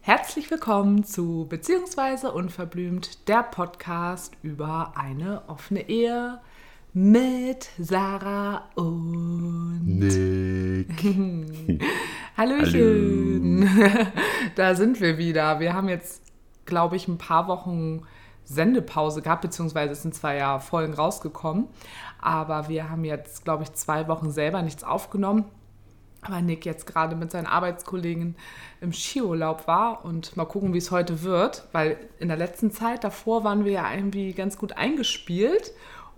Herzlich 0.00 0.50
willkommen 0.50 1.04
zu 1.04 1.46
Beziehungsweise 1.48 2.32
Unverblümt, 2.32 3.28
der 3.28 3.44
Podcast 3.44 4.36
über 4.42 4.94
eine 4.96 5.48
offene 5.48 5.88
Ehe 5.88 6.40
mit 6.92 7.70
Sarah 7.78 8.68
und 8.74 9.82
Nick. 9.84 10.88
Hallöchen. 12.36 13.68
Da 14.56 14.74
sind 14.74 15.00
wir 15.00 15.18
wieder. 15.18 15.60
Wir 15.60 15.72
haben 15.72 15.88
jetzt, 15.88 16.20
glaube 16.64 16.96
ich, 16.96 17.06
ein 17.06 17.18
paar 17.18 17.46
Wochen 17.46 18.02
Sendepause 18.44 19.22
gehabt, 19.22 19.42
beziehungsweise 19.42 19.92
es 19.92 20.02
sind 20.02 20.14
zwei 20.14 20.36
ja 20.36 20.58
Folgen 20.58 20.94
rausgekommen. 20.94 21.66
Aber 22.24 22.70
wir 22.70 22.88
haben 22.88 23.04
jetzt, 23.04 23.44
glaube 23.44 23.64
ich, 23.64 23.72
zwei 23.74 24.08
Wochen 24.08 24.30
selber 24.30 24.62
nichts 24.62 24.82
aufgenommen. 24.82 25.44
Aber 26.22 26.40
Nick 26.40 26.64
jetzt 26.64 26.86
gerade 26.86 27.16
mit 27.16 27.30
seinen 27.30 27.46
Arbeitskollegen 27.46 28.34
im 28.80 28.92
Skiurlaub 28.94 29.66
war 29.66 30.06
und 30.06 30.34
mal 30.34 30.46
gucken, 30.46 30.72
wie 30.72 30.78
es 30.78 30.90
heute 30.90 31.22
wird, 31.22 31.68
weil 31.72 31.98
in 32.18 32.28
der 32.28 32.38
letzten 32.38 32.70
Zeit 32.70 33.04
davor 33.04 33.44
waren 33.44 33.66
wir 33.66 33.72
ja 33.72 33.94
irgendwie 33.94 34.32
ganz 34.32 34.56
gut 34.56 34.72
eingespielt 34.72 35.72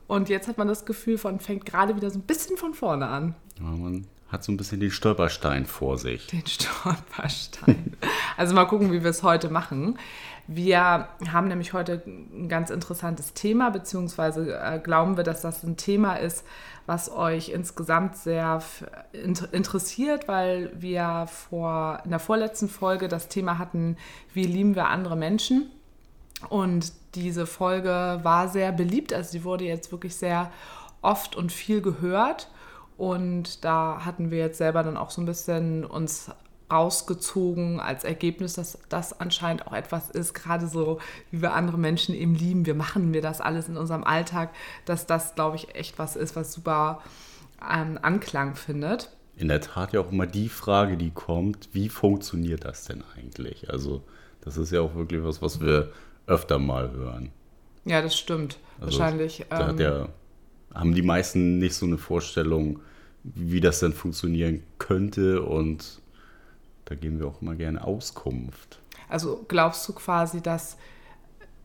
und 0.06 0.29
jetzt 0.29 0.46
hat 0.46 0.59
man 0.59 0.69
das 0.69 0.84
Gefühl, 0.84 1.19
man 1.24 1.41
fängt 1.41 1.66
gerade 1.66 1.96
wieder 1.96 2.09
so 2.10 2.20
ein 2.20 2.23
bisschen 2.23 2.57
von 2.57 2.73
vorne 2.73 3.09
an. 3.09 3.34
Ja, 3.59 3.65
man 3.65 4.07
hat 4.29 4.45
so 4.45 4.52
ein 4.52 4.57
bisschen 4.57 4.79
den 4.79 4.93
Stolperstein 4.93 5.66
vor 5.66 5.98
sich. 5.98 6.29
Den 6.29 6.45
Stolperstein. 6.46 7.96
also 8.37 8.54
mal 8.54 8.66
gucken, 8.66 8.93
wie 8.93 9.02
wir 9.02 9.10
es 9.10 9.24
heute 9.24 9.51
machen. 9.51 9.98
Wir 10.48 11.09
haben 11.28 11.48
nämlich 11.48 11.73
heute 11.73 12.02
ein 12.06 12.48
ganz 12.48 12.70
interessantes 12.70 13.34
Thema, 13.34 13.70
beziehungsweise 13.70 14.56
äh, 14.56 14.78
glauben 14.78 15.16
wir, 15.16 15.24
dass 15.24 15.42
das 15.42 15.64
ein 15.64 15.77
Thema 15.77 16.16
ist, 16.16 16.45
was 16.87 17.10
euch 17.10 17.48
insgesamt 17.48 18.16
sehr 18.16 18.62
interessiert, 19.51 20.29
weil 20.29 20.71
wir 20.80 21.26
vor, 21.26 22.01
in 22.04 22.10
der 22.10 22.21
vorletzten 22.21 22.68
Folge 22.68 23.09
das 23.09 23.29
Thema 23.29 23.59
hatten, 23.59 23.96
wie 24.32 24.45
lieben 24.45 24.76
wir 24.76 24.87
andere 24.87 25.16
Menschen. 25.16 25.71
Und 26.49 26.93
diese 27.16 27.46
Folge 27.46 28.21
war 28.23 28.49
sehr 28.49 28.71
beliebt, 28.71 29.12
also 29.12 29.30
sie 29.30 29.43
wurde 29.43 29.65
jetzt 29.65 29.90
wirklich 29.90 30.15
sehr 30.15 30.52
oft 31.02 31.34
und 31.34 31.51
viel 31.51 31.80
gehört. 31.80 32.49
Und 32.96 33.65
da 33.65 34.04
hatten 34.04 34.30
wir 34.30 34.38
jetzt 34.38 34.59
selber 34.59 34.82
dann 34.82 34.96
auch 34.96 35.10
so 35.10 35.21
ein 35.21 35.26
bisschen 35.26 35.84
uns 35.84 36.30
rausgezogen 36.70 37.80
als 37.80 38.04
Ergebnis, 38.04 38.54
dass 38.54 38.78
das 38.88 39.20
anscheinend 39.20 39.66
auch 39.66 39.72
etwas 39.72 40.10
ist, 40.10 40.34
gerade 40.34 40.66
so, 40.66 40.98
wie 41.30 41.40
wir 41.42 41.54
andere 41.54 41.78
Menschen 41.78 42.14
eben 42.14 42.34
lieben. 42.34 42.66
Wir 42.66 42.74
machen 42.74 43.14
wir 43.14 43.22
das 43.22 43.40
alles 43.40 43.68
in 43.68 43.76
unserem 43.76 44.04
Alltag, 44.04 44.50
dass 44.84 45.06
das, 45.06 45.34
glaube 45.34 45.56
ich, 45.56 45.74
echt 45.74 45.98
was 45.98 46.16
ist, 46.16 46.34
was 46.34 46.52
super 46.52 47.02
ähm, 47.62 47.98
Anklang 48.02 48.56
findet. 48.56 49.10
In 49.37 49.48
der 49.48 49.60
Tat 49.60 49.92
ja 49.92 50.00
auch 50.00 50.10
immer 50.10 50.26
die 50.26 50.48
Frage, 50.48 50.96
die 50.96 51.10
kommt, 51.10 51.68
wie 51.72 51.88
funktioniert 51.88 52.64
das 52.64 52.84
denn 52.84 53.04
eigentlich? 53.16 53.70
Also 53.70 54.02
das 54.40 54.56
ist 54.56 54.72
ja 54.72 54.80
auch 54.80 54.94
wirklich 54.94 55.22
was, 55.22 55.42
was 55.42 55.60
wir 55.60 55.92
öfter 56.26 56.59
mal 56.59 56.90
hören. 56.90 57.30
Ja, 57.84 58.02
das 58.02 58.16
stimmt. 58.16 58.59
Also 58.80 58.98
Wahrscheinlich. 58.98 59.44
Da 59.48 59.70
ähm, 59.70 59.76
der, 59.76 60.09
haben 60.74 60.94
die 60.94 61.02
meisten 61.02 61.59
nicht 61.59 61.74
so 61.74 61.87
eine 61.87 61.98
Vorstellung, 61.98 62.80
wie 63.22 63.60
das 63.60 63.80
denn 63.80 63.92
funktionieren 63.92 64.62
könnte 64.78 65.42
und 65.42 66.00
da 66.87 66.94
geben 66.94 67.19
wir 67.19 67.26
auch 67.26 67.42
immer 67.42 67.54
gerne 67.54 67.84
Auskunft. 67.84 68.81
Also 69.09 69.44
glaubst 69.48 69.87
du 69.88 69.92
quasi, 69.92 70.41
dass 70.41 70.78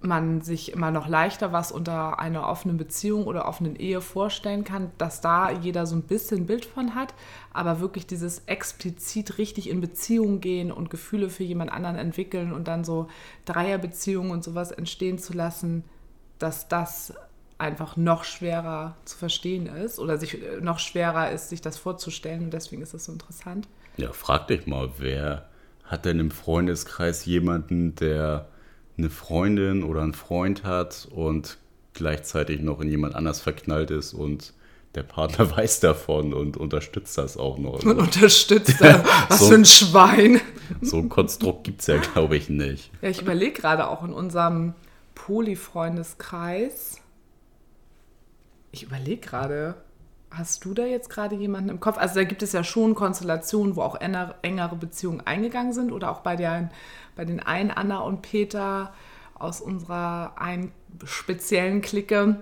man 0.03 0.41
sich 0.41 0.71
immer 0.71 0.89
noch 0.89 1.07
leichter 1.07 1.53
was 1.53 1.71
unter 1.71 2.19
einer 2.19 2.47
offenen 2.47 2.77
Beziehung 2.77 3.27
oder 3.27 3.47
offenen 3.47 3.75
Ehe 3.75 4.01
vorstellen 4.01 4.63
kann, 4.63 4.91
dass 4.97 5.21
da 5.21 5.51
jeder 5.51 5.85
so 5.85 5.95
ein 5.95 6.01
bisschen 6.01 6.47
Bild 6.47 6.65
von 6.65 6.95
hat, 6.95 7.13
aber 7.53 7.79
wirklich 7.79 8.07
dieses 8.07 8.39
explizit 8.47 9.37
richtig 9.37 9.69
in 9.69 9.79
Beziehung 9.79 10.41
gehen 10.41 10.71
und 10.71 10.89
Gefühle 10.89 11.29
für 11.29 11.43
jemand 11.43 11.71
anderen 11.71 11.97
entwickeln 11.97 12.51
und 12.51 12.67
dann 12.67 12.83
so 12.83 13.07
Dreierbeziehungen 13.45 14.31
und 14.31 14.43
sowas 14.43 14.71
entstehen 14.71 15.19
zu 15.19 15.33
lassen, 15.33 15.83
dass 16.39 16.67
das 16.67 17.13
einfach 17.59 17.95
noch 17.95 18.23
schwerer 18.23 18.97
zu 19.05 19.15
verstehen 19.15 19.67
ist 19.67 19.99
oder 19.99 20.17
sich 20.17 20.41
äh, 20.41 20.59
noch 20.61 20.79
schwerer 20.79 21.29
ist, 21.29 21.49
sich 21.49 21.61
das 21.61 21.77
vorzustellen 21.77 22.45
und 22.45 22.53
deswegen 22.53 22.81
ist 22.81 22.95
das 22.95 23.05
so 23.05 23.11
interessant. 23.11 23.67
Ja, 24.01 24.11
frag 24.13 24.47
dich 24.47 24.65
mal, 24.65 24.89
wer 24.97 25.45
hat 25.83 26.05
denn 26.05 26.19
im 26.19 26.31
Freundeskreis 26.31 27.23
jemanden, 27.25 27.93
der 27.93 28.47
eine 28.97 29.11
Freundin 29.11 29.83
oder 29.83 30.01
einen 30.01 30.15
Freund 30.15 30.63
hat 30.63 31.07
und 31.11 31.59
gleichzeitig 31.93 32.61
noch 32.61 32.79
in 32.79 32.89
jemand 32.89 33.13
anders 33.13 33.41
verknallt 33.41 33.91
ist 33.91 34.15
und 34.15 34.55
der 34.95 35.03
Partner 35.03 35.51
weiß 35.55 35.81
davon 35.81 36.33
und 36.33 36.57
unterstützt 36.57 37.15
das 37.19 37.37
auch 37.37 37.59
noch. 37.59 37.83
Und 37.83 37.99
unterstützt 37.99 38.81
das. 38.81 39.03
Was 39.29 39.37
so, 39.37 39.49
für 39.49 39.55
ein 39.55 39.65
Schwein. 39.65 40.41
So 40.81 40.97
ein 40.97 41.09
Konstrukt 41.09 41.65
gibt 41.65 41.81
es 41.81 41.87
ja, 41.87 41.97
glaube 41.97 42.37
ich, 42.37 42.49
nicht. 42.49 42.89
Ja, 43.03 43.09
ich 43.09 43.21
überlege 43.21 43.51
gerade 43.51 43.87
auch 43.87 44.03
in 44.03 44.13
unserem 44.13 44.73
Poly-Freundeskreis. 45.13 47.01
Ich 48.71 48.83
überlege 48.83 49.21
gerade, 49.21 49.75
Hast 50.31 50.63
du 50.63 50.73
da 50.73 50.85
jetzt 50.85 51.09
gerade 51.09 51.35
jemanden 51.35 51.69
im 51.69 51.81
Kopf? 51.81 51.97
Also 51.97 52.15
da 52.15 52.23
gibt 52.23 52.41
es 52.41 52.53
ja 52.53 52.63
schon 52.63 52.95
Konstellationen, 52.95 53.75
wo 53.75 53.81
auch 53.81 53.95
engere 53.95 54.75
Beziehungen 54.77 55.19
eingegangen 55.21 55.73
sind 55.73 55.91
oder 55.91 56.09
auch 56.09 56.21
bei, 56.21 56.37
der, 56.37 56.69
bei 57.17 57.25
den 57.25 57.41
einen 57.41 57.69
Anna 57.69 57.99
und 57.99 58.21
Peter 58.21 58.93
aus 59.37 59.59
unserer 59.59 60.33
einen 60.37 60.71
speziellen 61.03 61.81
Clique. 61.81 62.37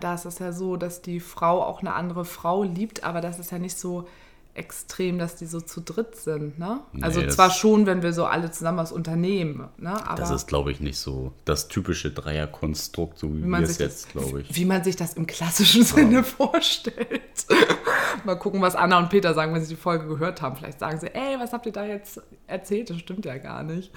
Da 0.00 0.14
ist 0.14 0.24
es 0.24 0.38
ja 0.38 0.52
so, 0.52 0.76
dass 0.76 1.02
die 1.02 1.20
Frau 1.20 1.62
auch 1.62 1.80
eine 1.80 1.92
andere 1.92 2.24
Frau 2.24 2.62
liebt, 2.62 3.04
aber 3.04 3.20
das 3.20 3.38
ist 3.38 3.52
ja 3.52 3.58
nicht 3.58 3.78
so 3.78 4.08
extrem, 4.56 5.18
dass 5.18 5.36
die 5.36 5.46
so 5.46 5.60
zu 5.60 5.80
dritt 5.80 6.16
sind. 6.16 6.58
Ne? 6.58 6.80
Also 7.00 7.20
nee, 7.20 7.28
zwar 7.28 7.50
schon, 7.50 7.86
wenn 7.86 8.02
wir 8.02 8.12
so 8.12 8.24
alle 8.24 8.50
zusammen 8.50 8.78
was 8.78 8.92
unternehmen. 8.92 9.68
Ne? 9.78 9.90
Aber 10.06 10.20
das 10.20 10.30
ist, 10.30 10.46
glaube 10.46 10.72
ich, 10.72 10.80
nicht 10.80 10.98
so 10.98 11.32
das 11.44 11.68
typische 11.68 12.10
Dreierkonstrukt, 12.10 13.18
so 13.18 13.34
wie, 13.34 13.44
wie 13.44 13.48
wir 13.48 13.60
es 13.60 13.78
jetzt, 13.78 14.10
glaube 14.10 14.42
ich. 14.42 14.54
Wie 14.54 14.64
man 14.64 14.82
sich 14.84 14.96
das 14.96 15.14
im 15.14 15.26
klassischen 15.26 15.82
ja. 15.82 15.86
Sinne 15.88 16.24
vorstellt. 16.24 17.20
Mal 18.24 18.36
gucken, 18.36 18.60
was 18.60 18.74
Anna 18.74 18.98
und 18.98 19.10
Peter 19.10 19.34
sagen, 19.34 19.54
wenn 19.54 19.62
sie 19.62 19.74
die 19.74 19.80
Folge 19.80 20.06
gehört 20.06 20.42
haben. 20.42 20.56
Vielleicht 20.56 20.80
sagen 20.80 20.98
sie, 20.98 21.14
ey, 21.14 21.38
was 21.38 21.52
habt 21.52 21.66
ihr 21.66 21.72
da 21.72 21.84
jetzt 21.84 22.20
erzählt? 22.46 22.90
Das 22.90 22.98
stimmt 22.98 23.24
ja 23.24 23.38
gar 23.38 23.62
nicht. 23.62 23.92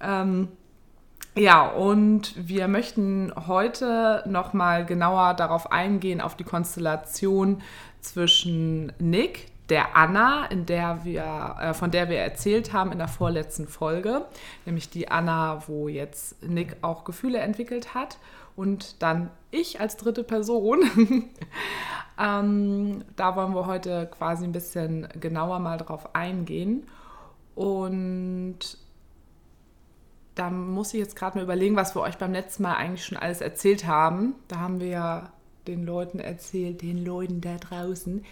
Ähm, 0.00 0.48
ja, 1.36 1.68
und 1.68 2.34
wir 2.36 2.66
möchten 2.66 3.30
heute 3.46 4.22
nochmal 4.26 4.86
genauer 4.86 5.34
darauf 5.34 5.70
eingehen, 5.70 6.22
auf 6.22 6.34
die 6.34 6.44
Konstellation 6.44 7.62
zwischen 8.00 8.92
Nick, 8.98 9.48
der 9.68 9.96
Anna, 9.96 10.46
in 10.46 10.66
der 10.66 11.04
wir, 11.04 11.56
äh, 11.60 11.74
von 11.74 11.90
der 11.90 12.08
wir 12.08 12.18
erzählt 12.18 12.72
haben 12.72 12.92
in 12.92 12.98
der 12.98 13.08
vorletzten 13.08 13.66
Folge, 13.66 14.24
nämlich 14.64 14.90
die 14.90 15.08
Anna, 15.08 15.62
wo 15.66 15.88
jetzt 15.88 16.42
Nick 16.42 16.76
auch 16.82 17.04
Gefühle 17.04 17.38
entwickelt 17.38 17.94
hat 17.94 18.18
und 18.54 19.02
dann 19.02 19.30
ich 19.50 19.80
als 19.80 19.96
dritte 19.96 20.24
Person. 20.24 20.84
ähm, 22.20 23.04
da 23.16 23.36
wollen 23.36 23.54
wir 23.54 23.66
heute 23.66 24.06
quasi 24.06 24.44
ein 24.44 24.52
bisschen 24.52 25.08
genauer 25.18 25.58
mal 25.58 25.78
drauf 25.78 26.14
eingehen 26.14 26.86
und 27.54 28.78
da 30.36 30.50
muss 30.50 30.92
ich 30.92 31.00
jetzt 31.00 31.16
gerade 31.16 31.38
mal 31.38 31.44
überlegen, 31.44 31.76
was 31.76 31.96
wir 31.96 32.02
euch 32.02 32.18
beim 32.18 32.32
letzten 32.32 32.64
Mal 32.64 32.74
eigentlich 32.74 33.04
schon 33.04 33.16
alles 33.16 33.40
erzählt 33.40 33.86
haben. 33.86 34.34
Da 34.48 34.58
haben 34.58 34.80
wir 34.80 34.88
ja 34.88 35.32
den 35.66 35.84
Leuten 35.84 36.20
erzählt, 36.20 36.82
den 36.82 37.04
Leuten 37.04 37.40
da 37.40 37.56
draußen, 37.56 38.24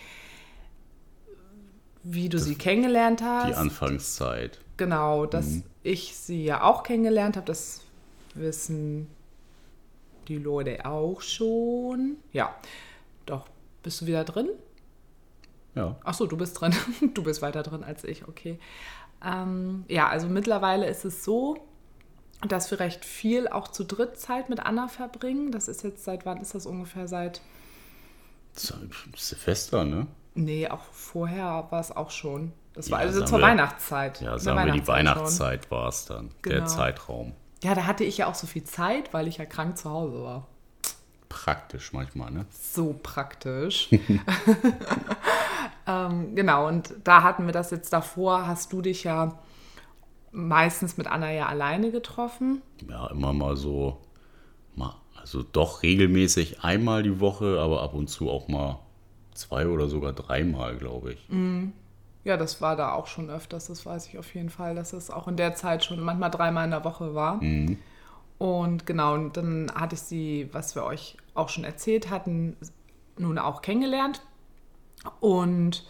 wie 2.04 2.28
du 2.28 2.36
das 2.36 2.46
sie 2.46 2.54
kennengelernt 2.54 3.22
hast. 3.22 3.48
Die 3.48 3.54
Anfangszeit. 3.54 4.60
Genau, 4.76 5.26
dass 5.26 5.46
mhm. 5.46 5.64
ich 5.82 6.16
sie 6.16 6.44
ja 6.44 6.62
auch 6.62 6.82
kennengelernt 6.82 7.36
habe, 7.36 7.46
das 7.46 7.80
wissen 8.34 9.08
die 10.28 10.38
Leute 10.38 10.84
auch 10.84 11.20
schon. 11.20 12.16
Ja, 12.32 12.54
doch. 13.26 13.46
Bist 13.82 14.00
du 14.00 14.06
wieder 14.06 14.24
drin? 14.24 14.48
Ja. 15.74 15.96
Ach 16.04 16.14
so, 16.14 16.26
du 16.26 16.36
bist 16.36 16.60
drin. 16.60 16.74
Du 17.14 17.22
bist 17.22 17.42
weiter 17.42 17.62
drin 17.62 17.84
als 17.84 18.04
ich, 18.04 18.26
okay. 18.28 18.58
Ähm, 19.24 19.84
ja, 19.88 20.08
also 20.08 20.28
mittlerweile 20.28 20.86
ist 20.86 21.04
es 21.04 21.24
so, 21.24 21.66
dass 22.46 22.70
wir 22.70 22.80
recht 22.80 23.04
viel 23.04 23.48
auch 23.48 23.68
zu 23.68 23.84
dritt 23.84 24.18
Zeit 24.18 24.48
mit 24.48 24.60
Anna 24.60 24.88
verbringen. 24.88 25.52
Das 25.52 25.68
ist 25.68 25.82
jetzt 25.82 26.04
seit 26.04 26.26
wann 26.26 26.40
ist 26.40 26.54
das 26.54 26.66
ungefähr? 26.66 27.08
Seit 27.08 27.40
Silvester, 28.54 29.84
ne? 29.84 30.06
Nee, 30.34 30.68
auch 30.68 30.82
vorher 30.92 31.66
war 31.70 31.80
es 31.80 31.94
auch 31.94 32.10
schon. 32.10 32.52
Das 32.74 32.90
war 32.90 33.00
ja, 33.00 33.06
also 33.06 33.24
zur 33.24 33.38
wir, 33.38 33.46
Weihnachtszeit. 33.46 34.20
Ja, 34.20 34.38
sagen 34.38 34.66
wir, 34.66 34.72
die 34.72 34.86
Weihnachtszeit 34.86 35.70
war 35.70 35.88
es 35.88 36.06
dann, 36.06 36.30
genau. 36.42 36.56
der 36.56 36.66
Zeitraum. 36.66 37.32
Ja, 37.62 37.74
da 37.74 37.86
hatte 37.86 38.04
ich 38.04 38.18
ja 38.18 38.26
auch 38.26 38.34
so 38.34 38.46
viel 38.46 38.64
Zeit, 38.64 39.14
weil 39.14 39.28
ich 39.28 39.38
ja 39.38 39.46
krank 39.46 39.78
zu 39.78 39.88
Hause 39.88 40.22
war. 40.22 40.48
Praktisch 41.28 41.92
manchmal, 41.92 42.32
ne? 42.32 42.46
So 42.50 42.98
praktisch. 43.00 43.88
ähm, 45.86 46.34
genau, 46.34 46.66
und 46.66 46.94
da 47.04 47.22
hatten 47.22 47.46
wir 47.46 47.52
das 47.52 47.70
jetzt 47.70 47.92
davor, 47.92 48.46
hast 48.46 48.72
du 48.72 48.82
dich 48.82 49.04
ja 49.04 49.38
meistens 50.32 50.96
mit 50.96 51.06
Anna 51.06 51.30
ja 51.30 51.46
alleine 51.46 51.92
getroffen. 51.92 52.60
Ja, 52.88 53.06
immer 53.06 53.32
mal 53.32 53.56
so, 53.56 53.98
mal 54.74 54.96
Also 55.16 55.44
doch 55.44 55.82
regelmäßig 55.82 56.64
einmal 56.64 57.04
die 57.04 57.20
Woche, 57.20 57.60
aber 57.60 57.82
ab 57.82 57.94
und 57.94 58.08
zu 58.08 58.28
auch 58.28 58.48
mal 58.48 58.80
zwei 59.34 59.66
oder 59.66 59.88
sogar 59.88 60.12
dreimal, 60.12 60.76
glaube 60.76 61.12
ich. 61.12 61.28
Ja, 62.24 62.36
das 62.36 62.62
war 62.62 62.74
da 62.76 62.92
auch 62.92 63.06
schon 63.06 63.28
öfters, 63.28 63.66
das 63.66 63.84
weiß 63.84 64.08
ich 64.08 64.18
auf 64.18 64.34
jeden 64.34 64.48
Fall, 64.48 64.74
dass 64.74 64.92
es 64.92 65.10
auch 65.10 65.28
in 65.28 65.36
der 65.36 65.54
Zeit 65.54 65.84
schon 65.84 66.00
manchmal 66.00 66.30
dreimal 66.30 66.64
in 66.64 66.70
der 66.70 66.84
Woche 66.84 67.14
war. 67.14 67.40
Und 68.38 68.86
genau, 68.86 69.14
und 69.14 69.36
dann 69.36 69.70
hatte 69.74 69.94
ich 69.94 70.00
sie, 70.00 70.48
was 70.52 70.74
wir 70.74 70.84
euch 70.84 71.16
auch 71.34 71.48
schon 71.48 71.64
erzählt 71.64 72.10
hatten, 72.10 72.56
nun 73.18 73.38
auch 73.38 73.62
kennengelernt. 73.62 74.22
Und 75.20 75.84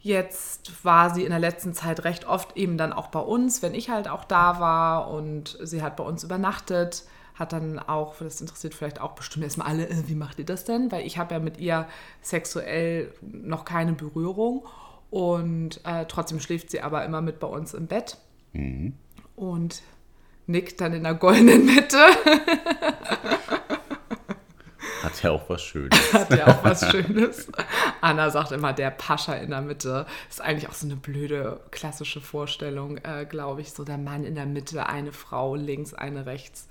jetzt 0.00 0.84
war 0.84 1.14
sie 1.14 1.24
in 1.24 1.30
der 1.30 1.38
letzten 1.38 1.74
Zeit 1.74 2.04
recht 2.04 2.26
oft 2.26 2.56
eben 2.56 2.76
dann 2.76 2.92
auch 2.92 3.08
bei 3.08 3.20
uns, 3.20 3.62
wenn 3.62 3.74
ich 3.74 3.90
halt 3.90 4.08
auch 4.08 4.24
da 4.24 4.60
war 4.60 5.10
und 5.10 5.58
sie 5.62 5.82
hat 5.82 5.96
bei 5.96 6.04
uns 6.04 6.24
übernachtet, 6.24 7.04
hat 7.36 7.52
dann 7.52 7.78
auch, 7.78 8.16
das 8.18 8.40
interessiert 8.40 8.74
vielleicht 8.74 9.00
auch 9.00 9.12
bestimmt 9.12 9.44
erstmal 9.44 9.68
alle, 9.68 9.88
äh, 9.88 10.08
wie 10.08 10.14
macht 10.14 10.38
ihr 10.38 10.44
das 10.44 10.64
denn? 10.64 10.90
Weil 10.90 11.06
ich 11.06 11.18
habe 11.18 11.34
ja 11.34 11.40
mit 11.40 11.58
ihr 11.58 11.86
sexuell 12.22 13.12
noch 13.20 13.64
keine 13.64 13.92
Berührung 13.92 14.66
und 15.10 15.80
äh, 15.84 16.06
trotzdem 16.06 16.40
schläft 16.40 16.70
sie 16.70 16.80
aber 16.80 17.04
immer 17.04 17.20
mit 17.20 17.38
bei 17.38 17.46
uns 17.46 17.74
im 17.74 17.86
Bett 17.86 18.18
und 19.36 19.82
nickt 20.46 20.80
dann 20.80 20.94
in 20.94 21.04
der 21.04 21.14
goldenen 21.14 21.66
Mitte. 21.66 21.98
Hat 25.02 25.22
ja 25.22 25.30
auch 25.30 25.48
was 25.48 25.62
Schönes. 25.62 25.98
Hat 26.12 26.30
ja 26.30 26.48
auch 26.48 26.64
was 26.64 26.90
Schönes. 26.90 27.48
Anna 28.00 28.30
sagt 28.30 28.50
immer, 28.50 28.72
der 28.72 28.90
Pascha 28.90 29.34
in 29.34 29.50
der 29.50 29.60
Mitte. 29.60 30.04
Ist 30.28 30.40
eigentlich 30.40 30.68
auch 30.68 30.74
so 30.74 30.86
eine 30.86 30.96
blöde 30.96 31.60
klassische 31.70 32.20
Vorstellung, 32.20 32.98
äh, 32.98 33.24
glaube 33.24 33.60
ich. 33.60 33.72
So 33.72 33.84
der 33.84 33.98
Mann 33.98 34.24
in 34.24 34.34
der 34.34 34.46
Mitte, 34.46 34.88
eine 34.88 35.12
Frau 35.12 35.54
links, 35.54 35.94
eine 35.94 36.26
rechts. 36.26 36.68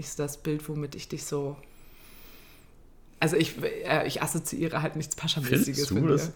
Nicht 0.00 0.08
so 0.08 0.22
das 0.22 0.38
Bild, 0.38 0.66
womit 0.66 0.94
ich 0.94 1.08
dich 1.08 1.24
so. 1.24 1.58
Also 3.18 3.36
ich, 3.36 3.62
äh, 3.62 4.06
ich 4.06 4.22
assoziiere 4.22 4.80
halt 4.80 4.96
nichts 4.96 5.14
Pascha-mäßiges 5.14 5.90
mit 5.90 6.02
du 6.02 6.06
mir. 6.06 6.12
das? 6.12 6.32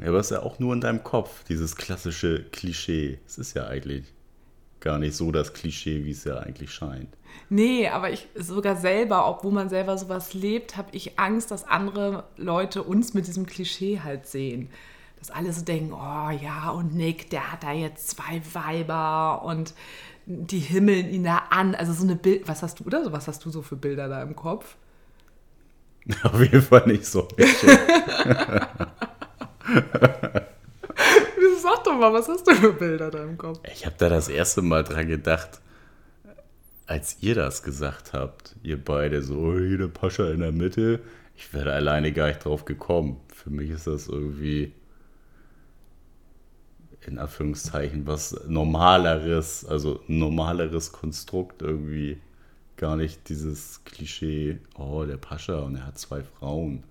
Ja, 0.00 0.08
aber 0.08 0.18
es 0.18 0.26
ist 0.26 0.30
ja 0.32 0.42
auch 0.42 0.58
nur 0.58 0.74
in 0.74 0.80
deinem 0.80 1.04
Kopf, 1.04 1.44
dieses 1.44 1.76
klassische 1.76 2.42
Klischee. 2.50 3.20
Es 3.28 3.38
ist 3.38 3.54
ja 3.54 3.68
eigentlich 3.68 4.12
gar 4.80 4.98
nicht 4.98 5.14
so 5.14 5.30
das 5.30 5.52
Klischee, 5.52 6.04
wie 6.04 6.10
es 6.10 6.24
ja 6.24 6.38
eigentlich 6.38 6.72
scheint. 6.72 7.16
Nee, 7.48 7.86
aber 7.86 8.10
ich 8.10 8.26
sogar 8.34 8.74
selber, 8.74 9.28
obwohl 9.28 9.52
man 9.52 9.68
selber 9.68 9.96
sowas 9.96 10.34
lebt, 10.34 10.76
habe 10.76 10.88
ich 10.90 11.20
Angst, 11.20 11.52
dass 11.52 11.62
andere 11.62 12.24
Leute 12.36 12.82
uns 12.82 13.14
mit 13.14 13.28
diesem 13.28 13.46
Klischee 13.46 14.00
halt 14.00 14.26
sehen. 14.26 14.68
Dass 15.20 15.30
alle 15.30 15.52
so 15.52 15.62
denken, 15.62 15.92
oh 15.92 16.30
ja, 16.30 16.70
und 16.70 16.96
Nick, 16.96 17.30
der 17.30 17.52
hat 17.52 17.62
da 17.62 17.70
jetzt 17.70 18.08
zwei 18.08 18.42
Weiber 18.52 19.44
und 19.44 19.74
die 20.26 20.58
himmeln 20.58 21.08
ihn 21.08 21.24
da 21.24 21.42
an. 21.50 21.74
Also 21.74 21.92
so 21.92 22.04
eine 22.04 22.16
Bild, 22.16 22.48
was 22.48 22.62
hast 22.62 22.80
du 22.80 22.84
oder 22.84 23.12
was 23.12 23.28
hast 23.28 23.44
du 23.44 23.50
so 23.50 23.62
für 23.62 23.76
Bilder 23.76 24.08
da 24.08 24.22
im 24.22 24.36
Kopf? 24.36 24.76
Auf 26.22 26.40
jeden 26.40 26.62
Fall 26.62 26.86
nicht 26.86 27.06
so. 27.06 27.28
Sag 31.62 31.84
doch 31.84 31.98
mal, 31.98 32.12
was 32.12 32.28
hast 32.28 32.46
du 32.46 32.54
für 32.54 32.72
Bilder 32.72 33.10
da 33.10 33.24
im 33.24 33.38
Kopf? 33.38 33.60
Ich 33.72 33.86
habe 33.86 33.96
da 33.98 34.08
das 34.08 34.28
erste 34.28 34.62
Mal 34.62 34.84
dran 34.84 35.08
gedacht, 35.08 35.60
als 36.86 37.16
ihr 37.20 37.34
das 37.34 37.62
gesagt 37.62 38.12
habt. 38.12 38.56
Ihr 38.62 38.82
beide 38.82 39.22
so, 39.22 39.36
oh, 39.36 39.58
hier 39.58 39.78
der 39.78 39.88
Pascha 39.88 40.30
in 40.30 40.40
der 40.40 40.52
Mitte. 40.52 41.00
Ich 41.36 41.52
wäre 41.54 41.72
alleine 41.72 42.12
gar 42.12 42.28
nicht 42.28 42.44
drauf 42.44 42.64
gekommen. 42.64 43.20
Für 43.34 43.50
mich 43.50 43.70
ist 43.70 43.86
das 43.86 44.08
irgendwie 44.08 44.72
in 47.06 47.18
Anführungszeichen 47.18 48.06
was 48.06 48.36
normaleres, 48.46 49.64
also 49.64 50.00
normaleres 50.06 50.92
Konstrukt 50.92 51.62
irgendwie. 51.62 52.20
Gar 52.76 52.96
nicht 52.96 53.28
dieses 53.28 53.84
Klischee, 53.84 54.58
oh, 54.76 55.04
der 55.04 55.16
Pascha 55.16 55.60
und 55.60 55.76
er 55.76 55.86
hat 55.86 55.98
zwei 55.98 56.22
Frauen. 56.22 56.82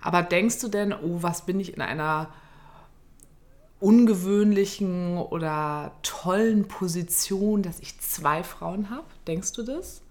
Aber 0.00 0.22
denkst 0.22 0.60
du 0.60 0.68
denn, 0.68 0.92
oh, 0.92 1.22
was 1.22 1.46
bin 1.46 1.60
ich 1.60 1.74
in 1.74 1.80
einer 1.80 2.32
ungewöhnlichen 3.78 5.16
oder 5.16 5.92
tollen 6.02 6.68
Position, 6.68 7.62
dass 7.62 7.80
ich 7.80 7.98
zwei 8.00 8.42
Frauen 8.42 8.90
habe? 8.90 9.06
Denkst 9.26 9.52
du 9.52 9.62
das? 9.62 10.02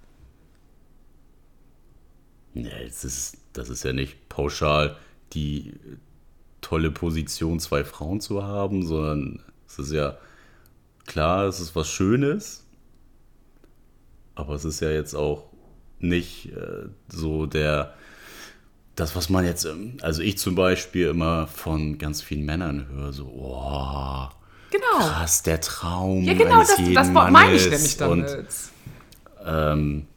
Nee, 2.53 2.69
das 2.85 3.05
ist, 3.05 3.37
das 3.53 3.69
ist 3.69 3.83
ja 3.83 3.93
nicht 3.93 4.27
pauschal 4.27 4.97
die 5.33 5.73
tolle 6.61 6.91
Position, 6.91 7.59
zwei 7.59 7.83
Frauen 7.83 8.21
zu 8.21 8.43
haben, 8.43 8.85
sondern 8.85 9.43
es 9.67 9.79
ist 9.79 9.91
ja 9.91 10.17
klar, 11.05 11.45
es 11.45 11.59
ist 11.59 11.75
was 11.75 11.89
Schönes, 11.89 12.65
aber 14.35 14.55
es 14.55 14.65
ist 14.65 14.79
ja 14.79 14.89
jetzt 14.91 15.15
auch 15.15 15.45
nicht 15.99 16.47
äh, 16.53 16.87
so 17.11 17.45
der, 17.45 17.93
das, 18.95 19.15
was 19.15 19.29
man 19.29 19.45
jetzt, 19.45 19.65
ähm, 19.65 19.97
also 20.01 20.21
ich 20.21 20.37
zum 20.37 20.55
Beispiel 20.55 21.07
immer 21.07 21.47
von 21.47 21.97
ganz 21.97 22.21
vielen 22.21 22.45
Männern 22.45 22.87
höre, 22.87 23.13
so, 23.13 23.25
oh, 23.25 24.27
Genau. 24.71 25.05
krass, 25.05 25.43
der 25.43 25.59
Traum 25.59 26.23
Ja, 26.23 26.33
genau, 26.33 26.59
das, 26.59 26.77
das 26.93 27.09
meine 27.09 27.53
ich 27.53 27.65
Mannes 27.67 27.69
nämlich 27.69 28.01
und 28.01 28.21
damit. 28.29 28.47
ähm, 29.45 30.07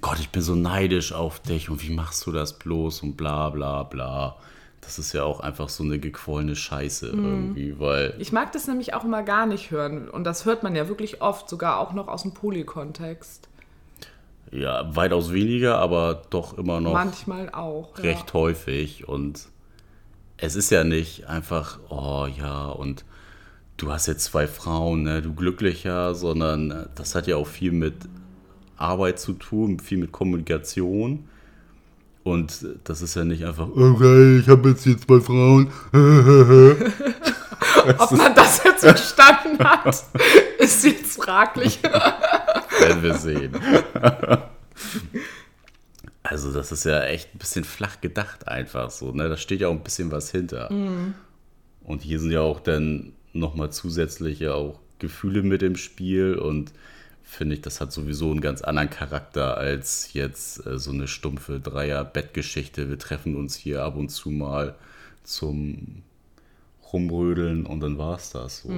Gott, 0.00 0.20
ich 0.20 0.28
bin 0.30 0.42
so 0.42 0.54
neidisch 0.54 1.12
auf 1.12 1.40
dich 1.40 1.68
und 1.68 1.82
wie 1.82 1.90
machst 1.92 2.24
du 2.26 2.32
das 2.32 2.58
bloß 2.58 3.02
und 3.02 3.16
bla 3.16 3.50
bla 3.50 3.82
bla. 3.82 4.36
Das 4.80 4.98
ist 5.00 5.12
ja 5.12 5.24
auch 5.24 5.40
einfach 5.40 5.68
so 5.68 5.82
eine 5.82 5.98
gequollene 5.98 6.54
Scheiße 6.54 7.12
Mhm. 7.12 7.24
irgendwie, 7.24 7.80
weil 7.80 8.14
Ich 8.18 8.30
mag 8.32 8.52
das 8.52 8.68
nämlich 8.68 8.94
auch 8.94 9.04
immer 9.04 9.22
gar 9.24 9.46
nicht 9.46 9.70
hören. 9.72 10.08
Und 10.08 10.24
das 10.24 10.44
hört 10.44 10.62
man 10.62 10.76
ja 10.76 10.86
wirklich 10.88 11.22
oft, 11.22 11.48
sogar 11.48 11.78
auch 11.80 11.92
noch 11.92 12.06
aus 12.08 12.22
dem 12.22 12.34
Polykontext. 12.34 13.48
ja, 14.52 14.94
weitaus 14.94 15.32
weniger, 15.32 15.78
aber 15.78 16.22
doch 16.30 16.56
immer 16.56 16.80
noch 16.80 16.92
Manchmal 16.92 17.50
auch. 17.50 17.98
recht 17.98 18.32
häufig 18.32 19.08
und 19.08 19.48
es 20.36 20.54
ist 20.54 20.70
ja 20.70 20.84
nicht 20.84 21.26
einfach, 21.26 21.80
oh 21.88 22.26
ja, 22.38 22.68
und 22.68 23.04
du 23.76 23.90
hast 23.90 24.06
jetzt 24.06 24.24
zwei 24.24 24.46
Frauen, 24.46 25.02
ne, 25.02 25.20
du 25.20 25.34
glücklicher, 25.34 26.14
sondern 26.14 26.88
das 26.94 27.14
hat 27.16 27.26
ja 27.26 27.36
auch 27.36 27.46
viel 27.48 27.72
mit 27.72 27.94
Arbeit 28.76 29.18
zu 29.18 29.32
tun, 29.32 29.80
viel 29.80 29.98
mit 29.98 30.12
Kommunikation. 30.12 31.28
Und 32.26 32.66
das 32.82 33.02
ist 33.02 33.14
ja 33.14 33.24
nicht 33.24 33.44
einfach, 33.44 33.68
okay, 33.68 34.40
ich 34.40 34.48
habe 34.48 34.70
jetzt 34.70 34.82
hier 34.82 34.98
zwei 34.98 35.20
Frauen. 35.20 35.70
Ob 37.98 38.10
man 38.10 38.34
das 38.34 38.64
jetzt 38.64 38.80
verstanden 38.80 39.64
hat, 39.64 40.04
ist 40.58 40.84
jetzt 40.84 41.22
fraglich. 41.22 41.80
werden 41.84 43.02
wir 43.04 43.14
sehen. 43.14 43.56
Also 46.24 46.52
das 46.52 46.72
ist 46.72 46.84
ja 46.84 47.04
echt 47.04 47.32
ein 47.32 47.38
bisschen 47.38 47.62
flach 47.62 48.00
gedacht 48.00 48.48
einfach 48.48 48.90
so, 48.90 49.12
ne? 49.12 49.28
Da 49.28 49.36
steht 49.36 49.60
ja 49.60 49.68
auch 49.68 49.72
ein 49.72 49.84
bisschen 49.84 50.10
was 50.10 50.32
hinter. 50.32 50.68
Und 51.84 52.02
hier 52.02 52.18
sind 52.18 52.32
ja 52.32 52.40
auch 52.40 52.58
dann 52.58 53.12
nochmal 53.34 53.70
zusätzliche 53.70 54.52
auch 54.52 54.80
Gefühle 54.98 55.44
mit 55.44 55.62
im 55.62 55.76
Spiel 55.76 56.34
und 56.34 56.72
finde 57.26 57.56
ich, 57.56 57.60
das 57.60 57.80
hat 57.80 57.92
sowieso 57.92 58.30
einen 58.30 58.40
ganz 58.40 58.62
anderen 58.62 58.88
Charakter 58.88 59.56
als 59.56 60.12
jetzt 60.12 60.64
äh, 60.64 60.78
so 60.78 60.92
eine 60.92 61.08
stumpfe 61.08 61.60
Dreier-Bettgeschichte. 61.60 62.88
Wir 62.88 62.98
treffen 62.98 63.36
uns 63.36 63.56
hier 63.56 63.82
ab 63.82 63.96
und 63.96 64.08
zu 64.08 64.30
mal 64.30 64.76
zum 65.24 66.02
Rumrödeln 66.92 67.66
und 67.66 67.80
dann 67.80 67.98
war 67.98 68.16
es 68.16 68.30
das 68.30 68.62
so. 68.62 68.70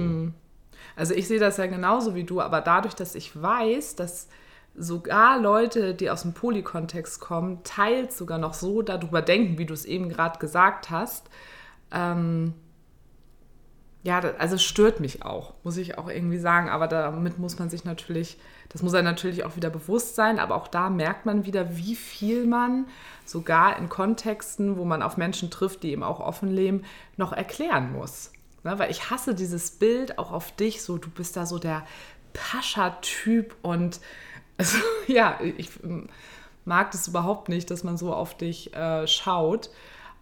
Also 0.95 1.13
ich 1.13 1.27
sehe 1.27 1.39
das 1.39 1.57
ja 1.57 1.67
genauso 1.67 2.15
wie 2.15 2.23
du, 2.23 2.41
aber 2.41 2.61
dadurch, 2.61 2.95
dass 2.95 3.13
ich 3.13 3.39
weiß, 3.39 3.95
dass 3.95 4.27
sogar 4.75 5.39
Leute, 5.39 5.93
die 5.93 6.09
aus 6.09 6.23
dem 6.23 6.33
Polykontext 6.33 7.19
kommen, 7.19 7.63
teils 7.63 8.17
sogar 8.17 8.39
noch 8.39 8.55
so 8.55 8.81
darüber 8.81 9.21
denken, 9.21 9.59
wie 9.59 9.65
du 9.65 9.73
es 9.75 9.85
eben 9.85 10.09
gerade 10.09 10.39
gesagt 10.39 10.89
hast, 10.89 11.29
ähm, 11.91 12.55
ja, 14.01 14.19
also 14.37 14.57
stört 14.57 15.01
mich 15.01 15.23
auch, 15.23 15.53
muss 15.63 15.75
ich 15.77 15.97
auch 15.97 16.07
irgendwie 16.07 16.37
sagen. 16.37 16.69
Aber 16.69 16.87
damit 16.87 17.37
muss 17.37 17.59
man 17.59 17.69
sich 17.69 17.83
natürlich, 17.83 18.37
das 18.69 18.81
muss 18.81 18.93
er 18.93 19.01
natürlich 19.01 19.43
auch 19.43 19.55
wieder 19.55 19.69
bewusst 19.69 20.15
sein. 20.15 20.39
Aber 20.39 20.55
auch 20.55 20.67
da 20.67 20.89
merkt 20.89 21.25
man 21.25 21.45
wieder, 21.45 21.75
wie 21.75 21.95
viel 21.95 22.45
man 22.45 22.85
sogar 23.25 23.77
in 23.77 23.89
Kontexten, 23.89 24.77
wo 24.77 24.85
man 24.85 25.01
auf 25.01 25.17
Menschen 25.17 25.51
trifft, 25.51 25.83
die 25.83 25.91
eben 25.91 26.03
auch 26.03 26.21
offen 26.21 26.49
leben, 26.49 26.83
noch 27.17 27.33
erklären 27.33 27.91
muss. 27.91 28.31
Ne, 28.63 28.77
weil 28.77 28.91
ich 28.91 29.09
hasse 29.09 29.35
dieses 29.35 29.71
Bild 29.71 30.17
auch 30.17 30.31
auf 30.31 30.53
dich, 30.53 30.81
so 30.81 30.97
du 30.97 31.09
bist 31.09 31.37
da 31.37 31.45
so 31.45 31.59
der 31.59 31.85
Pascha-Typ 32.33 33.55
und 33.61 34.01
also, 34.57 34.77
ja, 35.07 35.39
ich 35.57 35.71
mag 36.65 36.91
das 36.91 37.07
überhaupt 37.07 37.49
nicht, 37.49 37.71
dass 37.71 37.83
man 37.83 37.97
so 37.97 38.13
auf 38.13 38.35
dich 38.35 38.73
äh, 38.75 39.07
schaut. 39.07 39.69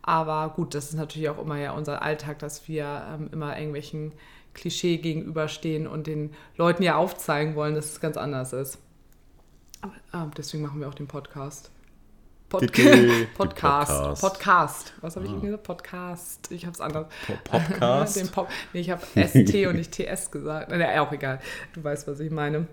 Aber 0.07 0.53
gut, 0.55 0.73
das 0.73 0.85
ist 0.85 0.93
natürlich 0.95 1.27
auch 1.27 1.37
immer 1.37 1.57
ja 1.57 1.71
unser 1.71 2.01
Alltag, 2.01 2.39
dass 2.39 2.69
wir 2.69 3.03
ähm, 3.13 3.29
immer 3.33 3.57
irgendwelchen 3.57 4.13
Klischee 4.53 4.99
gegenüberstehen 4.99 5.85
und 5.85 6.07
den 6.07 6.33
Leuten 6.55 6.81
ja 6.81 6.95
aufzeigen 6.95 7.55
wollen, 7.55 7.75
dass 7.75 7.87
es 7.91 7.99
ganz 7.99 8.15
anders 8.15 8.53
ist. 8.53 8.79
Aber, 9.81 9.93
ähm, 10.13 10.31
deswegen 10.37 10.63
machen 10.63 10.79
wir 10.79 10.87
auch 10.87 10.93
den 10.93 11.09
Podcast. 11.09 11.71
Pod 12.47 12.61
Podcast. 12.71 13.35
Podcast. 13.35 14.21
Podcast. 14.21 14.93
Was 15.01 15.17
habe 15.17 15.25
ich 15.25 15.33
eben 15.33 15.41
gesagt? 15.41 15.63
Podcast. 15.63 16.51
Ich 16.53 16.65
habe 16.65 16.73
es 16.73 16.79
anders. 16.79 17.07
Po- 17.27 17.57
Podcast? 17.57 18.31
Pop 18.33 18.47
nee, 18.71 18.79
ich 18.79 18.89
habe 18.89 19.01
ST 19.01 19.67
und 19.67 19.75
nicht 19.75 19.91
TS 19.91 20.31
gesagt. 20.31 20.69
Na, 20.71 20.77
ja, 20.77 21.01
auch 21.01 21.11
egal. 21.11 21.41
Du 21.73 21.83
weißt, 21.83 22.07
was 22.07 22.21
ich 22.21 22.31
meine. 22.31 22.67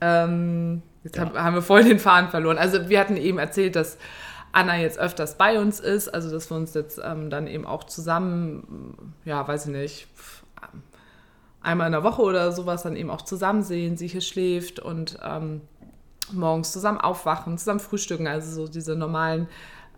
Ähm, 0.00 0.80
Jetzt 1.04 1.18
ja. 1.18 1.30
haben 1.34 1.56
wir 1.56 1.62
voll 1.62 1.84
den 1.84 1.98
Faden 1.98 2.30
verloren. 2.30 2.56
Also 2.56 2.88
wir 2.88 2.98
hatten 2.98 3.18
eben 3.18 3.38
erzählt, 3.38 3.76
dass 3.76 3.98
Anna 4.52 4.78
jetzt 4.78 4.98
öfters 4.98 5.36
bei 5.36 5.60
uns 5.60 5.80
ist, 5.80 6.08
also 6.08 6.30
dass 6.30 6.50
wir 6.50 6.56
uns 6.56 6.74
jetzt 6.74 7.00
ähm, 7.02 7.30
dann 7.30 7.46
eben 7.46 7.66
auch 7.66 7.84
zusammen, 7.84 9.14
ja, 9.24 9.46
weiß 9.46 9.66
ich 9.66 9.72
nicht, 9.72 10.08
einmal 11.60 11.86
in 11.86 11.92
der 11.92 12.04
Woche 12.04 12.22
oder 12.22 12.52
sowas 12.52 12.82
dann 12.82 12.96
eben 12.96 13.10
auch 13.10 13.22
zusammen 13.22 13.62
sehen, 13.62 13.96
sie 13.96 14.08
hier 14.08 14.20
schläft 14.20 14.80
und 14.80 15.18
ähm, 15.22 15.60
morgens 16.32 16.72
zusammen 16.72 16.98
aufwachen, 16.98 17.58
zusammen 17.58 17.80
frühstücken, 17.80 18.26
also 18.26 18.66
so 18.66 18.70
diese 18.70 18.96
normalen 18.96 19.48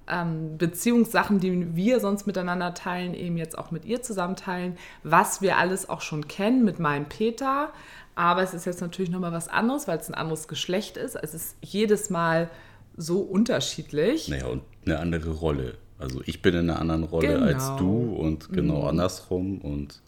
ähm, 0.08 0.58
Beziehungssachen, 0.58 1.38
die 1.38 1.76
wir 1.76 2.00
sonst 2.00 2.26
miteinander 2.26 2.74
teilen, 2.74 3.14
eben 3.14 3.36
jetzt 3.36 3.56
auch 3.56 3.70
mit 3.70 3.84
ihr 3.84 4.02
zusammen 4.02 4.36
teilen, 4.36 4.76
was 5.02 5.40
wir 5.42 5.58
alles 5.58 5.88
auch 5.88 6.00
schon 6.00 6.28
kennen 6.28 6.64
mit 6.64 6.78
meinem 6.78 7.06
Peter. 7.06 7.70
Aber 8.16 8.42
es 8.42 8.54
ist 8.54 8.66
jetzt 8.66 8.80
natürlich 8.80 9.10
nochmal 9.10 9.32
was 9.32 9.48
anderes, 9.48 9.86
weil 9.86 9.98
es 9.98 10.08
ein 10.08 10.14
anderes 10.14 10.48
Geschlecht 10.48 10.96
ist. 10.96 11.14
Es 11.14 11.32
ist 11.32 11.56
jedes 11.62 12.10
Mal 12.10 12.50
so 12.96 13.20
unterschiedlich. 13.20 14.28
Naja, 14.28 14.46
und 14.46 14.62
eine 14.84 14.98
andere 14.98 15.30
Rolle. 15.30 15.74
Also 15.98 16.22
ich 16.24 16.42
bin 16.42 16.54
in 16.54 16.70
einer 16.70 16.80
anderen 16.80 17.04
Rolle 17.04 17.28
genau. 17.28 17.46
als 17.46 17.76
du 17.76 18.14
und 18.14 18.52
genau 18.52 18.82
mhm. 18.82 18.88
andersrum. 18.88 19.58
Und 19.58 20.00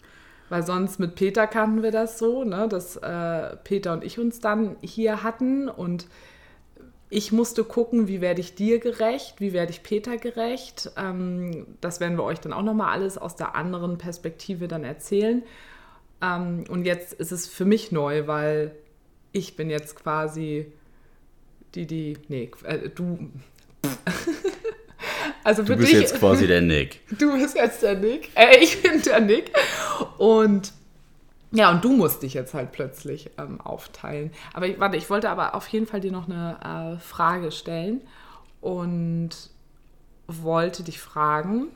weil 0.49 0.63
sonst 0.63 0.99
mit 0.99 1.15
Peter 1.15 1.47
kannten 1.47 1.83
wir 1.83 1.91
das 1.91 2.17
so, 2.17 2.43
ne, 2.43 2.67
dass 2.67 2.97
äh, 2.97 3.55
Peter 3.63 3.93
und 3.93 4.03
ich 4.03 4.19
uns 4.19 4.39
dann 4.39 4.75
hier 4.81 5.23
hatten 5.23 5.69
und 5.69 6.07
ich 7.09 7.31
musste 7.31 7.63
gucken, 7.63 8.07
wie 8.07 8.21
werde 8.21 8.41
ich 8.41 8.55
dir 8.55 8.79
gerecht, 8.79 9.39
wie 9.39 9.53
werde 9.53 9.71
ich 9.71 9.83
Peter 9.83 10.17
gerecht. 10.17 10.91
Ähm, 10.97 11.67
das 11.79 11.99
werden 11.99 12.17
wir 12.17 12.23
euch 12.23 12.39
dann 12.39 12.53
auch 12.53 12.63
nochmal 12.63 12.91
alles 12.91 13.19
aus 13.19 13.35
der 13.35 13.55
anderen 13.55 13.99
Perspektive 13.99 14.67
dann 14.67 14.83
erzählen. 14.83 15.43
Ähm, 16.23 16.63
und 16.69 16.85
jetzt 16.85 17.13
ist 17.13 17.31
es 17.31 17.47
für 17.47 17.65
mich 17.65 17.91
neu, 17.91 18.25
weil 18.25 18.75
ich 19.31 19.55
bin 19.55 19.69
jetzt 19.69 19.95
quasi 19.95 20.71
die, 21.75 21.85
die, 21.85 22.17
nee, 22.27 22.51
äh, 22.63 22.89
du. 22.89 23.31
also 25.43 25.63
du 25.63 25.75
bist 25.75 25.91
dich, 25.91 25.99
jetzt 25.99 26.19
quasi 26.19 26.47
der 26.47 26.61
Nick. 26.61 27.01
Du 27.19 27.33
bist 27.33 27.55
jetzt 27.55 27.83
der 27.83 27.95
Nick. 27.95 28.29
Äh, 28.35 28.57
ich 28.61 28.81
bin 28.81 29.01
der 29.01 29.19
Nick. 29.19 29.51
Und 30.17 30.73
ja, 31.51 31.71
und 31.71 31.83
du 31.83 31.91
musst 31.95 32.23
dich 32.23 32.33
jetzt 32.33 32.55
halt 32.55 32.71
plötzlich 32.71 33.29
ähm, 33.37 33.61
aufteilen. 33.61 34.31
Aber 34.53 34.67
ich, 34.67 34.79
warte, 34.79 34.97
ich 34.97 35.09
wollte 35.09 35.29
aber 35.29 35.53
auf 35.53 35.67
jeden 35.67 35.85
Fall 35.85 35.99
dir 35.99 36.11
noch 36.11 36.27
eine 36.27 36.95
äh, 36.95 36.99
Frage 36.99 37.51
stellen 37.51 38.01
und 38.59 39.29
wollte 40.27 40.83
dich 40.83 40.99
fragen, 40.99 41.67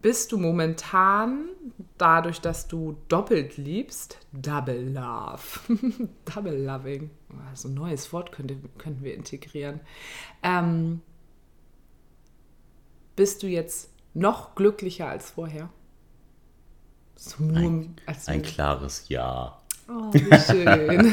bist 0.00 0.32
du 0.32 0.38
momentan, 0.38 1.50
dadurch, 1.98 2.40
dass 2.40 2.68
du 2.68 2.96
doppelt 3.08 3.58
liebst, 3.58 4.16
Double 4.32 4.88
Love, 4.94 5.42
Double 6.34 6.56
Loving, 6.56 7.10
also 7.48 7.68
ein 7.68 7.74
neues 7.74 8.12
Wort 8.12 8.32
könnte, 8.32 8.56
könnten 8.78 9.04
wir 9.04 9.14
integrieren, 9.14 9.80
ähm, 10.42 11.00
bist 13.16 13.42
du 13.42 13.46
jetzt 13.46 13.90
noch 14.14 14.54
glücklicher 14.54 15.08
als 15.08 15.30
vorher? 15.30 15.70
So 17.16 17.44
ein, 17.44 17.96
als 18.06 18.28
ein 18.28 18.42
klares 18.42 19.08
Ja. 19.08 19.58
Oh, 19.88 20.12
wie 20.12 20.38
schön. 20.40 21.12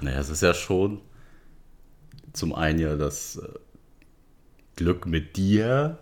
naja, 0.00 0.18
es 0.18 0.30
ist 0.30 0.42
ja 0.42 0.52
schon 0.52 1.00
zum 2.32 2.54
einen 2.54 2.78
ja 2.78 2.96
das 2.96 3.36
äh, 3.36 3.48
Glück 4.76 5.06
mit 5.06 5.36
dir, 5.36 5.98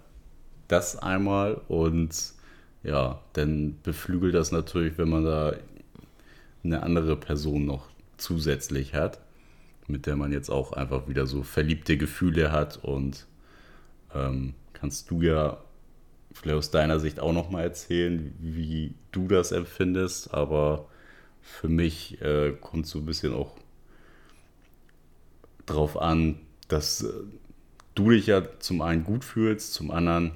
das 0.69 0.97
einmal 0.97 1.61
und 1.69 2.33
ja, 2.83 3.21
dann 3.35 3.79
beflügelt 3.83 4.35
das 4.35 4.53
natürlich, 4.53 4.97
wenn 4.97 5.11
man 5.11 5.25
da 5.25 5.53
eine 6.63 6.83
andere 6.83 7.17
Person 7.17 7.65
noch 7.65 7.89
zusätzlich 8.17 8.95
hat, 8.95 9.21
mit 9.87 10.07
der 10.07 10.17
man 10.17 10.33
jetzt 10.33 10.51
auch 10.51 10.73
einfach 10.73 11.09
wieder 11.09 11.27
so 11.27 11.43
verliebte 11.43 11.97
Gefühle 11.97 12.53
hat 12.53 12.77
und 12.83 13.27
ähm, 14.15 14.55
kannst 14.73 15.11
du 15.11 15.23
ja 15.23 15.59
vielleicht 16.33 16.59
aus 16.59 16.71
deiner 16.71 17.01
Sicht 17.01 17.21
auch 17.21 17.33
nochmal 17.33 17.65
erzählen, 17.65 18.35
wie 18.39 18.95
du 19.13 19.27
das 19.27 19.53
empfindest, 19.53 20.33
aber 20.33 20.87
für 21.43 21.69
mich 21.69 22.21
äh, 22.21 22.53
kommt 22.61 22.87
so 22.87 22.99
ein 22.99 23.07
bisschen 23.07 23.35
auch 23.35 23.57
drauf 25.67 26.01
an, 26.01 26.39
dass 26.69 27.03
äh, 27.03 27.13
du 27.95 28.11
dich 28.11 28.27
ja 28.27 28.43
zum 28.61 28.83
einen 28.83 29.05
gut 29.05 29.25
fühlst, 29.25 29.73
zum 29.73 29.91
anderen 29.91 30.33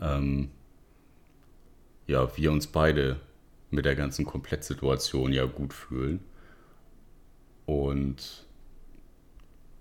ähm, 0.00 0.50
ja, 2.06 2.36
wir 2.36 2.52
uns 2.52 2.66
beide 2.66 3.20
mit 3.74 3.84
der 3.84 3.96
ganzen 3.96 4.24
Komplettsituation 4.24 5.32
ja 5.32 5.44
gut 5.44 5.72
fühlen. 5.72 6.20
Und 7.66 8.46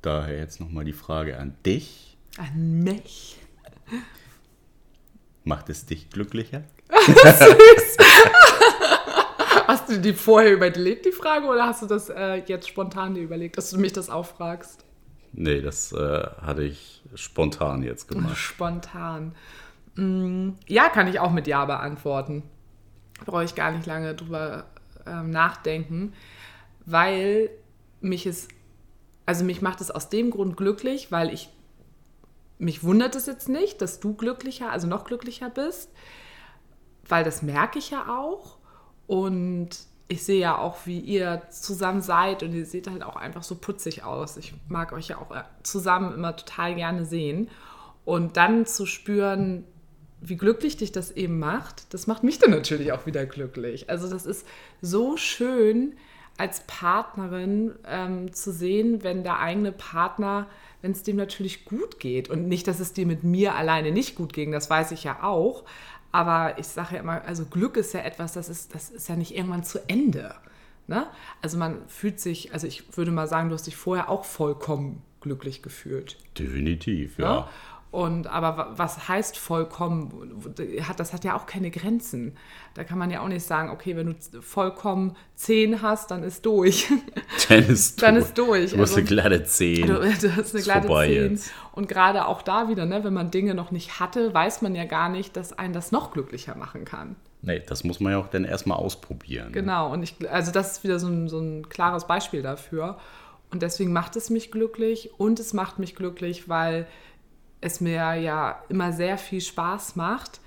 daher 0.01 0.37
jetzt 0.37 0.59
nochmal 0.59 0.85
die 0.85 0.93
Frage 0.93 1.37
an 1.37 1.55
dich. 1.65 2.17
An 2.37 2.83
mich. 2.83 3.37
Macht 5.43 5.69
es 5.69 5.85
dich 5.85 6.09
glücklicher? 6.09 6.63
Süß. 7.05 7.97
hast 9.67 9.89
du 9.89 9.99
die 9.99 10.13
vorher 10.13 10.53
überlegt, 10.53 11.05
die 11.05 11.11
Frage, 11.11 11.47
oder 11.47 11.65
hast 11.65 11.81
du 11.81 11.87
das 11.87 12.09
äh, 12.09 12.43
jetzt 12.45 12.67
spontan 12.67 13.15
dir 13.15 13.21
überlegt, 13.21 13.57
dass 13.57 13.69
du 13.71 13.77
mich 13.77 13.93
das 13.93 14.09
auch 14.09 14.25
fragst? 14.25 14.85
Nee, 15.33 15.61
das 15.61 15.91
äh, 15.91 16.27
hatte 16.41 16.63
ich 16.63 17.01
spontan 17.15 17.83
jetzt 17.83 18.07
gemacht. 18.07 18.37
Spontan. 18.37 19.35
Mm, 19.95 20.51
ja, 20.67 20.89
kann 20.89 21.07
ich 21.07 21.19
auch 21.19 21.31
mit 21.31 21.47
Ja 21.47 21.65
beantworten. 21.65 22.43
Brauche 23.25 23.43
ich 23.43 23.55
gar 23.55 23.71
nicht 23.71 23.85
lange 23.85 24.15
drüber 24.15 24.65
ähm, 25.05 25.29
nachdenken, 25.29 26.13
weil 26.85 27.49
mich 28.01 28.25
es, 28.25 28.47
also 29.25 29.45
mich 29.45 29.61
macht 29.61 29.81
es 29.81 29.91
aus 29.91 30.09
dem 30.09 30.31
Grund 30.31 30.57
glücklich, 30.57 31.11
weil 31.11 31.33
ich 31.33 31.49
mich 32.59 32.83
wundert 32.83 33.15
es 33.15 33.25
jetzt 33.25 33.49
nicht, 33.49 33.81
dass 33.81 33.99
du 33.99 34.13
glücklicher, 34.13 34.71
also 34.71 34.87
noch 34.87 35.03
glücklicher 35.03 35.49
bist, 35.49 35.91
weil 37.07 37.23
das 37.23 37.41
merke 37.41 37.79
ich 37.79 37.89
ja 37.89 38.07
auch. 38.07 38.57
Und 39.05 39.69
ich 40.07 40.23
sehe 40.23 40.39
ja 40.39 40.57
auch, 40.57 40.85
wie 40.85 40.99
ihr 40.99 41.41
zusammen 41.49 42.01
seid 42.01 42.43
und 42.43 42.53
ihr 42.53 42.65
seht 42.65 42.89
halt 42.89 43.03
auch 43.03 43.15
einfach 43.15 43.43
so 43.43 43.55
putzig 43.55 44.03
aus. 44.03 44.37
Ich 44.37 44.53
mag 44.69 44.93
euch 44.93 45.09
ja 45.09 45.17
auch 45.17 45.31
äh, 45.31 45.43
zusammen 45.63 46.13
immer 46.13 46.35
total 46.35 46.75
gerne 46.75 47.05
sehen. 47.05 47.49
Und 48.05 48.37
dann 48.37 48.65
zu 48.65 48.85
spüren, 48.85 49.65
wie 50.23 50.37
glücklich 50.37 50.77
dich 50.77 50.91
das 50.91 51.11
eben 51.11 51.39
macht, 51.39 51.93
das 51.93 52.07
macht 52.07 52.23
mich 52.23 52.39
dann 52.39 52.51
natürlich 52.51 52.91
auch 52.91 53.05
wieder 53.05 53.25
glücklich. 53.25 53.89
Also 53.89 54.09
das 54.09 54.25
ist 54.25 54.47
so 54.81 55.17
schön 55.17 55.93
als 56.37 56.61
Partnerin 56.65 57.73
ähm, 57.85 58.33
zu 58.33 58.51
sehen, 58.51 59.03
wenn 59.03 59.23
der 59.23 59.39
eigene 59.39 59.71
Partner 59.71 60.47
wenn 60.83 60.91
es 60.91 61.01
dem 61.01 61.15
natürlich 61.15 61.65
gut 61.65 61.99
geht. 61.99 62.29
Und 62.29 62.47
nicht, 62.47 62.67
dass 62.67 62.79
es 62.79 62.93
dir 62.93 63.07
mit 63.07 63.23
mir 63.23 63.55
alleine 63.55 63.91
nicht 63.91 64.15
gut 64.15 64.33
ging, 64.33 64.51
das 64.51 64.69
weiß 64.69 64.91
ich 64.91 65.05
ja 65.05 65.23
auch. 65.23 65.63
Aber 66.11 66.59
ich 66.59 66.67
sage 66.67 66.95
ja 66.95 66.99
immer, 66.99 67.23
also 67.23 67.45
Glück 67.45 67.77
ist 67.77 67.93
ja 67.93 68.01
etwas, 68.01 68.33
das 68.33 68.49
ist, 68.49 68.75
das 68.75 68.89
ist 68.91 69.07
ja 69.07 69.15
nicht 69.15 69.33
irgendwann 69.33 69.63
zu 69.63 69.79
Ende. 69.87 70.35
Ne? 70.87 71.07
Also 71.41 71.57
man 71.57 71.87
fühlt 71.87 72.19
sich, 72.19 72.53
also 72.53 72.67
ich 72.67 72.97
würde 72.97 73.11
mal 73.11 73.27
sagen, 73.27 73.47
du 73.47 73.55
hast 73.55 73.65
dich 73.65 73.77
vorher 73.77 74.09
auch 74.09 74.25
vollkommen 74.25 75.01
glücklich 75.21 75.63
gefühlt. 75.63 76.17
Definitiv, 76.37 77.17
ja. 77.17 77.39
Ne? 77.39 77.47
Und 77.93 78.25
aber 78.25 78.71
was 78.75 79.07
heißt 79.07 79.37
vollkommen? 79.37 80.51
Das 80.97 81.13
hat 81.13 81.23
ja 81.23 81.37
auch 81.37 81.45
keine 81.45 81.69
Grenzen. 81.69 82.35
Da 82.73 82.83
kann 82.83 82.97
man 82.97 83.11
ja 83.11 83.21
auch 83.21 83.27
nicht 83.27 83.45
sagen, 83.45 83.69
okay, 83.69 83.95
wenn 83.95 84.07
du 84.07 84.41
vollkommen 84.41 85.15
10 85.35 85.83
hast, 85.83 86.09
dann 86.09 86.23
ist 86.23 86.43
durch. 86.43 86.87
Dann 87.49 87.67
ist, 87.67 88.01
dann 88.01 88.15
ist 88.15 88.35
durch. 88.35 88.71
Du 88.71 88.79
hast 88.79 88.95
also, 88.95 88.95
eine 88.95 89.05
glatte 89.05 89.43
10. 89.43 89.85
Du, 89.85 89.93
du 90.21 90.35
hast 90.35 90.55
eine 90.55 90.63
glatte 90.63 90.87
10. 90.87 91.39
Und 91.73 91.87
gerade 91.87 92.25
auch 92.25 92.41
da 92.41 92.67
wieder, 92.67 92.87
ne, 92.87 93.03
wenn 93.03 93.13
man 93.13 93.29
Dinge 93.29 93.53
noch 93.53 93.69
nicht 93.69 93.99
hatte, 93.99 94.33
weiß 94.33 94.63
man 94.63 94.73
ja 94.73 94.85
gar 94.85 95.09
nicht, 95.09 95.37
dass 95.37 95.53
einen 95.53 95.73
das 95.73 95.91
noch 95.91 96.13
glücklicher 96.13 96.55
machen 96.55 96.85
kann. 96.85 97.15
Nee, 97.43 97.61
das 97.67 97.83
muss 97.83 97.99
man 97.99 98.13
ja 98.13 98.17
auch 98.17 98.27
dann 98.27 98.43
erstmal 98.43 98.79
ausprobieren. 98.79 99.51
Genau, 99.51 99.93
und 99.93 100.01
ich, 100.01 100.15
also 100.31 100.51
das 100.51 100.71
ist 100.71 100.83
wieder 100.83 100.97
so 100.97 101.09
ein, 101.09 101.27
so 101.27 101.37
ein 101.37 101.69
klares 101.69 102.07
Beispiel 102.07 102.41
dafür. 102.41 102.97
Und 103.51 103.61
deswegen 103.61 103.93
macht 103.93 104.15
es 104.15 104.31
mich 104.31 104.49
glücklich 104.49 105.11
und 105.19 105.39
es 105.39 105.53
macht 105.53 105.77
mich 105.77 105.93
glücklich, 105.93 106.49
weil 106.49 106.87
es 107.63 107.81
mir 107.81 108.15
ja 108.15 108.61
immer 108.69 108.91
sehr 108.91 109.17
viel 109.17 109.41
Spaß 109.41 109.95
macht, 109.95 110.41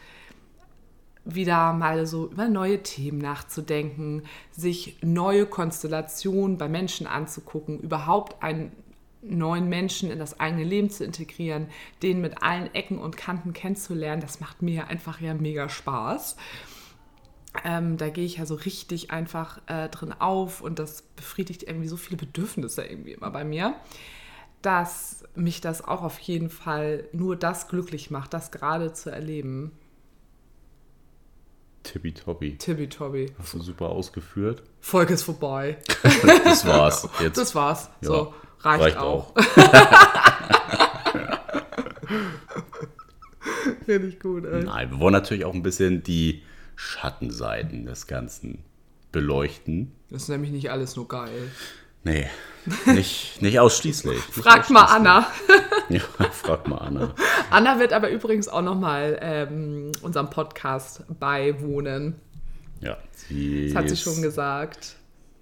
wieder 1.24 1.72
mal 1.72 2.06
so 2.06 2.26
über 2.26 2.48
neue 2.48 2.82
Themen 2.82 3.18
nachzudenken, 3.18 4.22
sich 4.52 4.98
neue 5.02 5.46
Konstellationen 5.46 6.58
bei 6.58 6.68
Menschen 6.68 7.06
anzugucken, 7.06 7.80
überhaupt 7.80 8.42
einen 8.42 8.70
neuen 9.22 9.68
Menschen 9.68 10.10
in 10.10 10.20
das 10.20 10.38
eigene 10.38 10.62
Leben 10.62 10.88
zu 10.90 11.04
integrieren, 11.04 11.68
den 12.02 12.20
mit 12.20 12.42
allen 12.42 12.72
Ecken 12.74 12.98
und 12.98 13.16
Kanten 13.16 13.52
kennenzulernen, 13.52 14.20
das 14.20 14.38
macht 14.38 14.62
mir 14.62 14.86
einfach 14.86 15.20
ja 15.20 15.34
mega 15.34 15.68
Spaß. 15.68 16.36
Ähm, 17.64 17.96
da 17.96 18.10
gehe 18.10 18.26
ich 18.26 18.36
ja 18.36 18.46
so 18.46 18.54
richtig 18.54 19.10
einfach 19.10 19.62
äh, 19.66 19.88
drin 19.88 20.12
auf 20.12 20.60
und 20.60 20.78
das 20.78 21.02
befriedigt 21.02 21.62
irgendwie 21.62 21.88
so 21.88 21.96
viele 21.96 22.18
Bedürfnisse 22.18 22.84
irgendwie 22.84 23.12
immer 23.12 23.30
bei 23.30 23.44
mir 23.44 23.74
dass 24.62 25.24
mich 25.34 25.60
das 25.60 25.82
auch 25.82 26.02
auf 26.02 26.18
jeden 26.18 26.50
Fall 26.50 27.04
nur 27.12 27.36
das 27.36 27.68
glücklich 27.68 28.10
macht, 28.10 28.34
das 28.34 28.50
gerade 28.50 28.92
zu 28.92 29.10
erleben. 29.10 29.72
Tippitoppi. 31.82 32.56
Tippitoppi. 32.58 33.32
Hast 33.38 33.54
du 33.54 33.62
super 33.62 33.90
ausgeführt. 33.90 34.64
Folge 34.80 35.14
ist 35.14 35.22
vorbei. 35.22 35.78
Das 36.44 36.66
war's. 36.66 37.08
Jetzt. 37.20 37.38
Das 37.38 37.54
war's. 37.54 37.90
Ja, 38.00 38.08
so, 38.08 38.34
reicht, 38.60 38.82
reicht 38.82 38.96
auch. 38.98 39.32
Finde 43.84 44.08
ich 44.08 44.18
gut, 44.18 44.44
ey. 44.44 44.64
Nein, 44.64 44.90
wir 44.90 44.98
wollen 44.98 45.12
natürlich 45.12 45.44
auch 45.44 45.54
ein 45.54 45.62
bisschen 45.62 46.02
die 46.02 46.42
Schattenseiten 46.74 47.86
des 47.86 48.08
Ganzen 48.08 48.64
beleuchten. 49.12 49.92
Das 50.10 50.22
ist 50.22 50.28
nämlich 50.28 50.50
nicht 50.50 50.70
alles 50.70 50.96
nur 50.96 51.06
geil. 51.06 51.52
Nee, 52.06 52.28
nicht, 52.86 53.42
nicht 53.42 53.58
ausschließlich. 53.58 54.14
Nicht 54.36 54.44
Frag 54.44 54.70
mal 54.70 54.84
ausschließlich. 54.84 55.08
Anna. 55.08 55.26
Ja, 55.88 56.00
frag 56.32 56.66
mal 56.68 56.78
Anna. 56.78 57.14
Anna 57.50 57.78
wird 57.80 57.92
aber 57.92 58.10
übrigens 58.10 58.46
auch 58.48 58.62
nochmal 58.62 59.18
ähm, 59.20 59.90
unserem 60.02 60.30
Podcast 60.30 61.02
beiwohnen. 61.18 62.14
Ja, 62.80 62.96
sie, 63.12 63.66
Das 63.68 63.76
hat 63.76 63.88
sie 63.88 63.94
ist, 63.94 64.02
schon 64.02 64.22
gesagt. 64.22 64.94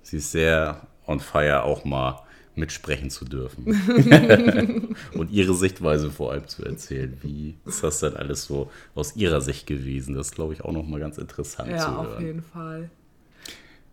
sie 0.03 0.17
ist 0.19 0.33
sehr 0.33 0.87
on 1.07 1.21
fire, 1.21 1.65
auch 1.65 1.85
mal 1.85 2.23
mitsprechen 2.57 3.11
zu 3.11 3.25
dürfen. 3.27 3.67
Und 5.15 5.31
ihre 5.31 5.55
Sichtweise 5.55 6.11
vor 6.11 6.33
allem 6.33 6.47
zu 6.49 6.65
erzählen. 6.65 7.19
Wie 7.23 7.57
ist 7.67 7.83
das 7.83 8.01
denn 8.01 8.17
alles 8.17 8.45
so 8.45 8.71
aus 8.95 9.17
ihrer 9.17 9.41
Sicht 9.43 9.67
gewesen? 9.67 10.15
Das 10.15 10.29
ist, 10.29 10.35
glaube 10.35 10.55
ich, 10.55 10.63
auch 10.63 10.73
nochmal 10.73 11.01
ganz 11.01 11.19
interessant 11.19 11.69
zu 11.71 11.75
Ja, 11.77 11.97
auf 11.97 12.07
hören. 12.07 12.25
jeden 12.27 12.43
Fall. 12.43 12.91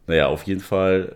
Naja, 0.08 0.28
auf 0.28 0.44
jeden 0.44 0.62
Fall 0.62 1.16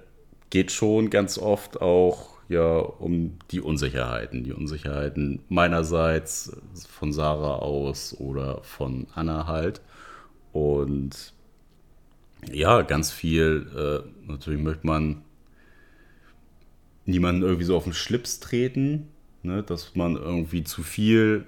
geht 0.56 0.72
schon 0.72 1.10
ganz 1.10 1.38
oft 1.38 1.82
auch 1.82 2.30
ja 2.48 2.78
um 2.78 3.40
die 3.52 3.60
Unsicherheiten. 3.60 4.46
Die 4.46 4.54
Unsicherheiten 4.54 5.42
meinerseits 5.50 6.56
von 6.88 7.12
Sarah 7.12 7.56
aus 7.56 8.16
oder 8.18 8.64
von 8.64 9.08
Anna 9.14 9.48
halt. 9.48 9.82
Und 10.54 11.34
ja, 12.50 12.84
ganz 12.84 13.12
viel, 13.12 13.68
äh, 13.76 14.30
natürlich 14.32 14.62
möchte 14.62 14.88
man 14.88 15.24
niemanden 17.04 17.42
irgendwie 17.42 17.66
so 17.66 17.76
auf 17.76 17.84
den 17.84 17.92
Schlips 17.94 18.40
treten, 18.40 19.10
ne, 19.44 19.62
dass 19.62 19.94
man 19.98 20.16
irgendwie 20.16 20.64
zu 20.64 20.84
viel 20.84 21.48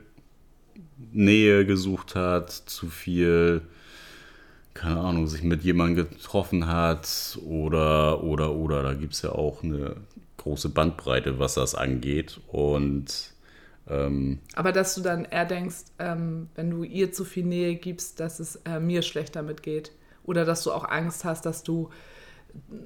Nähe 1.14 1.66
gesucht 1.66 2.14
hat, 2.14 2.52
zu 2.52 2.90
viel 2.90 3.62
keine 4.78 5.00
Ahnung, 5.02 5.28
sich 5.28 5.44
mit 5.44 5.64
jemandem 5.64 6.08
getroffen 6.10 6.68
hat 6.68 7.38
oder, 7.46 8.24
oder, 8.24 8.54
oder. 8.54 8.84
Da 8.84 8.94
gibt 8.94 9.14
es 9.14 9.22
ja 9.24 9.32
auch 9.32 9.64
eine 9.64 9.98
große 10.38 10.70
Bandbreite, 10.70 11.40
was 11.40 11.56
das 11.56 11.76
angeht. 11.76 12.40
Und 12.48 13.34
ähm, 13.90 14.40
Aber 14.56 14.72
dass 14.72 14.96
du 14.96 15.02
dann 15.02 15.26
eher 15.26 15.46
denkst, 15.46 15.86
ähm, 16.00 16.50
wenn 16.56 16.70
du 16.70 16.84
ihr 16.84 17.12
zu 17.12 17.26
viel 17.26 17.46
Nähe 17.46 17.76
gibst, 17.76 18.20
dass 18.20 18.40
es 18.40 18.58
äh, 18.66 18.80
mir 18.80 19.02
schlecht 19.02 19.36
damit 19.36 19.64
geht. 19.64 19.92
Oder 20.24 20.44
dass 20.46 20.64
du 20.64 20.72
auch 20.72 20.84
Angst 20.90 21.24
hast, 21.26 21.46
dass 21.46 21.64
du. 21.64 21.90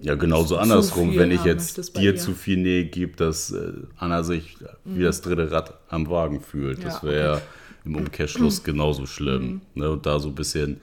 ja, 0.02 0.16
genauso 0.16 0.58
andersrum, 0.58 1.16
wenn 1.18 1.32
ich 1.32 1.44
jetzt 1.44 1.98
dir 1.98 2.16
zu 2.16 2.34
viel 2.34 2.58
Nähe 2.58 2.86
gebe, 2.86 3.16
dass 3.16 3.52
äh, 3.52 3.74
Anna 3.98 4.24
sich 4.24 4.58
wie 4.86 5.04
das 5.04 5.22
dritte 5.22 5.52
Rad 5.52 5.74
am 5.90 6.10
Wagen 6.10 6.42
fühlt. 6.42 6.84
Das 6.84 6.96
Ja, 6.96 7.00
Mhm. 7.04 7.08
wäre 7.08 7.42
im 7.86 7.96
Umkehrschluss 7.96 8.64
genauso 8.64 9.06
schlimm. 9.06 9.62
Ne? 9.74 9.90
Und 9.90 10.06
da 10.06 10.20
so 10.20 10.30
ein 10.30 10.36
bisschen 10.36 10.82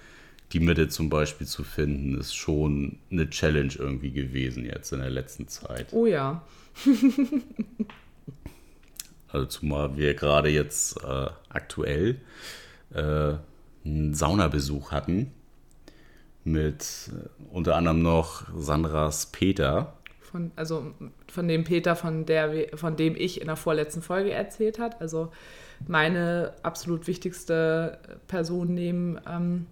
die 0.53 0.61
Mitte 0.61 0.89
zum 0.89 1.11
Beispiel 1.11 1.47
zu 1.47 1.63
finden, 1.63 2.19
ist 2.19 2.35
schon 2.35 2.99
eine 3.11 3.29
Challenge 3.29 3.73
irgendwie 3.79 4.13
gewesen 4.13 4.65
jetzt 4.65 4.93
in 4.93 5.01
der 5.01 5.11
letzten 5.11 5.49
Zeit. 5.49 5.93
Oh 5.93 6.07
ja. 6.07 6.43
Also 9.31 9.47
zumal 9.47 9.97
wir 9.97 10.15
gerade 10.15 10.49
jetzt 10.49 10.97
äh, 11.05 11.27
aktuell 11.51 12.17
äh, 12.95 13.35
einen 13.85 14.15
Saunabesuch 14.15 14.91
hatten 14.91 15.33
mit 16.45 17.11
äh, 17.13 17.29
unter 17.55 17.77
anderem 17.77 18.03
noch 18.03 18.47
Sandras 18.57 19.27
Peter. 19.27 19.95
Von, 20.21 20.51
also 20.57 20.95
von 21.31 21.49
dem 21.49 21.65
Peter, 21.65 21.95
von, 21.95 22.27
der, 22.27 22.77
von 22.77 22.97
dem 22.97 23.17
ich 23.17 23.41
in 23.41 23.47
der 23.47 23.57
vorletzten 23.57 24.03
Folge 24.03 24.31
erzählt 24.31 24.79
hat. 24.79 25.01
Also 25.01 25.31
meine 25.87 26.55
absolut 26.63 27.07
wichtigste 27.07 27.99
Person 28.27 28.75
neben 28.75 29.19
ähm, 29.29 29.67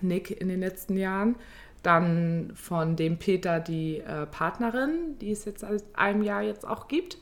Nick 0.00 0.30
in 0.30 0.48
den 0.48 0.60
letzten 0.60 0.96
Jahren. 0.96 1.36
Dann 1.82 2.52
von 2.54 2.96
dem 2.96 3.18
Peter 3.18 3.60
die 3.60 3.98
äh, 3.98 4.26
Partnerin, 4.26 5.18
die 5.20 5.32
es 5.32 5.44
jetzt 5.44 5.60
seit 5.60 5.82
einem 5.94 6.22
Jahr 6.22 6.42
jetzt 6.42 6.66
auch 6.66 6.88
gibt. 6.88 7.18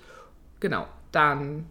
Genau. 0.61 0.87
Dann 1.13 1.67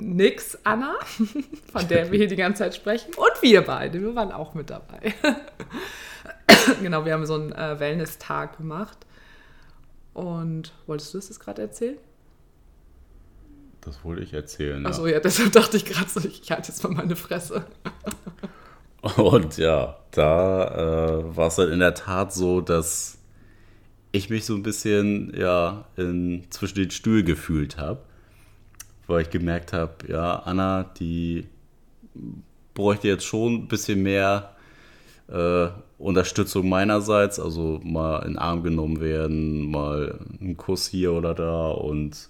Nix 0.00 0.58
Anna, 0.64 0.96
von 1.72 1.88
der 1.88 2.10
wir 2.10 2.18
hier 2.18 2.26
die 2.26 2.36
ganze 2.36 2.64
Zeit 2.64 2.74
sprechen. 2.74 3.14
Und 3.14 3.42
wir 3.42 3.62
beide, 3.62 4.00
wir 4.00 4.14
waren 4.14 4.32
auch 4.32 4.54
mit 4.54 4.70
dabei. 4.70 5.14
genau, 6.82 7.04
wir 7.04 7.12
haben 7.12 7.26
so 7.26 7.34
einen 7.34 7.52
äh, 7.52 7.78
Wellness-Tag 7.78 8.56
gemacht. 8.56 8.98
Und 10.12 10.72
wolltest 10.86 11.14
du 11.14 11.18
das 11.18 11.28
jetzt 11.28 11.40
gerade 11.40 11.62
erzählen? 11.62 11.98
Das 13.80 14.02
wollte 14.04 14.22
ich 14.22 14.32
erzählen. 14.32 14.84
Achso, 14.86 15.06
ja, 15.06 15.20
deshalb 15.24 15.52
dachte 15.52 15.76
ich 15.76 15.84
gerade 15.84 16.08
so, 16.08 16.20
ich 16.20 16.50
halte 16.50 16.68
jetzt 16.68 16.82
mal 16.82 16.92
meine 16.92 17.16
Fresse. 17.16 17.66
Und 19.16 19.58
ja, 19.58 19.96
da 20.12 21.18
äh, 21.18 21.36
war 21.36 21.48
es 21.48 21.56
dann 21.56 21.70
in 21.70 21.80
der 21.80 21.94
Tat 21.94 22.32
so, 22.32 22.60
dass 22.60 23.18
ich 24.12 24.30
mich 24.30 24.44
so 24.44 24.54
ein 24.54 24.62
bisschen 24.62 25.32
ja, 25.36 25.84
in, 25.96 26.44
zwischen 26.50 26.76
den 26.76 26.90
Stühlen 26.90 27.26
gefühlt 27.26 27.76
habe, 27.76 28.00
weil 29.06 29.22
ich 29.22 29.30
gemerkt 29.30 29.72
habe, 29.72 29.92
ja, 30.08 30.36
Anna, 30.36 30.84
die 30.98 31.46
bräuchte 32.74 33.08
jetzt 33.08 33.24
schon 33.24 33.54
ein 33.54 33.68
bisschen 33.68 34.02
mehr 34.02 34.54
äh, 35.28 35.68
Unterstützung 35.98 36.68
meinerseits, 36.68 37.40
also 37.40 37.80
mal 37.82 38.20
in 38.20 38.32
den 38.32 38.38
Arm 38.38 38.62
genommen 38.62 39.00
werden, 39.00 39.70
mal 39.70 40.18
ein 40.40 40.56
Kuss 40.56 40.86
hier 40.86 41.12
oder 41.12 41.34
da. 41.34 41.68
Und 41.70 42.28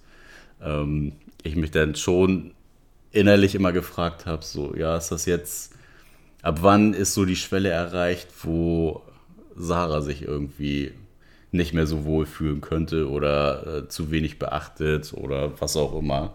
ähm, 0.62 1.12
ich 1.42 1.56
mich 1.56 1.70
dann 1.70 1.94
schon 1.94 2.52
innerlich 3.10 3.54
immer 3.54 3.72
gefragt 3.72 4.26
habe, 4.26 4.44
so, 4.44 4.74
ja, 4.74 4.96
ist 4.96 5.10
das 5.10 5.26
jetzt, 5.26 5.73
ab 6.44 6.58
wann 6.60 6.92
ist 6.92 7.14
so 7.14 7.24
die 7.24 7.36
Schwelle 7.36 7.70
erreicht, 7.70 8.28
wo 8.42 9.02
Sarah 9.56 10.02
sich 10.02 10.22
irgendwie 10.22 10.92
nicht 11.52 11.72
mehr 11.72 11.86
so 11.86 12.04
wohl 12.04 12.26
fühlen 12.26 12.60
könnte 12.60 13.08
oder 13.08 13.66
äh, 13.84 13.88
zu 13.88 14.10
wenig 14.10 14.38
beachtet 14.38 15.14
oder 15.14 15.58
was 15.60 15.76
auch 15.76 15.98
immer. 15.98 16.34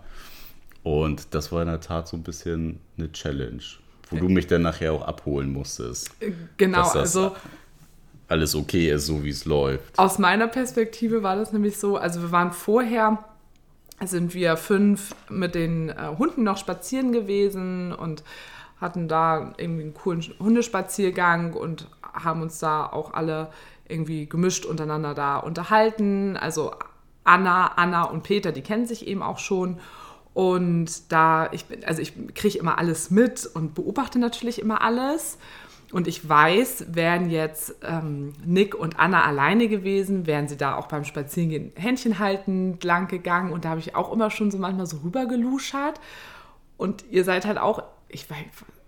Und 0.82 1.34
das 1.36 1.52
war 1.52 1.62
in 1.62 1.68
der 1.68 1.82
Tat 1.82 2.08
so 2.08 2.18
ein 2.18 2.24
bisschen 2.24 2.80
eine 2.98 3.12
Challenge, 3.12 3.62
wo 4.10 4.18
du 4.18 4.30
mich 4.30 4.48
dann 4.48 4.64
nachher 4.64 4.94
auch 4.94 5.04
abholen 5.04 5.54
musstest. 5.54 6.10
Genau, 6.58 6.80
Dass 6.80 6.94
das 6.94 7.16
also 7.16 7.36
alles 8.30 8.56
okay 8.56 8.92
ist, 8.92 9.06
so 9.06 9.24
wie 9.24 9.30
es 9.30 9.46
läuft. 9.46 10.00
aus 10.00 10.18
meiner 10.18 10.48
Perspektive 10.48 11.22
war 11.22 11.36
das 11.36 11.52
nämlich 11.52 11.78
so, 11.78 11.98
also 11.98 12.22
wir 12.22 12.32
waren 12.32 12.52
vorher, 12.52 13.24
sind 14.04 14.34
wir 14.34 14.56
fünf 14.56 15.14
mit 15.30 15.54
den 15.54 15.90
äh, 15.90 16.16
Hunden 16.18 16.44
noch 16.44 16.58
spazieren 16.58 17.12
gewesen 17.12 17.92
und 17.92 18.24
hatten 18.80 19.08
da 19.08 19.54
irgendwie 19.58 19.84
einen 19.84 19.94
coolen 19.94 20.24
Hundespaziergang 20.40 21.54
und 21.54 21.88
haben 22.02 22.42
uns 22.42 22.60
da 22.60 22.86
auch 22.86 23.14
alle 23.14 23.50
irgendwie 23.88 24.28
gemischt 24.28 24.66
untereinander 24.66 25.14
da 25.14 25.38
unterhalten. 25.38 26.38
Also 26.38 26.74
Anna, 27.24 27.74
Anna 27.76 28.04
und 28.04 28.24
Peter, 28.24 28.52
die 28.52 28.62
kennen 28.62 28.86
sich 28.86 29.08
eben 29.08 29.22
auch 29.22 29.40
schon. 29.40 29.80
Und 30.34 31.12
da, 31.12 31.50
ich 31.52 31.66
bin, 31.66 31.84
also 31.84 32.02
ich 32.02 32.14
kriege 32.34 32.58
immer 32.58 32.78
alles 32.78 33.12
mit 33.12 33.46
und 33.46 33.74
beobachte 33.74 34.20
natürlich 34.20 34.60
immer 34.60 34.82
alles. 34.82 35.38
Und 35.92 36.08
ich 36.08 36.28
weiß, 36.30 36.86
wären 36.90 37.32
jetzt 37.32 37.76
ähm, 37.82 38.34
Nick 38.46 38.76
und 38.76 39.00
Anna 39.00 39.24
alleine 39.24 39.68
gewesen, 39.68 40.28
wären 40.28 40.48
sie 40.48 40.56
da 40.56 40.76
auch 40.76 40.88
beim 40.88 41.04
Spazierengehen 41.04 41.72
Händchen 41.76 42.20
haltend 42.20 42.84
lang 42.84 43.08
gegangen. 43.08 43.52
Und 43.52 43.66
da 43.66 43.70
habe 43.70 43.80
ich 43.80 43.96
auch 43.96 44.14
immer 44.14 44.30
schon 44.30 44.52
so 44.52 44.60
manchmal 44.60 44.86
so 44.86 44.98
rübergeluschert. 44.98 46.00
Und 46.78 47.06
ihr 47.10 47.24
seid 47.24 47.46
halt 47.46 47.58
auch, 47.58 47.84
ich 48.10 48.30
weiß, 48.30 48.38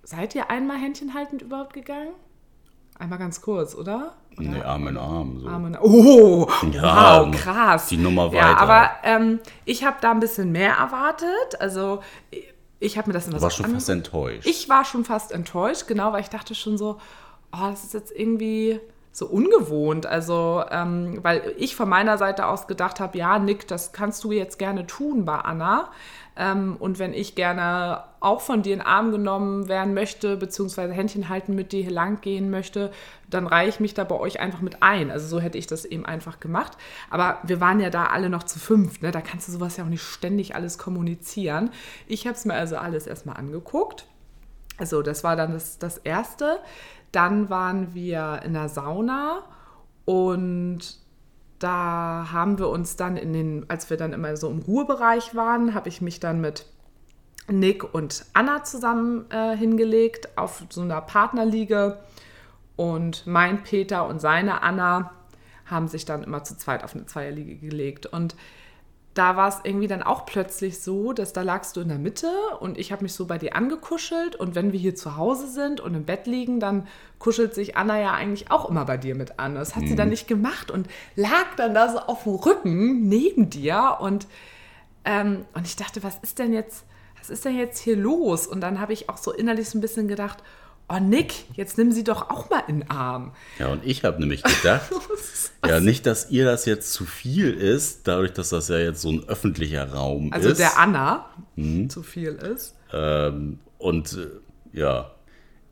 seid 0.03 0.35
ihr 0.35 0.49
einmal 0.49 0.77
Händchen 0.77 1.13
haltend 1.13 1.41
überhaupt 1.41 1.73
gegangen? 1.73 2.09
Einmal 2.99 3.17
ganz 3.19 3.41
kurz, 3.41 3.73
oder? 3.73 4.13
oder? 4.37 4.49
Nee, 4.49 4.61
Arm 4.61 4.87
in 4.87 4.97
Arm. 4.97 5.39
So. 5.39 5.47
Arme 5.47 5.67
in- 5.69 5.77
Oh, 5.81 6.47
Ja, 6.71 7.25
wow, 7.25 7.35
krass. 7.35 7.87
die 7.87 7.97
Nummer 7.97 8.31
Ja, 8.33 8.49
weiter. 8.49 8.57
aber 8.59 8.89
ähm, 9.03 9.39
ich 9.65 9.83
habe 9.83 9.97
da 10.01 10.11
ein 10.11 10.19
bisschen 10.19 10.51
mehr 10.51 10.73
erwartet. 10.75 11.59
Also 11.59 12.01
ich 12.79 12.97
habe 12.97 13.07
mir 13.07 13.13
das 13.13 13.25
in 13.27 13.33
Du 13.33 13.41
warst 13.41 13.57
schon 13.57 13.71
fast 13.71 13.89
enttäuscht. 13.89 14.45
Ich 14.45 14.69
war 14.69 14.85
schon 14.85 15.03
fast 15.05 15.31
enttäuscht, 15.31 15.87
genau, 15.87 16.13
weil 16.13 16.21
ich 16.21 16.29
dachte 16.29 16.53
schon 16.55 16.77
so, 16.77 16.97
oh, 17.51 17.57
das 17.69 17.83
ist 17.83 17.93
jetzt 17.93 18.11
irgendwie 18.11 18.79
so 19.11 19.27
ungewohnt. 19.27 20.05
Also, 20.05 20.63
ähm, 20.71 21.19
weil 21.21 21.53
ich 21.57 21.75
von 21.75 21.89
meiner 21.89 22.17
Seite 22.17 22.47
aus 22.47 22.67
gedacht 22.67 22.99
habe, 22.99 23.17
ja, 23.17 23.39
Nick, 23.39 23.67
das 23.67 23.91
kannst 23.91 24.23
du 24.23 24.31
jetzt 24.31 24.57
gerne 24.57 24.87
tun 24.87 25.25
bei 25.25 25.35
Anna. 25.35 25.89
Ähm, 26.37 26.77
und 26.79 26.97
wenn 26.97 27.13
ich 27.13 27.35
gerne 27.35 28.05
auch 28.21 28.39
von 28.39 28.61
dir 28.61 28.73
in 28.73 28.79
den 28.79 28.87
Arm 28.87 29.11
genommen 29.11 29.67
werden 29.67 29.93
möchte, 29.93 30.37
beziehungsweise 30.37 30.93
Händchen 30.93 31.27
halten 31.27 31.55
mit 31.55 31.73
dir 31.73 31.81
hier 31.81 31.91
lang 31.91 32.21
gehen 32.21 32.49
möchte, 32.49 32.91
dann 33.29 33.47
reihe 33.47 33.67
ich 33.67 33.81
mich 33.81 33.93
da 33.93 34.05
bei 34.05 34.17
euch 34.17 34.39
einfach 34.39 34.61
mit 34.61 34.81
ein. 34.81 35.11
Also 35.11 35.27
so 35.27 35.41
hätte 35.41 35.57
ich 35.57 35.67
das 35.67 35.83
eben 35.83 36.05
einfach 36.05 36.39
gemacht. 36.39 36.77
Aber 37.09 37.39
wir 37.43 37.59
waren 37.59 37.81
ja 37.81 37.89
da 37.89 38.05
alle 38.05 38.29
noch 38.29 38.43
zu 38.43 38.59
fünf, 38.59 39.01
ne? 39.01 39.11
da 39.11 39.19
kannst 39.19 39.49
du 39.49 39.51
sowas 39.51 39.75
ja 39.75 39.83
auch 39.83 39.89
nicht 39.89 40.03
ständig 40.03 40.55
alles 40.55 40.77
kommunizieren. 40.77 41.71
Ich 42.07 42.27
habe 42.27 42.35
es 42.35 42.45
mir 42.45 42.53
also 42.53 42.77
alles 42.77 43.07
erstmal 43.07 43.35
angeguckt. 43.35 44.05
Also 44.77 45.01
das 45.01 45.23
war 45.23 45.35
dann 45.35 45.51
das, 45.51 45.79
das 45.79 45.97
Erste. 45.97 46.59
Dann 47.11 47.49
waren 47.49 47.93
wir 47.93 48.41
in 48.45 48.53
der 48.53 48.69
Sauna 48.69 49.43
und 50.05 50.99
da 51.59 52.29
haben 52.31 52.57
wir 52.57 52.69
uns 52.69 52.95
dann 52.95 53.17
in 53.17 53.33
den, 53.33 53.65
als 53.69 53.89
wir 53.89 53.97
dann 53.97 54.13
immer 54.13 54.35
so 54.35 54.49
im 54.49 54.59
Ruhebereich 54.59 55.35
waren, 55.35 55.73
habe 55.73 55.89
ich 55.89 56.01
mich 56.01 56.19
dann 56.19 56.41
mit 56.41 56.65
Nick 57.47 57.93
und 57.93 58.25
Anna 58.33 58.63
zusammen 58.63 59.25
äh, 59.29 59.55
hingelegt 59.55 60.37
auf 60.37 60.63
so 60.69 60.81
einer 60.81 61.01
Partnerliege. 61.01 61.99
Und 62.75 63.27
mein 63.27 63.63
Peter 63.63 64.07
und 64.07 64.19
seine 64.19 64.63
Anna 64.63 65.11
haben 65.65 65.87
sich 65.87 66.05
dann 66.05 66.23
immer 66.23 66.43
zu 66.43 66.57
zweit 66.57 66.83
auf 66.83 66.95
eine 66.95 67.05
Zweierliege 67.05 67.55
gelegt. 67.55 68.07
Und 68.07 68.35
da 69.13 69.35
war 69.35 69.49
es 69.49 69.57
irgendwie 69.63 69.87
dann 69.87 70.03
auch 70.03 70.25
plötzlich 70.25 70.81
so, 70.81 71.11
dass 71.11 71.33
da 71.33 71.41
lagst 71.41 71.75
du 71.75 71.81
in 71.81 71.89
der 71.89 71.97
Mitte 71.97 72.31
und 72.59 72.77
ich 72.77 72.93
habe 72.93 73.03
mich 73.03 73.13
so 73.13 73.25
bei 73.25 73.37
dir 73.37 73.55
angekuschelt 73.55 74.37
und 74.37 74.55
wenn 74.55 74.71
wir 74.71 74.79
hier 74.79 74.95
zu 74.95 75.17
Hause 75.17 75.47
sind 75.47 75.81
und 75.81 75.95
im 75.95 76.05
Bett 76.05 76.27
liegen, 76.27 76.61
dann 76.61 76.87
kuschelt 77.19 77.53
sich 77.53 77.75
Anna 77.75 77.99
ja 77.99 78.13
eigentlich 78.13 78.51
auch 78.51 78.69
immer 78.69 78.85
bei 78.85 78.95
dir 78.95 79.15
mit 79.15 79.37
an. 79.37 79.55
Das 79.55 79.75
hat 79.75 79.83
mhm. 79.83 79.87
sie 79.87 79.95
dann 79.97 80.09
nicht 80.09 80.27
gemacht 80.27 80.71
und 80.71 80.87
lag 81.17 81.55
dann 81.57 81.73
da 81.73 81.91
so 81.91 81.99
auf 81.99 82.23
dem 82.23 82.35
Rücken 82.35 83.07
neben 83.09 83.49
dir 83.49 83.97
und, 83.99 84.27
ähm, 85.03 85.45
und 85.53 85.67
ich 85.67 85.75
dachte, 85.75 86.03
was 86.03 86.17
ist 86.21 86.39
denn 86.39 86.53
jetzt, 86.53 86.85
was 87.19 87.29
ist 87.29 87.43
denn 87.43 87.57
jetzt 87.57 87.79
hier 87.79 87.97
los? 87.97 88.47
Und 88.47 88.61
dann 88.61 88.79
habe 88.79 88.93
ich 88.93 89.09
auch 89.09 89.17
so 89.17 89.33
innerlich 89.33 89.69
so 89.69 89.77
ein 89.77 89.81
bisschen 89.81 90.07
gedacht, 90.07 90.41
oh 90.89 90.99
Nick, 90.99 91.33
jetzt 91.53 91.77
nimm 91.77 91.91
sie 91.91 92.03
doch 92.03 92.29
auch 92.29 92.49
mal 92.49 92.63
in 92.67 92.81
den 92.81 92.89
Arm. 92.89 93.33
Ja, 93.59 93.67
und 93.67 93.85
ich 93.85 94.03
habe 94.03 94.19
nämlich 94.19 94.43
gedacht, 94.43 94.89
ja, 95.65 95.79
nicht, 95.79 96.05
dass 96.05 96.29
ihr 96.29 96.45
das 96.45 96.65
jetzt 96.65 96.93
zu 96.93 97.05
viel 97.05 97.53
ist, 97.53 98.07
dadurch, 98.07 98.33
dass 98.33 98.49
das 98.49 98.67
ja 98.67 98.77
jetzt 98.77 99.01
so 99.01 99.09
ein 99.09 99.23
öffentlicher 99.27 99.91
Raum 99.91 100.31
also 100.33 100.49
ist. 100.49 100.61
Also 100.61 100.75
der 100.75 100.81
Anna 100.81 101.25
hm. 101.55 101.89
zu 101.89 102.03
viel 102.03 102.33
ist. 102.33 102.75
Ähm, 102.93 103.59
und 103.77 104.13
äh, 104.13 104.77
ja, 104.77 105.11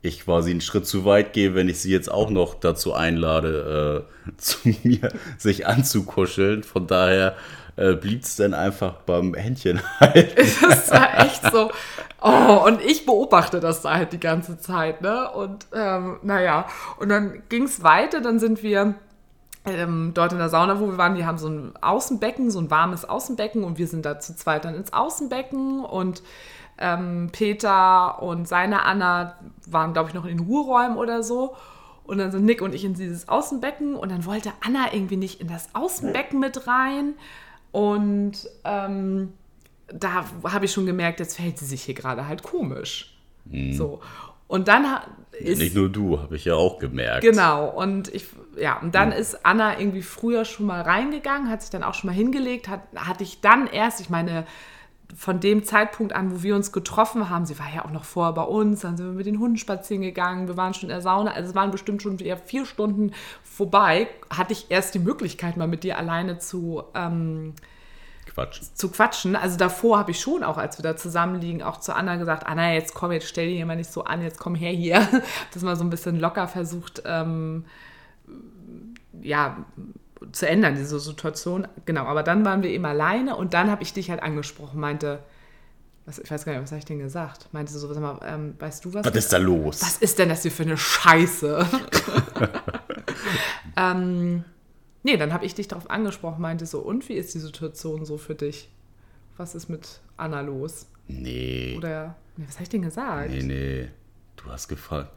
ich 0.02 0.24
quasi 0.24 0.50
einen 0.50 0.60
Schritt 0.60 0.86
zu 0.86 1.04
weit 1.04 1.32
gehe, 1.32 1.54
wenn 1.54 1.68
ich 1.68 1.80
sie 1.80 1.92
jetzt 1.92 2.10
auch 2.10 2.30
noch 2.30 2.54
dazu 2.54 2.94
einlade, 2.94 4.06
äh, 4.26 4.32
zu 4.38 4.58
mir 4.64 5.12
sich 5.38 5.66
anzukuscheln. 5.66 6.62
Von 6.62 6.86
daher 6.86 7.36
äh, 7.76 7.94
blieb 7.94 8.22
es 8.22 8.36
dann 8.36 8.54
einfach 8.54 8.94
beim 9.02 9.34
Händchen 9.34 9.80
halt. 10.00 10.36
Das 10.38 10.90
war 10.90 11.24
echt 11.24 11.42
so. 11.50 11.70
Oh, 12.22 12.64
und 12.66 12.80
ich 12.82 13.06
beobachte 13.06 13.60
das 13.60 13.82
da 13.82 13.94
halt 13.94 14.12
die 14.12 14.20
ganze 14.20 14.58
Zeit, 14.58 15.00
ne? 15.00 15.30
Und 15.30 15.66
ähm, 15.74 16.18
naja, 16.22 16.66
und 16.98 17.08
dann 17.08 17.42
ging 17.48 17.64
es 17.64 17.82
weiter, 17.82 18.20
dann 18.20 18.38
sind 18.38 18.62
wir 18.62 18.94
ähm, 19.64 20.12
dort 20.14 20.32
in 20.32 20.38
der 20.38 20.48
Sauna, 20.48 20.80
wo 20.80 20.86
wir 20.86 20.98
waren, 20.98 21.14
die 21.14 21.24
haben 21.24 21.38
so 21.38 21.48
ein 21.48 21.72
Außenbecken, 21.80 22.50
so 22.50 22.58
ein 22.58 22.70
warmes 22.70 23.04
Außenbecken 23.04 23.64
und 23.64 23.78
wir 23.78 23.86
sind 23.86 24.04
da 24.04 24.18
zu 24.18 24.36
zweit 24.36 24.64
dann 24.64 24.74
ins 24.74 24.92
Außenbecken 24.92 25.84
und 25.84 26.22
ähm, 26.78 27.28
Peter 27.32 28.22
und 28.22 28.48
seine 28.48 28.84
Anna 28.84 29.36
waren, 29.66 29.92
glaube 29.92 30.08
ich, 30.08 30.14
noch 30.14 30.24
in 30.24 30.38
den 30.38 30.46
Ruheräumen 30.46 30.96
oder 30.96 31.22
so. 31.22 31.54
Und 32.04 32.18
dann 32.18 32.32
sind 32.32 32.44
Nick 32.44 32.60
und 32.60 32.74
ich 32.74 32.84
in 32.84 32.94
dieses 32.94 33.28
Außenbecken 33.28 33.94
und 33.94 34.10
dann 34.10 34.24
wollte 34.24 34.50
Anna 34.66 34.92
irgendwie 34.92 35.16
nicht 35.16 35.40
in 35.40 35.46
das 35.46 35.74
Außenbecken 35.74 36.40
mit 36.40 36.66
rein. 36.66 37.14
Und 37.70 38.48
ähm, 38.64 39.34
da 39.92 40.24
habe 40.44 40.64
ich 40.64 40.72
schon 40.72 40.86
gemerkt, 40.86 41.20
jetzt 41.20 41.36
verhält 41.36 41.58
sie 41.58 41.66
sich 41.66 41.82
hier 41.82 41.94
gerade 41.94 42.26
halt 42.26 42.42
komisch. 42.42 43.16
Mhm. 43.44 43.72
So. 43.72 44.00
Und 44.46 44.68
dann 44.68 44.84
ist. 45.32 45.58
Nicht 45.58 45.74
nur 45.74 45.88
du, 45.88 46.18
habe 46.18 46.36
ich 46.36 46.44
ja 46.44 46.54
auch 46.54 46.78
gemerkt. 46.78 47.22
Genau. 47.22 47.68
Und 47.68 48.12
ich, 48.12 48.26
ja, 48.58 48.78
und 48.80 48.94
dann 48.94 49.08
mhm. 49.08 49.14
ist 49.14 49.46
Anna 49.46 49.78
irgendwie 49.78 50.02
früher 50.02 50.44
schon 50.44 50.66
mal 50.66 50.80
reingegangen, 50.82 51.48
hat 51.48 51.62
sich 51.62 51.70
dann 51.70 51.84
auch 51.84 51.94
schon 51.94 52.08
mal 52.08 52.16
hingelegt, 52.16 52.68
hat, 52.68 52.80
hatte 52.96 53.22
ich 53.22 53.40
dann 53.40 53.66
erst, 53.66 54.00
ich 54.00 54.10
meine, 54.10 54.44
von 55.16 55.40
dem 55.40 55.64
Zeitpunkt 55.64 56.12
an, 56.12 56.32
wo 56.32 56.42
wir 56.42 56.54
uns 56.54 56.72
getroffen 56.72 57.30
haben, 57.30 57.46
sie 57.46 57.58
war 57.58 57.66
ja 57.74 57.84
auch 57.84 57.90
noch 57.90 58.04
vorher 58.04 58.32
bei 58.32 58.42
uns, 58.42 58.80
dann 58.80 58.96
sind 58.96 59.06
wir 59.06 59.12
mit 59.12 59.26
den 59.26 59.40
Hunden 59.40 59.56
spazieren 59.56 60.02
gegangen, 60.02 60.46
wir 60.48 60.56
waren 60.56 60.74
schon 60.74 60.88
in 60.88 60.94
der 60.94 61.00
Sauna, 61.00 61.32
also 61.32 61.50
es 61.50 61.54
waren 61.54 61.70
bestimmt 61.70 62.02
schon 62.02 62.18
wieder 62.18 62.36
vier 62.36 62.64
Stunden 62.64 63.12
vorbei, 63.42 64.08
hatte 64.30 64.52
ich 64.52 64.66
erst 64.68 64.94
die 64.94 65.00
Möglichkeit, 65.00 65.56
mal 65.56 65.68
mit 65.68 65.84
dir 65.84 65.98
alleine 65.98 66.38
zu 66.38 66.84
ähm, 66.94 67.54
quatschen. 68.30 68.68
Zu 68.74 68.90
quatschen. 68.90 69.36
Also 69.36 69.56
davor 69.56 69.98
habe 69.98 70.10
ich 70.10 70.20
schon 70.20 70.42
auch, 70.42 70.56
als 70.56 70.78
wir 70.78 70.82
da 70.82 70.96
zusammenliegen, 70.96 71.62
auch 71.62 71.78
zu 71.78 71.94
Anna 71.94 72.16
gesagt, 72.16 72.46
Anna, 72.46 72.72
jetzt 72.72 72.94
komm, 72.94 73.12
jetzt 73.12 73.28
stell 73.28 73.46
dich 73.46 73.56
hier 73.56 73.66
mal 73.66 73.76
nicht 73.76 73.92
so 73.92 74.04
an, 74.04 74.22
jetzt 74.22 74.38
komm 74.38 74.54
her 74.54 74.72
hier. 74.72 75.06
Das 75.52 75.62
mal 75.62 75.76
so 75.76 75.84
ein 75.84 75.90
bisschen 75.90 76.18
locker 76.18 76.48
versucht, 76.48 77.02
ähm, 77.04 77.64
ja, 79.20 79.64
zu 80.32 80.48
ändern, 80.48 80.76
diese 80.76 81.00
Situation. 81.00 81.66
Genau, 81.86 82.04
aber 82.04 82.22
dann 82.22 82.44
waren 82.44 82.62
wir 82.62 82.70
eben 82.70 82.84
alleine 82.84 83.36
und 83.36 83.54
dann 83.54 83.70
habe 83.70 83.82
ich 83.82 83.92
dich 83.92 84.10
halt 84.10 84.22
angesprochen, 84.22 84.80
meinte, 84.80 85.20
was, 86.06 86.18
ich 86.18 86.30
weiß 86.30 86.44
gar 86.44 86.52
nicht, 86.52 86.62
was 86.62 86.70
habe 86.70 86.78
ich 86.78 86.84
denn 86.84 86.98
gesagt? 86.98 87.48
Meinte 87.52 87.72
so, 87.72 87.92
sag 87.92 88.02
mal, 88.02 88.18
ähm, 88.24 88.54
weißt 88.58 88.84
du 88.84 88.94
was? 88.94 89.04
Was 89.04 89.14
ist 89.14 89.32
da 89.32 89.38
los? 89.38 89.82
Was 89.82 89.96
ist 89.98 90.18
denn 90.18 90.28
das 90.28 90.42
hier 90.42 90.52
für 90.52 90.62
eine 90.62 90.76
Scheiße? 90.76 91.66
ähm, 93.76 94.44
Nee, 95.02 95.16
dann 95.16 95.32
habe 95.32 95.46
ich 95.46 95.54
dich 95.54 95.68
darauf 95.68 95.90
angesprochen, 95.90 96.42
meinte 96.42 96.66
so, 96.66 96.80
und 96.80 97.08
wie 97.08 97.14
ist 97.14 97.34
die 97.34 97.38
Situation 97.38 98.04
so 98.04 98.18
für 98.18 98.34
dich? 98.34 98.68
Was 99.36 99.54
ist 99.54 99.68
mit 99.68 100.00
Anna 100.16 100.42
los? 100.42 100.86
Nee. 101.08 101.74
Oder, 101.76 102.16
nee, 102.36 102.44
was 102.46 102.56
habe 102.56 102.64
ich 102.64 102.68
denn 102.68 102.82
gesagt? 102.82 103.30
Nee, 103.30 103.42
nee. 103.42 103.88
Du 104.36 104.50
hast 104.50 104.68
gefragt. 104.68 105.10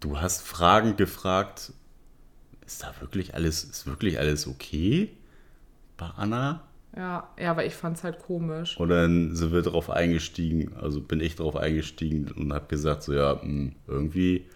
Du 0.00 0.20
hast 0.20 0.42
Fragen 0.42 0.96
gefragt. 0.96 1.72
Ist 2.66 2.82
da 2.82 2.92
wirklich 3.00 3.34
alles, 3.34 3.64
ist 3.64 3.86
wirklich 3.86 4.18
alles 4.18 4.46
okay 4.46 5.10
bei 5.96 6.06
Anna? 6.16 6.62
Ja, 6.96 7.28
ja, 7.38 7.50
aber 7.50 7.64
ich 7.64 7.74
fand 7.74 7.96
es 7.96 8.04
halt 8.04 8.18
komisch. 8.18 8.78
Und 8.78 8.90
dann 8.90 9.34
sind 9.34 9.52
wir 9.52 9.62
darauf 9.62 9.88
eingestiegen, 9.88 10.74
also 10.74 11.00
bin 11.00 11.20
ich 11.20 11.36
darauf 11.36 11.56
eingestiegen 11.56 12.30
und 12.32 12.52
habe 12.52 12.66
gesagt, 12.66 13.02
so 13.02 13.14
ja, 13.14 13.40
hm, 13.40 13.74
irgendwie 13.86 14.46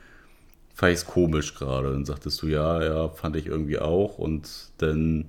fand 0.76 0.92
ich 0.92 0.98
es 1.00 1.06
komisch 1.06 1.54
gerade. 1.54 1.90
Dann 1.90 2.04
sagtest 2.04 2.42
du, 2.42 2.46
ja, 2.46 2.84
ja, 2.84 3.08
fand 3.08 3.34
ich 3.34 3.46
irgendwie 3.46 3.78
auch. 3.78 4.18
Und 4.18 4.70
dann 4.78 5.24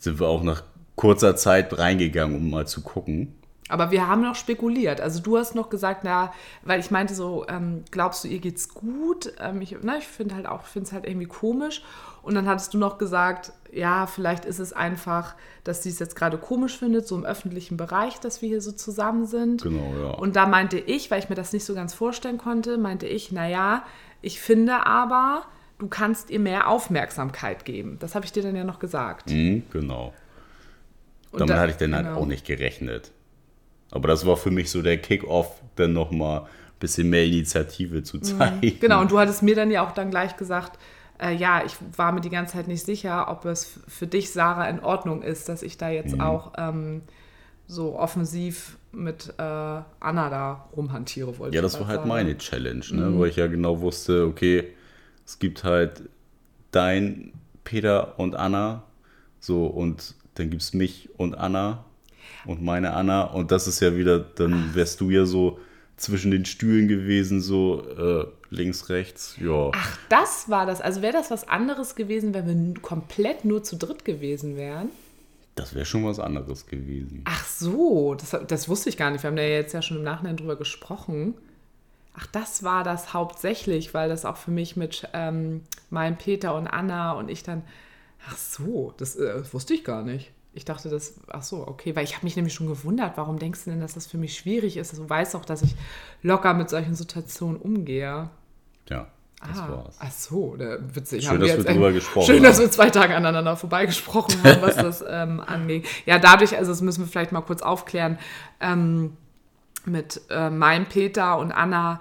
sind 0.00 0.18
wir 0.18 0.26
auch 0.26 0.42
nach 0.42 0.62
kurzer 0.96 1.36
Zeit 1.36 1.78
reingegangen, 1.78 2.36
um 2.36 2.50
mal 2.50 2.66
zu 2.66 2.80
gucken. 2.80 3.34
Aber 3.68 3.90
wir 3.90 4.08
haben 4.08 4.22
noch 4.22 4.34
spekuliert. 4.34 5.02
Also 5.02 5.20
du 5.20 5.36
hast 5.36 5.54
noch 5.54 5.68
gesagt, 5.68 6.00
na, 6.02 6.32
weil 6.62 6.80
ich 6.80 6.90
meinte 6.90 7.14
so, 7.14 7.46
ähm, 7.48 7.84
glaubst 7.90 8.24
du, 8.24 8.28
ihr 8.28 8.38
geht's 8.38 8.70
gut? 8.70 9.34
Ähm, 9.38 9.60
ich 9.60 9.72
ich 9.72 10.06
finde 10.06 10.34
halt 10.34 10.46
auch, 10.46 10.64
finde 10.64 10.86
es 10.86 10.92
halt 10.94 11.06
irgendwie 11.06 11.26
komisch. 11.26 11.82
Und 12.28 12.34
dann 12.34 12.46
hattest 12.46 12.74
du 12.74 12.78
noch 12.78 12.98
gesagt, 12.98 13.52
ja, 13.72 14.06
vielleicht 14.06 14.44
ist 14.44 14.58
es 14.58 14.74
einfach, 14.74 15.34
dass 15.64 15.82
sie 15.82 15.88
es 15.88 15.98
jetzt 15.98 16.14
gerade 16.14 16.36
komisch 16.36 16.76
findet, 16.76 17.08
so 17.08 17.16
im 17.16 17.24
öffentlichen 17.24 17.78
Bereich, 17.78 18.20
dass 18.20 18.42
wir 18.42 18.50
hier 18.50 18.60
so 18.60 18.70
zusammen 18.70 19.24
sind. 19.24 19.62
Genau, 19.62 19.94
ja. 19.98 20.10
Und 20.10 20.36
da 20.36 20.44
meinte 20.44 20.78
ich, 20.78 21.10
weil 21.10 21.20
ich 21.20 21.30
mir 21.30 21.36
das 21.36 21.54
nicht 21.54 21.64
so 21.64 21.74
ganz 21.74 21.94
vorstellen 21.94 22.36
konnte, 22.36 22.76
meinte 22.76 23.06
ich, 23.06 23.32
naja, 23.32 23.82
ich 24.20 24.42
finde 24.42 24.84
aber, 24.84 25.44
du 25.78 25.88
kannst 25.88 26.28
ihr 26.28 26.38
mehr 26.38 26.68
Aufmerksamkeit 26.68 27.64
geben. 27.64 27.96
Das 27.98 28.14
habe 28.14 28.26
ich 28.26 28.32
dir 28.32 28.42
dann 28.42 28.54
ja 28.54 28.64
noch 28.64 28.78
gesagt. 28.78 29.30
Mhm, 29.30 29.62
genau. 29.72 30.12
Und 31.32 31.40
Damit 31.40 31.56
da, 31.56 31.60
hatte 31.60 31.70
ich 31.70 31.78
dann 31.78 31.94
halt 31.94 32.04
genau. 32.04 32.16
halt 32.16 32.24
auch 32.24 32.28
nicht 32.28 32.46
gerechnet. 32.46 33.10
Aber 33.90 34.06
das 34.06 34.26
war 34.26 34.36
für 34.36 34.50
mich 34.50 34.70
so 34.70 34.82
der 34.82 34.98
Kick-Off, 34.98 35.62
dann 35.76 35.94
nochmal 35.94 36.42
ein 36.42 36.46
bisschen 36.78 37.08
mehr 37.08 37.24
Initiative 37.24 38.02
zu 38.02 38.18
mhm. 38.18 38.22
zeigen. 38.22 38.66
Mhm, 38.66 38.80
genau, 38.80 39.00
und 39.00 39.10
du 39.10 39.18
hattest 39.18 39.42
mir 39.42 39.54
dann 39.54 39.70
ja 39.70 39.82
auch 39.82 39.92
dann 39.92 40.10
gleich 40.10 40.36
gesagt, 40.36 40.78
äh, 41.20 41.34
ja, 41.34 41.62
ich 41.64 41.76
war 41.96 42.12
mir 42.12 42.20
die 42.20 42.30
ganze 42.30 42.54
Zeit 42.54 42.68
nicht 42.68 42.84
sicher, 42.84 43.28
ob 43.28 43.44
es 43.44 43.80
für 43.88 44.06
dich, 44.06 44.30
Sarah, 44.30 44.68
in 44.68 44.80
Ordnung 44.80 45.22
ist, 45.22 45.48
dass 45.48 45.62
ich 45.62 45.76
da 45.76 45.88
jetzt 45.90 46.14
mhm. 46.14 46.20
auch 46.20 46.52
ähm, 46.56 47.02
so 47.66 47.98
offensiv 47.98 48.78
mit 48.92 49.34
äh, 49.38 49.42
Anna 49.42 50.30
da 50.30 50.68
rumhantiere 50.76 51.38
wollte. 51.38 51.54
Ja, 51.54 51.62
das 51.62 51.78
war 51.78 51.86
halt 51.86 51.98
sagen. 51.98 52.08
meine 52.08 52.38
Challenge, 52.38 52.84
ne? 52.92 53.06
Mhm. 53.06 53.18
weil 53.20 53.28
ich 53.28 53.36
ja 53.36 53.46
genau 53.46 53.80
wusste, 53.80 54.26
okay, 54.26 54.64
es 55.26 55.38
gibt 55.38 55.64
halt 55.64 56.02
dein 56.70 57.32
Peter 57.64 58.18
und 58.18 58.34
Anna, 58.34 58.84
so 59.40 59.66
und 59.66 60.14
dann 60.34 60.50
gibt 60.50 60.62
es 60.62 60.72
mich 60.72 61.10
und 61.18 61.34
Anna 61.34 61.84
und 62.46 62.62
meine 62.62 62.94
Anna 62.94 63.24
und 63.24 63.50
das 63.50 63.68
ist 63.68 63.80
ja 63.80 63.96
wieder, 63.96 64.18
dann 64.18 64.74
wärst 64.74 65.00
du 65.00 65.10
ja 65.10 65.26
so 65.26 65.58
zwischen 65.96 66.30
den 66.30 66.44
Stühlen 66.44 66.88
gewesen, 66.88 67.40
so 67.40 67.82
äh, 67.82 68.26
links, 68.50 68.88
rechts, 68.88 69.36
ja. 69.40 69.70
Ach, 69.74 69.98
das 70.08 70.48
war 70.48 70.66
das. 70.66 70.80
Also 70.80 71.02
wäre 71.02 71.12
das 71.12 71.30
was 71.30 71.48
anderes 71.48 71.94
gewesen, 71.94 72.34
wenn 72.34 72.74
wir 72.74 72.82
komplett 72.82 73.44
nur 73.44 73.62
zu 73.62 73.76
dritt 73.76 74.04
gewesen 74.04 74.56
wären? 74.56 74.90
Das 75.54 75.74
wäre 75.74 75.84
schon 75.84 76.04
was 76.04 76.20
anderes 76.20 76.66
gewesen. 76.66 77.22
Ach 77.24 77.44
so, 77.44 78.14
das, 78.14 78.36
das 78.46 78.68
wusste 78.68 78.90
ich 78.90 78.96
gar 78.96 79.10
nicht. 79.10 79.24
Wir 79.24 79.28
haben 79.28 79.36
da 79.36 79.42
jetzt 79.42 79.74
ja 79.74 79.82
schon 79.82 79.96
im 79.96 80.04
Nachhinein 80.04 80.36
drüber 80.36 80.56
gesprochen. 80.56 81.34
Ach, 82.14 82.26
das 82.26 82.62
war 82.62 82.84
das 82.84 83.12
hauptsächlich, 83.12 83.92
weil 83.92 84.08
das 84.08 84.24
auch 84.24 84.36
für 84.36 84.52
mich 84.52 84.76
mit 84.76 85.08
ähm, 85.12 85.62
meinem 85.90 86.16
Peter 86.16 86.54
und 86.54 86.68
Anna 86.68 87.12
und 87.12 87.28
ich 87.28 87.42
dann. 87.42 87.62
Ach 88.28 88.36
so, 88.36 88.94
das, 88.98 89.16
äh, 89.16 89.42
wusste 89.52 89.74
ich 89.74 89.84
gar 89.84 90.02
nicht. 90.02 90.32
Ich 90.54 90.64
dachte, 90.64 90.88
das, 90.88 91.14
ach 91.28 91.42
so, 91.42 91.66
okay, 91.66 91.94
weil 91.94 92.04
ich 92.04 92.14
habe 92.14 92.24
mich 92.24 92.34
nämlich 92.34 92.54
schon 92.54 92.66
gewundert, 92.66 93.16
warum 93.16 93.38
denkst 93.38 93.64
du 93.64 93.70
denn, 93.70 93.80
dass 93.80 93.94
das 93.94 94.06
für 94.06 94.18
mich 94.18 94.36
schwierig 94.36 94.76
ist? 94.76 94.96
Du 94.96 95.08
weißt 95.08 95.36
auch, 95.36 95.44
dass 95.44 95.62
ich 95.62 95.74
locker 96.22 96.54
mit 96.54 96.70
solchen 96.70 96.94
Situationen 96.94 97.60
umgehe. 97.60 98.30
Ja. 98.88 99.06
Das 99.46 99.58
ah, 99.58 99.70
war's. 99.70 99.96
Ach 100.00 100.10
so, 100.10 100.56
witzig. 100.58 101.24
Schön, 101.24 101.38
dass 101.38 101.50
wir, 101.50 101.64
wir 101.64 101.72
drüber 101.72 101.92
gesprochen 101.92 102.26
Schön, 102.26 102.42
dass 102.42 102.58
wir 102.58 102.68
zwei 102.72 102.90
Tage 102.90 103.14
aneinander 103.14 103.56
vorbeigesprochen 103.56 104.42
haben, 104.42 104.62
was 104.62 104.74
das 104.74 105.04
ähm, 105.08 105.40
angeht. 105.40 105.86
Ja, 106.06 106.18
dadurch, 106.18 106.56
also 106.56 106.72
das 106.72 106.80
müssen 106.80 107.04
wir 107.04 107.06
vielleicht 107.06 107.30
mal 107.30 107.42
kurz 107.42 107.62
aufklären, 107.62 108.18
ähm, 108.60 109.16
mit 109.84 110.22
äh, 110.30 110.50
meinem 110.50 110.86
Peter 110.86 111.38
und 111.38 111.52
Anna 111.52 112.00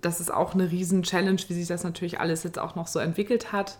das 0.00 0.20
ist 0.20 0.32
auch 0.32 0.54
eine 0.54 0.70
riesen-Challenge, 0.70 1.40
wie 1.48 1.54
sich 1.54 1.66
das 1.66 1.84
natürlich 1.84 2.20
alles 2.20 2.42
jetzt 2.44 2.58
auch 2.58 2.74
noch 2.74 2.86
so 2.86 2.98
entwickelt 2.98 3.52
hat. 3.52 3.78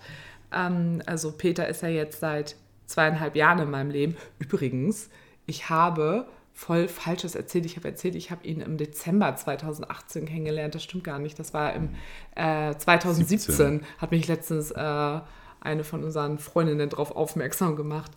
Ähm, 0.53 1.03
also 1.07 1.33
Peter 1.33 1.67
ist 1.69 1.83
ja 1.83 1.89
jetzt 1.89 2.21
seit 2.21 2.57
zweieinhalb 2.87 3.35
Jahren 3.35 3.59
in 3.61 3.71
meinem 3.71 3.91
Leben. 3.91 4.17
Übrigens, 4.39 5.09
ich 5.47 5.71
habe 5.71 6.27
voll 6.57 6.89
Falsches 6.89 7.35
erzählt. 7.35 7.67
Ich 7.67 7.77
habe 7.77 7.87
erzählt, 7.87 8.15
ich 8.15 8.31
habe 8.31 8.45
ihn 8.47 8.63
im 8.63 8.79
Dezember 8.79 9.37
2018 9.37 10.25
kennengelernt. 10.25 10.75
Das 10.75 10.83
stimmt 10.83 11.05
gar 11.05 11.19
nicht. 11.19 11.39
Das 11.39 11.53
war 11.53 11.75
im 11.75 11.91
äh, 12.35 12.75
2017. 12.75 13.39
17. 13.39 13.87
Hat 13.99 14.11
mich 14.11 14.27
letztens 14.27 14.71
äh, 14.71 15.21
eine 15.61 15.85
von 15.85 16.03
unseren 16.03 16.39
Freundinnen 16.39 16.89
darauf 16.89 17.15
aufmerksam 17.15 17.77
gemacht. 17.77 18.11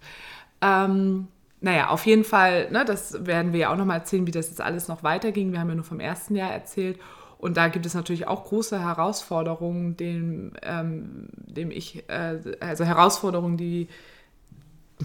Ähm, 0.62 1.28
naja, 1.60 1.90
auf 1.90 2.06
jeden 2.06 2.24
Fall, 2.24 2.72
ne, 2.72 2.86
das 2.86 3.26
werden 3.26 3.52
wir 3.52 3.60
ja 3.60 3.74
auch 3.74 3.78
nochmal 3.78 3.98
erzählen, 3.98 4.26
wie 4.26 4.32
das 4.32 4.48
jetzt 4.48 4.62
alles 4.62 4.88
noch 4.88 5.04
weiterging. 5.04 5.52
Wir 5.52 5.60
haben 5.60 5.70
ja 5.70 5.76
nur 5.76 5.84
vom 5.84 6.00
ersten 6.00 6.34
Jahr 6.34 6.52
erzählt. 6.52 6.98
Und 7.40 7.58
da 7.58 7.68
gibt 7.68 7.86
es 7.86 7.94
natürlich 7.94 8.26
auch 8.26 8.46
große 8.46 8.80
Herausforderungen, 8.82 9.98
dem, 9.98 10.54
ähm, 10.62 11.28
dem 11.46 11.72
ich, 11.72 12.08
äh, 12.08 12.40
also 12.62 12.86
Herausforderungen, 12.86 13.58
die, 13.58 13.90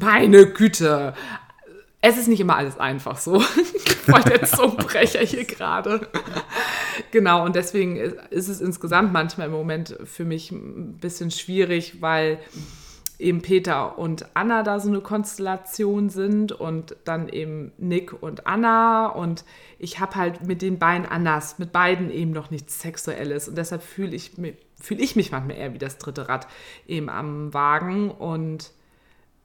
meine 0.00 0.46
Güte, 0.46 1.14
es 2.06 2.18
ist 2.18 2.28
nicht 2.28 2.40
immer 2.40 2.56
alles 2.56 2.78
einfach 2.78 3.16
so. 3.16 3.40
Voll 4.04 4.20
der 4.24 4.42
Zungenbrecher 4.44 5.20
hier 5.20 5.44
gerade. 5.44 6.06
genau, 7.12 7.42
und 7.46 7.56
deswegen 7.56 7.96
ist 7.96 8.48
es 8.48 8.60
insgesamt 8.60 9.14
manchmal 9.14 9.46
im 9.46 9.54
Moment 9.54 9.96
für 10.04 10.26
mich 10.26 10.52
ein 10.52 10.98
bisschen 10.98 11.30
schwierig, 11.30 12.02
weil 12.02 12.40
eben 13.18 13.40
Peter 13.40 13.98
und 13.98 14.26
Anna 14.34 14.62
da 14.62 14.80
so 14.80 14.90
eine 14.90 15.00
Konstellation 15.00 16.10
sind 16.10 16.52
und 16.52 16.94
dann 17.04 17.30
eben 17.30 17.72
Nick 17.78 18.22
und 18.22 18.46
Anna 18.46 19.06
und 19.06 19.44
ich 19.78 19.98
habe 19.98 20.16
halt 20.16 20.46
mit 20.46 20.60
den 20.60 20.78
beiden 20.78 21.06
Annas, 21.06 21.58
mit 21.58 21.72
beiden 21.72 22.10
eben 22.10 22.32
noch 22.32 22.50
nichts 22.50 22.80
Sexuelles 22.80 23.48
und 23.48 23.56
deshalb 23.56 23.82
fühle 23.82 24.14
ich, 24.14 24.32
fühl 24.78 25.00
ich 25.00 25.16
mich 25.16 25.32
manchmal 25.32 25.56
eher 25.56 25.72
wie 25.72 25.78
das 25.78 25.96
dritte 25.96 26.28
Rad 26.28 26.48
eben 26.86 27.08
am 27.08 27.54
Wagen 27.54 28.10
und 28.10 28.72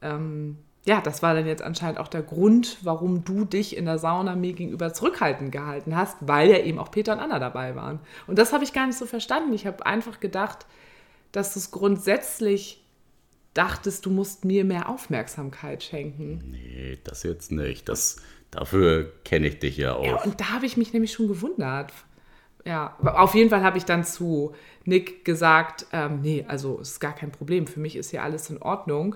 ähm, 0.02 0.58
ja, 0.86 1.02
das 1.02 1.22
war 1.22 1.34
dann 1.34 1.46
jetzt 1.46 1.62
anscheinend 1.62 2.00
auch 2.00 2.08
der 2.08 2.22
Grund, 2.22 2.78
warum 2.82 3.24
du 3.24 3.46
dich 3.46 3.76
in 3.76 3.86
der 3.86 4.00
Sauna 4.00 4.36
mir 4.36 4.54
gegenüber 4.54 4.94
zurückhaltend 4.94 5.52
gehalten 5.52 5.96
hast, 5.96 6.18
weil 6.22 6.50
ja 6.50 6.60
eben 6.60 6.80
auch 6.80 6.90
Peter 6.90 7.14
und 7.14 7.20
Anna 7.20 7.38
dabei 7.38 7.76
waren. 7.76 8.00
Und 8.28 8.40
das 8.40 8.54
habe 8.54 8.64
ich 8.64 8.74
gar 8.74 8.88
nicht 8.88 8.98
so 8.98 9.06
verstanden. 9.06 9.54
Ich 9.54 9.68
habe 9.68 9.86
einfach 9.86 10.20
gedacht, 10.20 10.66
dass 11.32 11.54
du 11.54 11.60
es 11.60 11.72
grundsätzlich 11.72 12.84
dachtest, 13.54 14.06
du 14.06 14.10
musst 14.10 14.46
mir 14.46 14.64
mehr 14.64 14.90
Aufmerksamkeit 14.90 15.84
schenken. 15.84 16.52
Nee, 16.52 16.98
das 17.04 17.24
jetzt 17.24 17.52
nicht. 17.52 17.90
Das, 17.90 18.22
dafür 18.52 19.12
kenne 19.26 19.48
ich 19.48 19.60
dich 19.60 19.78
ja 19.78 19.96
auch. 19.96 20.06
Ja, 20.06 20.24
und 20.24 20.40
da 20.40 20.52
habe 20.52 20.66
ich 20.66 20.78
mich 20.78 20.94
nämlich 20.94 21.12
schon 21.12 21.28
gewundert. 21.28 21.92
Ja, 22.66 22.98
auf 23.02 23.36
jeden 23.36 23.50
Fall 23.50 23.64
habe 23.64 23.78
ich 23.78 23.86
dann 23.86 24.04
zu 24.04 24.54
Nick 24.86 25.26
gesagt, 25.26 25.88
ähm, 25.92 26.22
nee, 26.22 26.46
also 26.48 26.80
es 26.82 26.92
ist 26.92 27.00
gar 27.00 27.14
kein 27.14 27.32
Problem. 27.32 27.68
Für 27.68 27.80
mich 27.80 27.96
ist 27.96 28.12
hier 28.12 28.24
alles 28.24 28.50
in 28.50 28.62
Ordnung. 28.62 29.16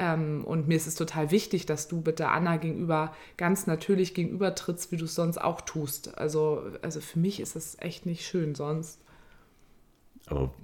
Ähm, 0.00 0.44
und 0.44 0.68
mir 0.68 0.76
ist 0.76 0.86
es 0.86 0.94
total 0.94 1.32
wichtig, 1.32 1.66
dass 1.66 1.88
du 1.88 2.00
bitte 2.00 2.28
Anna 2.28 2.56
gegenüber 2.56 3.12
ganz 3.36 3.66
natürlich 3.66 4.14
gegenüber 4.14 4.54
trittst, 4.54 4.92
wie 4.92 4.96
du 4.96 5.06
es 5.06 5.16
sonst 5.16 5.38
auch 5.38 5.60
tust. 5.60 6.16
Also, 6.16 6.62
also 6.82 7.00
für 7.00 7.18
mich 7.18 7.40
ist 7.40 7.56
es 7.56 7.76
echt 7.80 8.06
nicht 8.06 8.24
schön 8.24 8.54
sonst. 8.54 9.00
Aber 10.26 10.54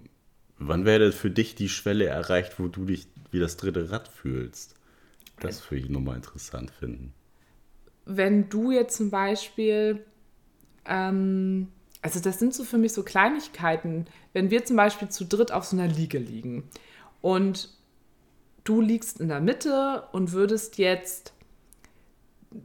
wann 0.59 0.85
wäre 0.85 1.11
für 1.11 1.31
dich 1.31 1.57
die 1.57 1.69
Schwelle 1.69 2.07
erreicht, 2.07 2.61
wo 2.61 2.69
du 2.69 2.85
dich 2.85 3.09
wie 3.33 3.41
das 3.41 3.57
dritte 3.57 3.91
Rad 3.91 4.07
fühlst? 4.07 4.77
Das 5.41 5.69
würde 5.69 5.83
ich 5.83 5.91
nochmal 5.91 6.15
interessant 6.15 6.71
finden. 6.71 7.13
Wenn 8.05 8.49
du 8.49 8.71
jetzt 8.71 8.97
zum 8.97 9.11
Beispiel, 9.11 10.05
ähm, 10.85 11.73
also 12.03 12.21
das 12.21 12.39
sind 12.39 12.55
so 12.55 12.63
für 12.63 12.79
mich 12.79 12.93
so 12.93 13.03
Kleinigkeiten, 13.03 14.07
wenn 14.33 14.51
wir 14.51 14.65
zum 14.65 14.77
Beispiel 14.77 15.09
zu 15.09 15.25
dritt 15.25 15.51
auf 15.51 15.65
so 15.65 15.77
einer 15.77 15.89
Liege 15.89 16.19
liegen 16.19 16.69
und 17.21 17.75
du 18.65 18.81
liegst 18.81 19.21
in 19.21 19.29
der 19.29 19.41
Mitte 19.41 20.09
und 20.13 20.33
würdest 20.33 20.79
jetzt 20.79 21.33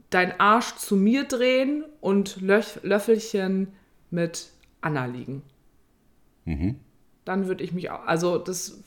dein 0.08 0.38
Arsch 0.40 0.76
zu 0.76 0.96
mir 0.96 1.24
drehen 1.24 1.84
und 2.00 2.40
Löf 2.40 2.80
Löffelchen 2.82 3.68
mit 4.10 4.50
Anna 4.80 5.06
liegen. 5.06 5.42
Mhm. 6.44 6.76
Dann 7.24 7.46
würde 7.46 7.62
ich 7.64 7.72
mich 7.72 7.90
auch, 7.90 8.06
also 8.06 8.38
das, 8.38 8.82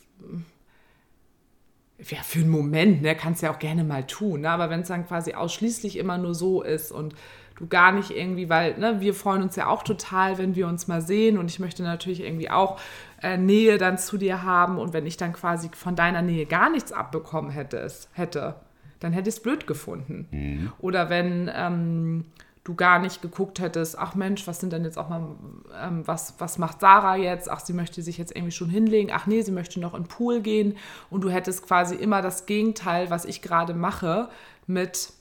ja, 2.10 2.22
für 2.24 2.40
einen 2.40 2.50
Moment, 2.50 3.02
ne, 3.02 3.16
kannst 3.16 3.42
du 3.42 3.48
ja 3.48 3.54
auch 3.54 3.60
gerne 3.60 3.84
mal 3.84 4.06
tun, 4.06 4.42
ne? 4.42 4.50
aber 4.50 4.70
wenn 4.70 4.82
es 4.82 4.88
dann 4.88 5.08
quasi 5.08 5.34
ausschließlich 5.34 5.98
immer 5.98 6.18
nur 6.18 6.36
so 6.36 6.62
ist 6.62 6.92
und 6.92 7.16
du 7.58 7.68
gar 7.68 7.92
nicht 7.92 8.12
irgendwie, 8.12 8.50
weil 8.50 8.78
ne, 8.78 9.00
wir 9.00 9.14
freuen 9.14 9.44
uns 9.44 9.56
ja 9.56 9.68
auch 9.68 9.84
total, 9.84 10.38
wenn 10.38 10.56
wir 10.56 10.68
uns 10.68 10.88
mal 10.88 11.02
sehen 11.02 11.38
und 11.38 11.50
ich 11.50 11.60
möchte 11.60 11.84
natürlich 11.84 12.22
irgendwie 12.22 12.50
auch 12.50 12.80
äh, 13.22 13.38
Nähe 13.38 13.78
dann 13.78 13.98
zu 13.98 14.18
dir 14.18 14.44
haben 14.44 14.78
und 14.78 14.94
wenn 14.94 15.06
ich 15.06 15.18
dann 15.18 15.34
quasi 15.34 15.70
von 15.74 15.96
deiner 15.96 16.22
Nähe 16.22 16.46
gar 16.46 16.70
nichts 16.70 16.92
abbekommen 16.92 17.52
hätte, 17.52 17.88
hätte 18.14 18.56
dann 19.04 19.12
hätte 19.12 19.30
ich 19.30 19.36
es 19.36 19.42
blöd 19.42 19.68
gefunden. 19.68 20.28
Mhm. 20.32 20.72
Oder 20.80 21.10
wenn 21.10 21.52
ähm, 21.54 22.26
du 22.64 22.76
gar 22.76 23.00
nicht 23.00 23.22
geguckt 23.22 23.60
hättest, 23.60 23.98
ach 23.98 24.16
Mensch, 24.16 24.48
was 24.48 24.60
sind 24.60 24.72
denn 24.72 24.86
jetzt 24.86 24.98
auch 24.98 25.10
mal, 25.10 25.36
ähm, 25.82 26.08
was, 26.08 26.36
was 26.38 26.58
macht 26.58 26.80
Sarah 26.80 27.18
jetzt? 27.18 27.50
Ach, 27.52 27.60
sie 27.60 27.74
möchte 27.74 28.02
sich 28.02 28.18
jetzt 28.18 28.36
irgendwie 28.36 28.52
schon 28.52 28.70
hinlegen. 28.70 29.12
Ach 29.14 29.28
nee, 29.28 29.42
sie 29.42 29.52
möchte 29.52 29.80
noch 29.80 29.94
in 29.94 30.04
den 30.04 30.08
Pool 30.08 30.42
gehen. 30.42 30.78
Und 31.10 31.22
du 31.22 31.30
hättest 31.30 31.66
quasi 31.68 31.96
immer 31.96 32.22
das 32.22 32.46
Gegenteil, 32.46 33.10
was 33.10 33.26
ich 33.26 33.42
gerade 33.42 33.74
mache, 33.74 34.30
mit 34.66 35.12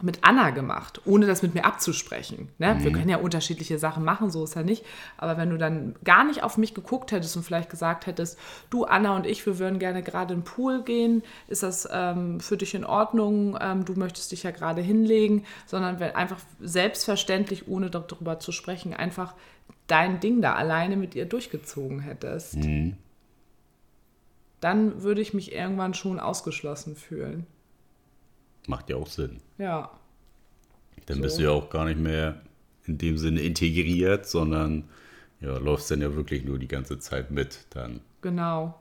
mit 0.00 0.20
Anna 0.22 0.50
gemacht, 0.50 1.00
ohne 1.04 1.26
das 1.26 1.42
mit 1.42 1.54
mir 1.54 1.64
abzusprechen. 1.64 2.48
Ne? 2.58 2.74
Mhm. 2.74 2.84
Wir 2.84 2.92
können 2.92 3.08
ja 3.08 3.16
unterschiedliche 3.16 3.78
Sachen 3.78 4.04
machen, 4.04 4.30
so 4.30 4.44
ist 4.44 4.54
ja 4.54 4.62
nicht. 4.62 4.84
Aber 5.16 5.36
wenn 5.36 5.50
du 5.50 5.58
dann 5.58 5.96
gar 6.04 6.24
nicht 6.24 6.42
auf 6.42 6.56
mich 6.56 6.74
geguckt 6.74 7.10
hättest 7.10 7.36
und 7.36 7.42
vielleicht 7.42 7.68
gesagt 7.70 8.06
hättest, 8.06 8.38
du 8.70 8.84
Anna 8.84 9.16
und 9.16 9.26
ich, 9.26 9.44
wir 9.44 9.58
würden 9.58 9.78
gerne 9.78 10.02
gerade 10.02 10.34
in 10.34 10.40
den 10.40 10.44
Pool 10.44 10.82
gehen, 10.82 11.22
ist 11.48 11.62
das 11.62 11.88
ähm, 11.90 12.38
für 12.40 12.56
dich 12.56 12.74
in 12.74 12.84
Ordnung? 12.84 13.58
Ähm, 13.60 13.84
du 13.84 13.94
möchtest 13.94 14.30
dich 14.30 14.44
ja 14.44 14.52
gerade 14.52 14.80
hinlegen, 14.82 15.44
sondern 15.66 15.98
wenn 15.98 16.14
einfach 16.14 16.38
selbstverständlich, 16.60 17.66
ohne 17.66 17.90
darüber 17.90 18.38
zu 18.38 18.52
sprechen, 18.52 18.94
einfach 18.94 19.34
dein 19.88 20.20
Ding 20.20 20.40
da 20.40 20.54
alleine 20.54 20.96
mit 20.96 21.14
ihr 21.14 21.26
durchgezogen 21.26 22.00
hättest. 22.00 22.56
Mhm. 22.56 22.96
Dann 24.60 25.02
würde 25.02 25.20
ich 25.20 25.34
mich 25.34 25.52
irgendwann 25.52 25.94
schon 25.94 26.20
ausgeschlossen 26.20 26.94
fühlen. 26.94 27.46
Macht 28.68 28.90
ja 28.90 28.96
auch 28.96 29.08
Sinn. 29.08 29.40
Ja. 29.56 29.90
Dann 31.06 31.16
so. 31.16 31.22
bist 31.22 31.38
du 31.38 31.42
ja 31.44 31.50
auch 31.50 31.70
gar 31.70 31.86
nicht 31.86 31.98
mehr 31.98 32.40
in 32.84 32.98
dem 32.98 33.18
Sinne 33.18 33.40
integriert, 33.40 34.26
sondern 34.26 34.84
ja, 35.40 35.56
läufst 35.58 35.90
dann 35.90 36.00
ja 36.00 36.14
wirklich 36.14 36.44
nur 36.44 36.58
die 36.58 36.68
ganze 36.68 36.98
Zeit 36.98 37.30
mit 37.30 37.66
dann. 37.70 38.00
Genau. 38.22 38.78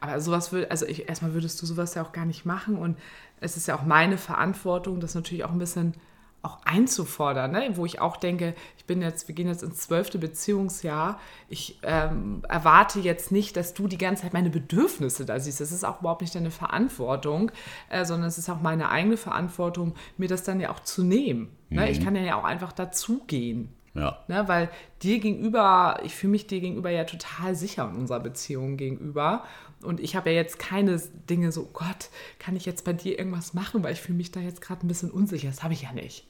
Aber 0.00 0.20
sowas 0.20 0.52
würde, 0.52 0.70
also 0.70 0.86
ich, 0.86 1.08
erstmal 1.08 1.34
würdest 1.34 1.60
du 1.60 1.66
sowas 1.66 1.94
ja 1.94 2.02
auch 2.02 2.12
gar 2.12 2.24
nicht 2.24 2.44
machen 2.44 2.76
und 2.76 2.98
es 3.40 3.56
ist 3.56 3.66
ja 3.66 3.76
auch 3.76 3.84
meine 3.84 4.18
Verantwortung, 4.18 5.00
das 5.00 5.14
natürlich 5.14 5.44
auch 5.44 5.50
ein 5.50 5.58
bisschen 5.58 5.94
auch 6.42 6.58
einzufordern, 6.64 7.52
ne? 7.52 7.70
wo 7.74 7.86
ich 7.86 8.00
auch 8.00 8.16
denke, 8.16 8.54
ich 8.76 8.84
bin 8.84 9.00
jetzt, 9.00 9.28
wir 9.28 9.34
gehen 9.34 9.46
jetzt 9.46 9.62
ins 9.62 9.78
zwölfte 9.78 10.18
Beziehungsjahr, 10.18 11.20
ich 11.48 11.78
ähm, 11.84 12.42
erwarte 12.48 12.98
jetzt 12.98 13.30
nicht, 13.30 13.56
dass 13.56 13.74
du 13.74 13.86
die 13.86 13.98
ganze 13.98 14.22
Zeit 14.22 14.32
meine 14.32 14.50
Bedürfnisse 14.50 15.24
da 15.24 15.38
siehst. 15.38 15.60
Das 15.60 15.70
ist 15.70 15.84
auch 15.84 16.00
überhaupt 16.00 16.20
nicht 16.20 16.34
deine 16.34 16.50
Verantwortung, 16.50 17.52
äh, 17.90 18.04
sondern 18.04 18.28
es 18.28 18.38
ist 18.38 18.50
auch 18.50 18.60
meine 18.60 18.90
eigene 18.90 19.16
Verantwortung, 19.16 19.94
mir 20.16 20.28
das 20.28 20.42
dann 20.42 20.58
ja 20.58 20.70
auch 20.70 20.80
zu 20.80 21.04
nehmen. 21.04 21.56
Mhm. 21.70 21.76
Ne? 21.76 21.90
Ich 21.90 22.00
mhm. 22.00 22.04
kann 22.04 22.16
ja 22.16 22.36
auch 22.36 22.44
einfach 22.44 22.72
dazugehen. 22.72 23.72
Ja. 23.94 24.24
Ne, 24.26 24.48
weil 24.48 24.70
dir 25.02 25.18
gegenüber, 25.20 26.00
ich 26.02 26.14
fühle 26.14 26.30
mich 26.30 26.46
dir 26.46 26.60
gegenüber 26.60 26.88
ja 26.88 27.04
total 27.04 27.54
sicher 27.54 27.88
in 27.90 27.96
unserer 27.96 28.20
Beziehung 28.20 28.78
gegenüber. 28.78 29.44
Und 29.82 30.00
ich 30.00 30.16
habe 30.16 30.30
ja 30.30 30.36
jetzt 30.36 30.58
keine 30.58 30.98
Dinge 31.28 31.52
so, 31.52 31.68
Gott, 31.72 32.08
kann 32.38 32.56
ich 32.56 32.64
jetzt 32.64 32.84
bei 32.86 32.94
dir 32.94 33.18
irgendwas 33.18 33.52
machen, 33.52 33.84
weil 33.84 33.92
ich 33.92 34.00
fühle 34.00 34.16
mich 34.16 34.30
da 34.30 34.40
jetzt 34.40 34.62
gerade 34.62 34.86
ein 34.86 34.88
bisschen 34.88 35.10
unsicher. 35.10 35.48
Das 35.48 35.62
habe 35.62 35.74
ich 35.74 35.82
ja 35.82 35.92
nicht. 35.92 36.26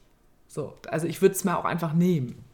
So, 0.53 0.77
also 0.89 1.07
ich 1.07 1.23
würde 1.23 1.35
es 1.35 1.45
mir 1.45 1.57
auch 1.57 1.65
einfach 1.65 1.95
nehmen. 1.95 2.45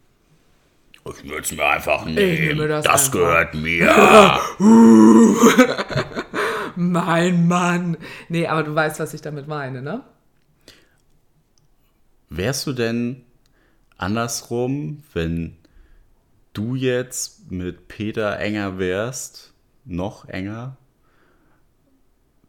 Ich 1.04 1.28
würde 1.28 1.42
es 1.42 1.50
mir 1.50 1.66
einfach 1.66 2.04
nehmen. 2.04 2.68
das, 2.68 2.84
das 2.84 3.10
gehört 3.10 3.54
mir. 3.54 4.38
mein 6.76 7.48
Mann. 7.48 7.96
Nee, 8.28 8.46
aber 8.46 8.62
du 8.62 8.72
weißt, 8.72 9.00
was 9.00 9.14
ich 9.14 9.20
damit 9.20 9.48
meine, 9.48 9.82
ne? 9.82 10.04
Wärst 12.30 12.68
du 12.68 12.72
denn 12.72 13.24
andersrum, 13.96 15.02
wenn 15.12 15.56
du 16.52 16.76
jetzt 16.76 17.50
mit 17.50 17.88
Peter 17.88 18.38
enger 18.38 18.78
wärst, 18.78 19.54
noch 19.84 20.28
enger, 20.28 20.76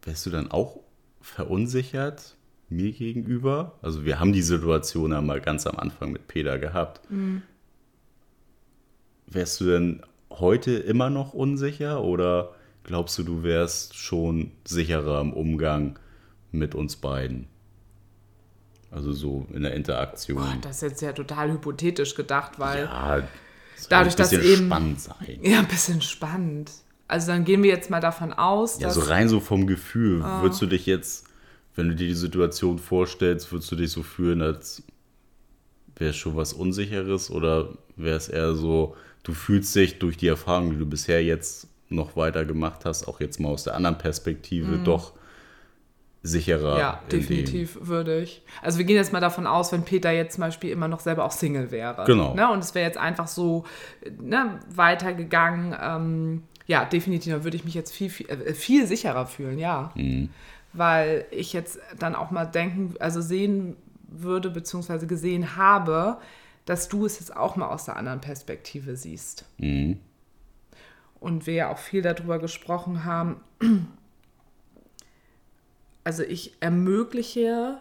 wärst 0.02 0.26
du 0.26 0.30
dann 0.30 0.52
auch 0.52 0.78
verunsichert? 1.20 2.36
Mir 2.70 2.92
gegenüber. 2.92 3.78
Also 3.82 4.04
wir 4.04 4.20
haben 4.20 4.32
die 4.32 4.42
Situation 4.42 5.12
ja 5.12 5.20
mal 5.20 5.40
ganz 5.40 5.66
am 5.66 5.76
Anfang 5.76 6.12
mit 6.12 6.28
Peter 6.28 6.58
gehabt. 6.58 7.00
Mhm. 7.10 7.42
Wärst 9.26 9.60
du 9.60 9.66
denn 9.66 10.02
heute 10.30 10.72
immer 10.72 11.10
noch 11.10 11.34
unsicher 11.34 12.02
oder 12.02 12.54
glaubst 12.84 13.18
du, 13.18 13.22
du 13.22 13.42
wärst 13.42 13.96
schon 13.96 14.52
sicherer 14.66 15.20
im 15.20 15.32
Umgang 15.32 15.98
mit 16.52 16.74
uns 16.74 16.96
beiden? 16.96 17.46
Also 18.90 19.12
so 19.12 19.46
in 19.52 19.62
der 19.62 19.74
Interaktion. 19.74 20.38
Boah, 20.38 20.56
das 20.62 20.76
ist 20.76 20.82
jetzt 20.82 21.02
ja 21.02 21.12
total 21.12 21.52
hypothetisch 21.52 22.14
gedacht, 22.16 22.58
weil. 22.58 22.84
Ja, 22.84 23.22
dadurch, 23.88 24.16
dass 24.16 24.32
ein 24.32 24.40
bisschen 24.40 24.58
eben. 24.58 24.66
spannend 24.66 25.00
sein. 25.00 25.38
Ja, 25.42 25.60
ein 25.60 25.68
bisschen 25.68 26.02
spannend. 26.02 26.72
Also 27.06 27.28
dann 27.28 27.44
gehen 27.44 27.62
wir 27.62 27.70
jetzt 27.70 27.90
mal 27.90 28.00
davon 28.00 28.32
aus, 28.32 28.80
Ja, 28.80 28.88
dass. 28.88 28.96
so 28.96 29.02
rein 29.02 29.28
so 29.28 29.38
vom 29.40 29.66
Gefühl. 29.68 30.22
Ah. 30.22 30.42
Würdest 30.42 30.60
du 30.62 30.66
dich 30.66 30.86
jetzt, 30.86 31.26
wenn 31.74 31.88
du 31.88 31.94
dir 31.94 32.08
die 32.08 32.14
Situation 32.14 32.78
vorstellst, 32.78 33.50
würdest 33.52 33.70
du 33.70 33.76
dich 33.76 33.90
so 33.90 34.02
fühlen, 34.02 34.42
als 34.42 34.82
wäre 35.96 36.10
es 36.10 36.16
schon 36.16 36.36
was 36.36 36.52
Unsicheres 36.52 37.30
oder 37.30 37.70
wäre 37.96 38.16
es 38.16 38.28
eher 38.28 38.54
so, 38.54 38.96
du 39.22 39.32
fühlst 39.32 39.74
dich 39.74 39.98
durch 39.98 40.16
die 40.16 40.28
Erfahrung, 40.28 40.70
die 40.70 40.78
du 40.78 40.86
bisher 40.86 41.22
jetzt 41.22 41.68
noch 41.88 42.16
weiter 42.16 42.44
gemacht 42.44 42.84
hast, 42.84 43.06
auch 43.06 43.20
jetzt 43.20 43.40
mal 43.40 43.48
aus 43.48 43.64
der 43.64 43.74
anderen 43.74 43.98
Perspektive, 43.98 44.78
doch 44.84 45.12
sicherer. 46.22 46.74
Mhm. 46.74 46.80
Ja, 46.80 47.00
definitiv 47.10 47.78
würde 47.80 48.20
ich. 48.20 48.42
Also 48.62 48.78
wir 48.78 48.84
gehen 48.84 48.96
jetzt 48.96 49.12
mal 49.12 49.20
davon 49.20 49.46
aus, 49.46 49.72
wenn 49.72 49.84
Peter 49.84 50.10
jetzt 50.10 50.34
zum 50.34 50.42
Beispiel 50.42 50.70
immer 50.70 50.88
noch 50.88 51.00
selber 51.00 51.24
auch 51.24 51.32
Single 51.32 51.70
wäre. 51.70 52.04
Genau. 52.04 52.34
Ne? 52.34 52.50
Und 52.50 52.60
es 52.60 52.74
wäre 52.74 52.86
jetzt 52.86 52.98
einfach 52.98 53.26
so 53.26 53.64
ne, 54.20 54.60
weitergegangen. 54.74 55.74
Ähm, 55.80 56.42
ja, 56.66 56.84
definitiv, 56.84 57.32
dann 57.32 57.44
würde 57.44 57.56
ich 57.56 57.64
mich 57.64 57.74
jetzt 57.74 57.92
viel, 57.92 58.10
viel, 58.10 58.28
äh, 58.28 58.54
viel 58.54 58.86
sicherer 58.86 59.26
fühlen, 59.26 59.58
ja. 59.58 59.92
Weil 60.72 61.26
ich 61.30 61.52
jetzt 61.52 61.78
dann 61.98 62.14
auch 62.14 62.30
mal 62.30 62.44
denken, 62.44 62.94
also 63.00 63.20
sehen 63.20 63.76
würde, 64.08 64.50
beziehungsweise 64.50 65.06
gesehen 65.06 65.56
habe, 65.56 66.18
dass 66.64 66.88
du 66.88 67.06
es 67.06 67.18
jetzt 67.18 67.36
auch 67.36 67.56
mal 67.56 67.68
aus 67.68 67.86
der 67.86 67.96
anderen 67.96 68.20
Perspektive 68.20 68.96
siehst. 68.96 69.44
Und 71.18 71.46
wir 71.46 71.54
ja 71.54 71.72
auch 71.72 71.78
viel 71.78 72.02
darüber 72.02 72.38
gesprochen 72.38 73.04
haben, 73.04 73.40
also 76.04 76.22
ich 76.22 76.54
ermögliche 76.60 77.80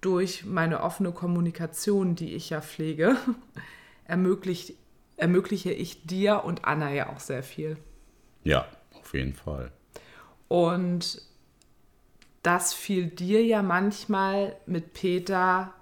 durch 0.00 0.44
meine 0.44 0.82
offene 0.82 1.12
Kommunikation, 1.12 2.14
die 2.14 2.34
ich 2.34 2.50
ja 2.50 2.60
pflege, 2.60 3.16
ermöglicht, 4.04 4.74
ermögliche 5.16 5.72
ich 5.72 6.06
dir 6.06 6.44
und 6.44 6.64
Anna 6.64 6.92
ja 6.92 7.10
auch 7.10 7.20
sehr 7.20 7.42
viel. 7.42 7.76
Ja, 8.42 8.66
auf 8.92 9.14
jeden 9.14 9.34
Fall. 9.34 9.70
Und 10.48 11.22
das 12.44 12.74
fiel 12.74 13.06
dir 13.06 13.44
ja 13.44 13.62
manchmal 13.62 14.54
mit 14.66 14.92
Peter 14.92 15.72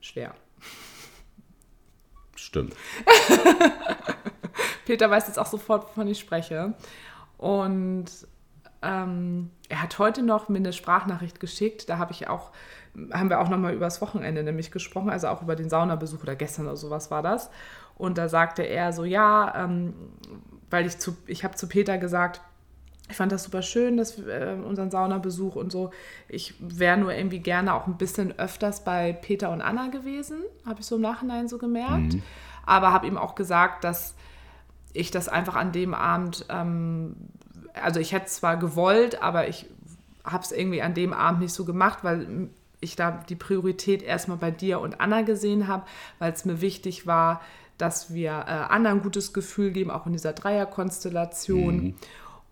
schwer. 0.00 0.34
Stimmt. 2.36 2.76
Peter 4.84 5.10
weiß 5.10 5.26
jetzt 5.26 5.38
auch 5.38 5.46
sofort, 5.46 5.88
wovon 5.88 6.06
ich 6.08 6.20
spreche. 6.20 6.74
Und 7.38 8.06
ähm, 8.82 9.50
er 9.68 9.82
hat 9.82 9.98
heute 9.98 10.22
noch 10.22 10.48
mir 10.48 10.58
eine 10.58 10.74
Sprachnachricht 10.74 11.40
geschickt. 11.40 11.88
Da 11.88 11.96
habe 11.96 12.12
ich 12.12 12.28
auch, 12.28 12.52
haben 13.12 13.30
wir 13.30 13.40
auch 13.40 13.48
nochmal 13.48 13.74
über 13.74 13.86
das 13.86 14.02
Wochenende 14.02 14.42
nämlich 14.42 14.70
gesprochen, 14.70 15.08
also 15.08 15.28
auch 15.28 15.42
über 15.42 15.56
den 15.56 15.70
Saunabesuch 15.70 16.22
oder 16.22 16.36
gestern 16.36 16.66
oder 16.66 16.76
sowas 16.76 17.10
war 17.10 17.22
das. 17.22 17.50
Und 17.96 18.18
da 18.18 18.28
sagte 18.28 18.62
er 18.62 18.92
so, 18.92 19.04
ja, 19.04 19.64
ähm, 19.64 19.94
weil 20.68 20.84
ich 20.84 20.98
zu, 20.98 21.16
ich 21.26 21.44
habe 21.44 21.56
zu 21.56 21.66
Peter 21.66 21.96
gesagt, 21.96 22.42
ich 23.08 23.16
fand 23.16 23.30
das 23.32 23.44
super 23.44 23.62
schön, 23.62 23.96
dass 23.96 24.18
wir, 24.18 24.28
äh, 24.28 24.54
unseren 24.54 24.90
Saunabesuch 24.90 25.54
und 25.56 25.70
so. 25.70 25.90
Ich 26.28 26.54
wäre 26.58 26.96
nur 26.96 27.14
irgendwie 27.14 27.38
gerne 27.38 27.74
auch 27.74 27.86
ein 27.86 27.96
bisschen 27.96 28.38
öfters 28.38 28.82
bei 28.84 29.12
Peter 29.12 29.50
und 29.50 29.60
Anna 29.60 29.88
gewesen, 29.88 30.38
habe 30.64 30.80
ich 30.80 30.86
so 30.86 30.96
im 30.96 31.02
Nachhinein 31.02 31.48
so 31.48 31.58
gemerkt. 31.58 32.14
Aber 32.64 32.92
habe 32.92 33.06
ihm 33.06 33.16
auch 33.16 33.36
gesagt, 33.36 33.84
dass 33.84 34.16
ich 34.92 35.10
das 35.10 35.28
einfach 35.28 35.54
an 35.54 35.72
dem 35.72 35.94
Abend, 35.94 36.46
ähm, 36.48 37.14
also 37.74 38.00
ich 38.00 38.12
hätte 38.12 38.26
zwar 38.26 38.56
gewollt, 38.56 39.22
aber 39.22 39.48
ich 39.48 39.66
habe 40.24 40.42
es 40.42 40.50
irgendwie 40.50 40.82
an 40.82 40.94
dem 40.94 41.12
Abend 41.12 41.40
nicht 41.40 41.52
so 41.52 41.64
gemacht, 41.64 42.00
weil 42.02 42.48
ich 42.80 42.96
da 42.96 43.22
die 43.28 43.36
Priorität 43.36 44.02
erstmal 44.02 44.38
bei 44.38 44.50
dir 44.50 44.80
und 44.80 45.00
Anna 45.00 45.22
gesehen 45.22 45.68
habe, 45.68 45.84
weil 46.18 46.32
es 46.32 46.44
mir 46.44 46.60
wichtig 46.60 47.06
war, 47.06 47.40
dass 47.78 48.12
wir 48.12 48.30
äh, 48.30 48.50
Anna 48.68 48.90
ein 48.90 49.02
gutes 49.02 49.32
Gefühl 49.32 49.70
geben, 49.70 49.90
auch 49.90 50.06
in 50.06 50.12
dieser 50.12 50.32
Dreierkonstellation. 50.32 51.94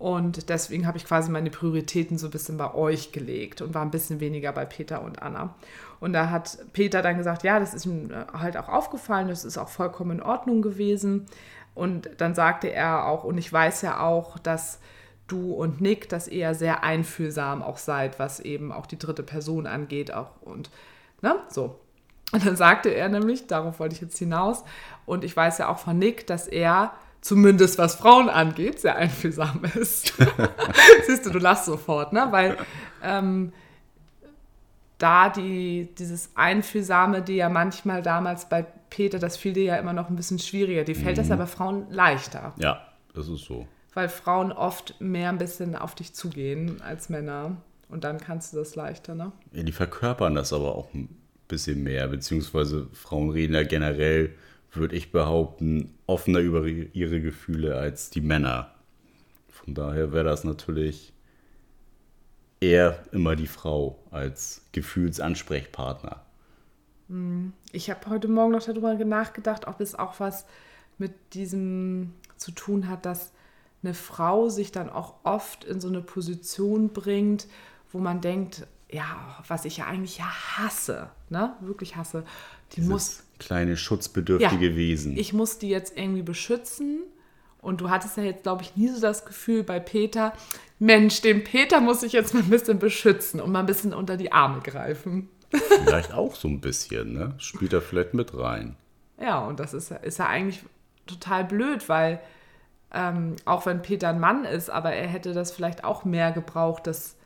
Und 0.05 0.51
deswegen 0.51 0.87
habe 0.87 0.99
ich 0.99 1.07
quasi 1.07 1.31
meine 1.31 1.49
Prioritäten 1.49 2.19
so 2.19 2.27
ein 2.27 2.31
bisschen 2.31 2.59
bei 2.59 2.75
euch 2.75 3.11
gelegt 3.11 3.62
und 3.62 3.73
war 3.73 3.81
ein 3.81 3.90
bisschen 3.90 4.21
weniger 4.21 4.53
bei 4.53 4.67
Peter 4.67 5.01
und 5.01 5.23
Anna. 5.23 5.55
Und 5.99 6.12
da 6.12 6.29
hat 6.29 6.59
Peter 6.75 7.01
dann 7.01 7.17
gesagt, 7.17 7.43
ja, 7.43 7.59
das 7.59 7.73
ist 7.73 7.87
ihm 7.87 8.11
äh, 8.11 8.27
halt 8.38 8.59
auch 8.59 8.69
aufgefallen, 8.69 9.29
das 9.29 9.47
ist 9.47 9.57
auch 9.57 9.71
vollkommen 9.71 10.19
in 10.19 10.23
Ordnung 10.23 10.61
gewesen. 10.61 11.25
Und 11.75 12.11
dann 12.19 12.35
sagte 12.35 12.71
er 12.71 13.07
auch, 13.07 13.25
und 13.25 13.38
ich 13.38 13.51
weiß 13.51 13.81
ja 13.81 13.99
auch, 14.01 14.38
dass 14.38 14.79
du 15.27 15.55
und 15.55 15.81
Nick 15.81 16.11
das 16.11 16.29
eher 16.29 16.55
sehr 16.55 16.85
einfühlsam 16.85 17.62
auch 17.62 17.79
seid, 17.79 18.19
was 18.19 18.40
eben 18.40 18.73
auch 18.73 18.85
die 18.85 18.99
dritte 18.99 19.23
Person 19.23 19.67
angeht. 19.67 20.12
Auch 20.12 20.33
und 20.43 20.71
ne, 21.23 21.37
so. 21.49 21.81
Und 22.31 22.45
dann 22.45 22.57
sagte 22.57 22.90
er 22.90 23.09
nämlich, 23.09 23.47
darauf 23.47 23.81
wollte 23.81 23.95
ich 23.95 24.03
jetzt 24.03 24.19
hinaus, 24.19 24.64
und 25.07 25.25
ich 25.25 25.35
weiß 25.35 25.57
ja 25.57 25.71
auch 25.71 25.79
von 25.79 25.99
Nick, 25.99 26.27
dass 26.27 26.47
er 26.47 26.93
zumindest 27.25 27.79
was 27.79 27.95
Frauen 27.97 28.29
angeht, 28.29 28.81
sehr 28.81 28.97
einfühlsam 28.97 29.63
ist. 29.77 30.13
Siehst 31.07 31.25
du, 31.25 31.31
du 31.31 31.39
lachst 31.39 31.65
sofort, 31.65 32.13
ne? 32.13 32.29
Weil 32.31 32.59
ähm, 33.03 33.53
da 34.99 35.31
die, 35.31 35.89
dieses 35.99 36.31
Einfühlsame, 36.35 37.23
die 37.23 37.37
ja 37.37 37.49
manchmal 37.49 38.03
damals 38.03 38.49
bei 38.49 38.63
Peter, 38.91 39.19
das 39.19 39.37
fiel 39.39 39.55
dir 39.55 39.65
ja 39.65 39.77
immer 39.77 39.93
noch 39.95 40.11
ein 40.11 40.17
bisschen 40.17 40.39
schwieriger. 40.39 40.85
Die 40.85 40.95
fällt 40.95 41.17
das 41.19 41.29
ja 41.29 41.37
bei 41.37 41.47
Frauen 41.47 41.87
leichter, 41.91 42.53
Ja, 42.59 42.87
das 43.15 43.29
ist 43.29 43.45
so. 43.47 43.67
weil 43.95 44.09
Frauen 44.11 44.53
oft 44.53 45.01
mehr 45.01 45.31
ein 45.31 45.39
bisschen 45.39 45.75
auf 45.77 45.95
dich 45.95 46.15
zugehen 46.15 46.81
als 46.83 47.09
Männer. 47.09 47.57
Und 47.89 48.05
dann 48.05 48.19
kannst 48.19 48.53
du 48.53 48.59
das 48.59 48.75
leichter, 48.77 49.15
ne? 49.15 49.33
Ja, 49.53 49.63
die 49.63 49.73
verkörpern 49.73 50.35
das 50.35 50.53
aber 50.53 50.75
auch 50.75 50.93
ein 50.95 51.09
bisschen 51.49 51.83
mehr, 51.83 52.07
beziehungsweise 52.09 52.89
Frauen 52.93 53.31
reden 53.31 53.55
ja 53.55 53.63
generell, 53.63 54.35
würde 54.77 54.97
ich 54.97 55.13
behaupten, 55.13 55.95
offener 56.07 56.41
über 56.41 56.67
ihre 56.67 57.21
Gefühle 57.21 57.77
als 57.77 58.11
die 58.11 58.21
Männer. 58.21 58.75
Von 59.49 59.75
daher 59.75 60.13
wäre 60.13 60.25
das 60.25 60.45
natürlich 60.45 61.13
eher 62.61 63.05
immer 63.13 63.37
die 63.37 63.47
Frau 63.47 63.99
als 64.11 64.63
Gefühlsansprechpartner. 64.73 66.23
Ich 67.73 67.91
habe 67.91 68.09
heute 68.09 68.29
Morgen 68.29 68.53
noch 68.53 68.63
darüber 68.63 68.95
nachgedacht, 68.95 69.67
ob 69.67 69.81
es 69.81 69.95
auch 69.95 70.21
was 70.21 70.47
mit 70.99 71.13
diesem 71.35 72.15
zu 72.37 72.53
tun 72.53 72.89
hat, 72.89 73.05
dass 73.05 73.33
eine 73.83 73.95
Frau 73.95 74.49
sich 74.49 74.73
dann 74.73 74.89
auch 74.89 75.15
oft 75.23 75.65
in 75.65 75.81
so 75.81 75.89
eine 75.89 76.01
Position 76.01 76.91
bringt, 76.91 77.47
wo 77.93 77.99
man 77.99 78.21
denkt, 78.21 78.67
ja, 78.90 79.05
was 79.49 79.64
ich 79.64 79.79
ja 79.79 79.87
eigentlich 79.87 80.18
ja 80.18 80.27
hasse, 80.27 81.11
ne, 81.31 81.55
wirklich 81.61 81.97
hasse, 81.97 82.25
die 82.73 82.81
muss, 82.83 83.18
Das 83.38 83.47
kleine 83.47 83.77
schutzbedürftige 83.77 84.70
Ja. 84.70 84.77
Wesen. 84.77 85.16
ich 85.16 85.33
muss 85.33 85.59
die 85.59 85.68
jetzt 85.68 85.97
irgendwie 85.97 86.23
beschützen. 86.23 87.01
Und 87.61 87.81
du 87.81 87.88
hattest 87.88 88.18
ja 88.18 88.23
jetzt, 88.25 88.42
glaube 88.42 88.62
ich, 88.62 88.77
nie 88.77 88.88
so 88.88 89.01
das 89.01 89.25
Gefühl 89.25 89.62
bei 89.62 89.81
Peter, 89.81 90.35
Mensch, 90.79 91.23
den 91.23 91.44
Peter 91.44 91.81
muss 91.81 92.03
ich 92.03 92.12
jetzt 92.12 92.35
mal 92.35 92.42
ein 92.42 92.51
bisschen 92.51 92.79
beschützen 92.79 93.40
und 93.40 93.51
mal 93.53 93.61
ein 93.61 93.66
bisschen 93.66 93.94
unter 93.94 94.18
die 94.18 94.33
Arme 94.33 94.61
greifen. 94.61 95.31
Vielleicht 95.49 96.12
auch 96.12 96.35
so 96.35 96.47
ein 96.47 96.61
bisschen, 96.61 97.14
ne? 97.14 97.33
Spielt 97.38 97.73
da 97.73 97.81
vielleicht 97.81 98.12
mit 98.12 98.37
rein. 98.37 98.77
Ja, 99.18 99.38
und 99.38 99.61
das 99.61 99.73
ist, 99.73 99.90
ist 99.92 100.18
ja 100.18 100.27
eigentlich 100.27 100.62
total 101.07 101.44
blöd, 101.44 101.88
weil 101.88 102.20
ähm, 102.92 103.37
auch 103.47 103.64
wenn 103.64 103.81
Peter 103.81 104.11
ein 104.11 104.20
Mann 104.20 104.44
ist, 104.44 104.68
aber 104.68 104.92
er 104.92 105.07
hätte 105.09 105.33
das 105.33 105.51
vielleicht 105.51 105.85
auch 105.85 106.05
mehr 106.05 106.33
gebraucht, 106.33 106.87
dass 106.87 107.16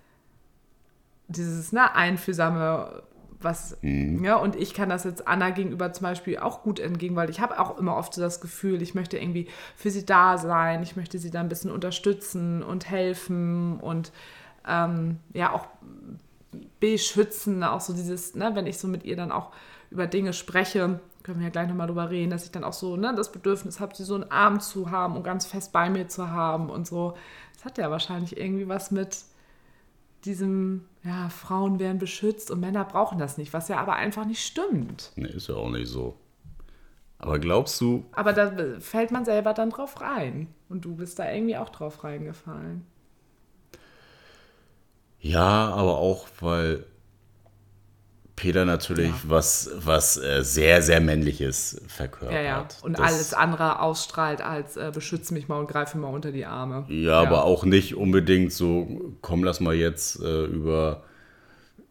dieses 1.29 1.73
ne, 1.73 1.95
einfühlsame, 1.95 3.03
was, 3.41 3.77
ja, 3.83 4.37
und 4.37 4.57
ich 4.57 4.75
kann 4.75 4.89
das 4.89 5.05
jetzt 5.05 5.29
Anna 5.29 5.51
gegenüber 5.51 5.93
zum 5.93 6.05
Beispiel 6.05 6.39
auch 6.39 6.63
gut 6.65 6.81
entgegen, 6.81 7.15
weil 7.15 7.31
ich 7.31 7.41
habe 7.41 7.61
auch 7.61 7.79
immer 7.79 7.97
oft 7.97 8.13
so 8.13 8.21
das 8.21 8.41
Gefühl, 8.41 8.83
ich 8.83 8.95
möchte 8.95 9.17
irgendwie 9.17 9.47
für 9.77 9.91
sie 9.91 10.05
da 10.05 10.39
sein, 10.39 10.83
ich 10.83 10.97
möchte 10.97 11.19
sie 11.19 11.31
da 11.31 11.39
ein 11.41 11.49
bisschen 11.49 11.71
unterstützen 11.71 12.65
und 12.65 12.91
helfen 12.91 13.79
und 13.79 14.11
ähm, 14.67 15.19
ja, 15.35 15.53
auch 15.53 15.67
beschützen, 16.81 17.63
auch 17.63 17.81
so 17.81 17.93
dieses, 17.93 18.35
ne, 18.35 18.51
wenn 18.55 18.67
ich 18.67 18.79
so 18.79 18.89
mit 18.89 19.05
ihr 19.05 19.17
dann 19.17 19.31
auch 19.31 19.53
über 19.91 20.07
Dinge 20.07 20.33
spreche, 20.33 21.01
können 21.23 21.39
wir 21.39 21.47
ja 21.47 21.51
gleich 21.51 21.69
nochmal 21.69 21.87
drüber 21.87 22.11
reden, 22.11 22.31
dass 22.31 22.45
ich 22.45 22.51
dann 22.51 22.65
auch 22.65 22.73
so 22.73 22.97
ne, 22.97 23.15
das 23.15 23.31
Bedürfnis 23.31 23.81
habe, 23.81 23.95
sie 23.95 24.05
so 24.05 24.15
einen 24.15 24.31
Arm 24.31 24.61
zu 24.61 24.91
haben 24.91 25.17
und 25.17 25.23
ganz 25.23 25.47
fest 25.47 25.73
bei 25.73 25.91
mir 25.91 26.09
zu 26.09 26.31
haben 26.31 26.71
und 26.71 26.87
so. 26.87 27.15
Das 27.55 27.65
hat 27.65 27.79
ja 27.79 27.91
wahrscheinlich 27.91 28.37
irgendwie 28.37 28.69
was 28.69 28.91
mit 28.91 29.17
diesem, 30.25 30.85
ja, 31.05 31.29
Frauen 31.29 31.79
werden 31.79 31.99
beschützt 31.99 32.51
und 32.51 32.61
Männer 32.61 32.85
brauchen 32.85 33.19
das 33.19 33.39
nicht, 33.39 33.53
was 33.53 33.69
ja 33.69 33.79
aber 33.79 33.95
einfach 33.95 34.25
nicht 34.25 34.45
stimmt. 34.45 35.13
Ne, 35.17 35.29
ist 35.29 35.49
ja 35.49 35.55
auch 35.55 35.71
nicht 35.71 35.89
so. 35.89 36.17
Aber 37.19 37.39
glaubst 37.39 37.81
du, 37.81 38.05
Aber 38.13 38.33
da 38.33 38.79
fällt 38.81 39.11
man 39.11 39.25
selber 39.25 39.53
dann 39.53 39.71
drauf 39.71 40.01
rein. 40.01 40.49
Und 40.69 40.85
du 40.85 40.95
bist 40.95 41.19
da 41.19 41.31
irgendwie 41.31 41.57
auch 41.57 41.71
drauf 41.71 42.05
reingefallen. 42.05 42.87
Ja, 45.21 45.71
aber 45.71 45.99
auch, 45.99 46.29
weil 46.41 46.85
Peter 48.39 48.65
natürlich 48.65 49.13
was, 49.25 49.69
was 49.85 50.17
äh, 50.17 50.45
sehr, 50.45 50.81
sehr 50.81 51.01
männliches 51.01 51.81
verkörpert. 51.89 52.33
Ja, 52.37 52.41
ja. 52.43 52.69
Und 52.83 52.99
Das- 52.99 53.07
alles 53.07 53.35
andere 53.35 53.81
ausstrahlt 53.83 54.41
als 54.41 54.77
äh, 54.77 54.93
beschütze 54.95 55.35
mich 55.35 55.49
mal 55.49 55.59
und 55.59 55.67
greife 55.69 55.99
mal 55.99 56.09
unter 56.09 56.31
die 56.31 56.47
Arme. 56.47 56.87
Ja, 56.89 57.21
aber 57.21 57.45
auch 57.45 57.65
nicht 57.65 57.97
unbedingt 57.97 58.53
so, 58.53 59.17
komm, 59.23 59.43
lass 59.43 59.59
mal 59.59 59.75
jetzt 59.75 60.21
äh, 60.23 60.45
über 60.45 61.03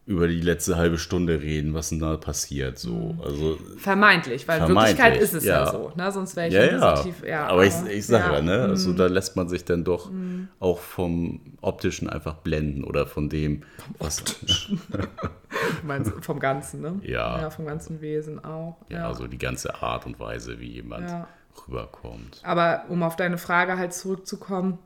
über 0.08 0.30
die 0.30 0.39
letzte 0.39 0.78
halbe 0.78 0.97
Stunde 0.97 1.41
reden, 1.41 1.74
was 1.74 1.89
denn 1.89 1.99
da 1.99 2.16
passiert. 2.16 2.80
So. 2.80 2.91
Mhm. 2.91 3.22
Also, 3.22 3.58
vermeintlich, 3.78 4.47
weil 4.47 4.60
vermeintlich, 4.60 4.97
Wirklichkeit 4.97 5.22
ist 5.22 5.34
es 5.34 5.43
ja, 5.43 5.66
ja. 5.66 5.72
so. 5.72 5.91
Ne? 5.95 6.12
Sonst 6.14 6.38
wäre 6.38 6.47
ich 6.47 6.53
ja, 6.53 6.64
ja, 6.64 6.91
positiv. 6.91 7.28
Ja, 7.28 7.47
aber 7.47 7.66
ich, 7.66 7.74
ich 7.89 8.08
sage 8.08 8.36
ja, 8.36 8.41
ne? 8.41 8.58
Mhm. 8.58 8.70
Also 8.70 8.93
da 8.93 9.08
lässt 9.08 9.36
man 9.36 9.49
sich 9.49 9.66
dann 9.66 9.84
doch 9.84 10.10
auch 10.62 10.80
vom 10.80 11.41
Optischen 11.60 12.10
einfach 12.10 12.36
blenden 12.36 12.86
oder 12.86 13.05
von 13.05 13.30
dem, 13.30 13.64
was. 13.99 14.24
Du 15.82 15.88
meinst 15.88 16.12
vom 16.22 16.39
Ganzen, 16.39 16.82
ne? 16.82 16.99
Ja. 17.03 17.41
Ja, 17.41 17.49
vom 17.49 17.66
ganzen 17.66 17.99
Wesen 17.99 18.43
auch. 18.43 18.78
Ja, 18.89 19.08
also 19.08 19.28
die 19.28 19.38
ganze 19.38 19.82
Art 19.82 20.05
und 20.05 20.20
Weise, 20.20 20.60
wie 20.60 20.68
jemand 20.68 21.12
rüberkommt. 21.68 22.41
Aber 22.43 22.86
um 22.89 23.01
auf 23.01 23.16
deine 23.16 23.38
Frage 23.38 23.78
halt 23.78 23.93
zurückzukommen, 23.93 24.78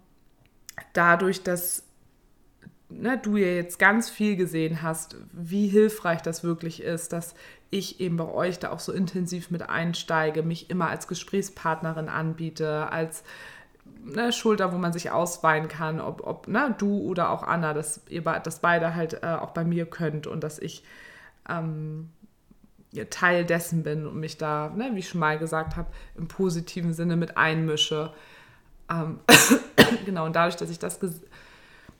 dadurch, 0.94 1.44
dass 1.44 1.84
ne, 2.92 3.18
du 3.18 3.38
ja 3.38 3.48
jetzt 3.48 3.80
ganz 3.80 4.10
viel 4.10 4.36
gesehen 4.36 4.82
hast, 4.82 5.16
wie 5.32 5.68
hilfreich 5.68 6.22
das 6.22 6.44
wirklich 6.44 6.82
ist, 6.82 7.14
dass 7.14 7.36
ich 7.70 8.00
eben 8.02 8.18
bei 8.18 8.28
euch 8.28 8.60
da 8.60 8.72
auch 8.72 8.80
so 8.80 8.92
intensiv 8.92 9.50
mit 9.50 9.70
einsteige, 9.70 10.44
mich 10.44 10.70
immer 10.70 10.90
als 10.90 11.08
Gesprächspartnerin 11.08 12.10
anbiete, 12.10 12.92
als 12.92 13.24
ne, 14.04 14.34
Schulter, 14.34 14.74
wo 14.74 14.78
man 14.78 14.94
sich 14.94 15.12
ausweinen 15.12 15.70
kann, 15.70 16.02
ob, 16.02 16.26
ob 16.26 16.48
ne, 16.48 16.76
du 16.78 17.00
oder 17.02 17.30
auch 17.30 17.44
Anna, 17.44 17.74
dass 17.74 18.02
ihr 18.10 18.22
dass 18.22 18.60
beide 18.60 18.96
halt 18.96 19.24
äh, 19.24 19.28
auch 19.28 19.52
bei 19.52 19.64
mir 19.64 19.86
könnt 19.86 20.28
und 20.28 20.44
dass 20.44 20.60
ich 20.60 20.84
ähm, 21.50 22.10
Teil 23.10 23.46
dessen 23.46 23.84
bin 23.84 24.06
und 24.06 24.20
mich 24.20 24.38
da, 24.38 24.70
ne, 24.76 24.92
wie 24.94 25.00
ich 25.00 25.10
schon 25.10 25.22
mal 25.22 25.40
gesagt 25.40 25.78
habe, 25.78 25.90
im 26.18 26.28
positiven 26.28 26.94
Sinne 26.94 27.16
mit 27.16 27.38
einmische. 27.38 28.12
Ähm, 28.90 29.20
genau, 30.06 30.26
und 30.26 30.36
dadurch, 30.36 30.58
dass 30.58 30.70
ich 30.70 30.80
das 30.80 31.00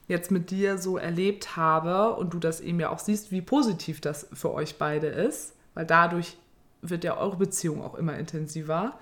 jetzt 0.08 0.30
mit 0.30 0.50
dir 0.50 0.78
so 0.78 0.98
erlebt 0.98 1.56
habe 1.56 2.14
und 2.16 2.34
du 2.34 2.38
das 2.38 2.60
eben 2.60 2.80
ja 2.80 2.90
auch 2.90 2.98
siehst, 2.98 3.30
wie 3.30 3.42
positiv 3.42 4.00
das 4.00 4.28
für 4.32 4.52
euch 4.52 4.78
beide 4.78 5.06
ist, 5.06 5.54
weil 5.74 5.86
dadurch 5.86 6.36
wird 6.82 7.04
ja 7.04 7.16
eure 7.16 7.36
Beziehung 7.36 7.82
auch 7.82 7.94
immer 7.94 8.16
intensiver, 8.18 8.98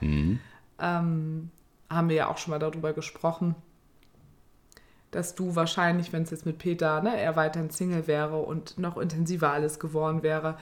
ähm, 0.79 1.51
haben 1.89 2.09
wir 2.09 2.17
ja 2.17 2.29
auch 2.29 2.39
schon 2.39 2.53
mal 2.53 2.59
darüber 2.59 2.93
gesprochen, 2.93 3.55
dass 5.11 5.35
du 5.35 5.57
wahrscheinlich, 5.57 6.13
wenn 6.13 6.23
es 6.23 6.31
jetzt 6.31 6.47
mit 6.47 6.59
Peter, 6.59 7.03
ne, 7.03 7.19
er 7.19 7.35
weiterhin 7.37 7.71
Single 7.71 8.07
wäre 8.07 8.39
und 8.39 8.79
noch 8.79 8.97
intensiver 8.97 9.51
alles 9.51 9.81
geworden 9.81 10.23
wäre, 10.23 10.57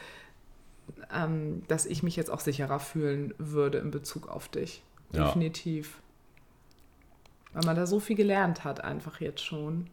ähm, 1.13 1.63
dass 1.69 1.85
ich 1.85 2.03
mich 2.03 2.17
jetzt 2.17 2.31
auch 2.31 2.41
sicherer 2.41 2.81
fühlen 2.81 3.35
würde 3.39 3.79
in 3.79 3.91
Bezug 3.91 4.29
auf 4.29 4.49
dich. 4.49 4.83
Ja. 5.13 5.27
Definitiv. 5.27 6.01
Weil 7.53 7.65
man 7.65 7.77
da 7.77 7.87
so 7.87 8.01
viel 8.01 8.17
gelernt 8.17 8.65
hat, 8.65 8.83
einfach 8.83 9.21
jetzt 9.21 9.45
schon. 9.45 9.89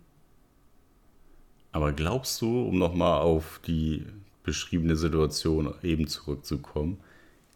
Aber 1.76 1.92
glaubst 1.92 2.42
du, 2.42 2.62
um 2.62 2.78
nochmal 2.78 3.20
auf 3.20 3.60
die 3.68 4.06
beschriebene 4.44 4.96
Situation 4.96 5.74
eben 5.84 6.08
zurückzukommen, 6.08 7.02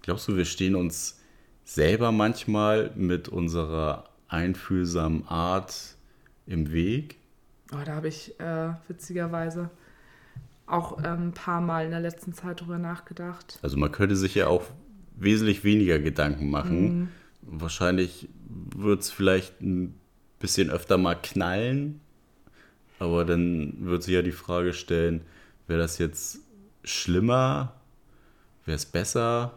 glaubst 0.02 0.28
du, 0.28 0.36
wir 0.36 0.44
stehen 0.44 0.76
uns 0.76 1.22
selber 1.64 2.12
manchmal 2.12 2.92
mit 2.96 3.30
unserer 3.30 4.10
einfühlsamen 4.28 5.26
Art 5.26 5.96
im 6.48 6.74
Weg? 6.74 7.16
Oh, 7.72 7.78
da 7.86 7.96
habe 7.96 8.10
ich 8.10 8.38
äh, 8.42 8.74
witzigerweise 8.90 9.70
auch 10.66 10.98
ähm, 10.98 11.28
ein 11.28 11.34
paar 11.34 11.62
Mal 11.62 11.86
in 11.86 11.92
der 11.92 12.02
letzten 12.02 12.34
Zeit 12.34 12.60
drüber 12.60 12.78
nachgedacht. 12.78 13.58
Also 13.62 13.78
man 13.78 13.94
könnte 13.94 14.18
sich 14.18 14.36
ja 14.36 14.48
auch 14.48 14.66
wesentlich 15.16 15.64
weniger 15.64 15.98
Gedanken 15.98 16.50
machen. 16.50 17.10
Wahrscheinlich 17.42 18.28
wird 18.50 19.00
es 19.00 19.12
vielleicht 19.12 19.62
ein 19.62 19.98
bisschen 20.40 20.70
öfter 20.70 20.98
mal 20.98 21.16
knallen, 21.16 22.02
aber 23.00 23.26
dann 23.26 23.74
wird 23.80 24.04
sich 24.04 24.14
ja 24.14 24.22
die 24.22 24.32
Frage 24.32 24.74
stellen, 24.74 25.22
wäre 25.68 25.80
das 25.80 25.98
jetzt 25.98 26.40
schlimmer? 26.84 27.74
Wäre 28.66 28.76
es 28.76 28.86
besser? 28.86 29.54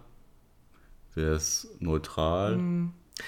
Wäre 1.15 1.35
es 1.35 1.69
neutral? 1.81 2.59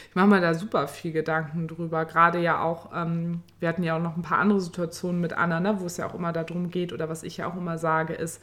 Ich 0.08 0.14
mache 0.14 0.26
mir 0.26 0.40
da 0.40 0.54
super 0.54 0.88
viel 0.88 1.12
Gedanken 1.12 1.68
drüber. 1.68 2.04
Gerade 2.04 2.40
ja 2.40 2.62
auch, 2.62 2.90
ähm, 2.94 3.42
wir 3.60 3.68
hatten 3.68 3.82
ja 3.82 3.96
auch 3.96 4.02
noch 4.02 4.16
ein 4.16 4.22
paar 4.22 4.38
andere 4.38 4.60
Situationen 4.60 5.20
mit 5.20 5.34
Anna, 5.34 5.60
ne, 5.60 5.80
wo 5.80 5.86
es 5.86 5.96
ja 5.96 6.06
auch 6.06 6.14
immer 6.14 6.32
darum 6.32 6.70
geht, 6.70 6.92
oder 6.92 7.08
was 7.08 7.22
ich 7.22 7.36
ja 7.36 7.46
auch 7.46 7.56
immer 7.56 7.76
sage, 7.76 8.14
ist, 8.14 8.40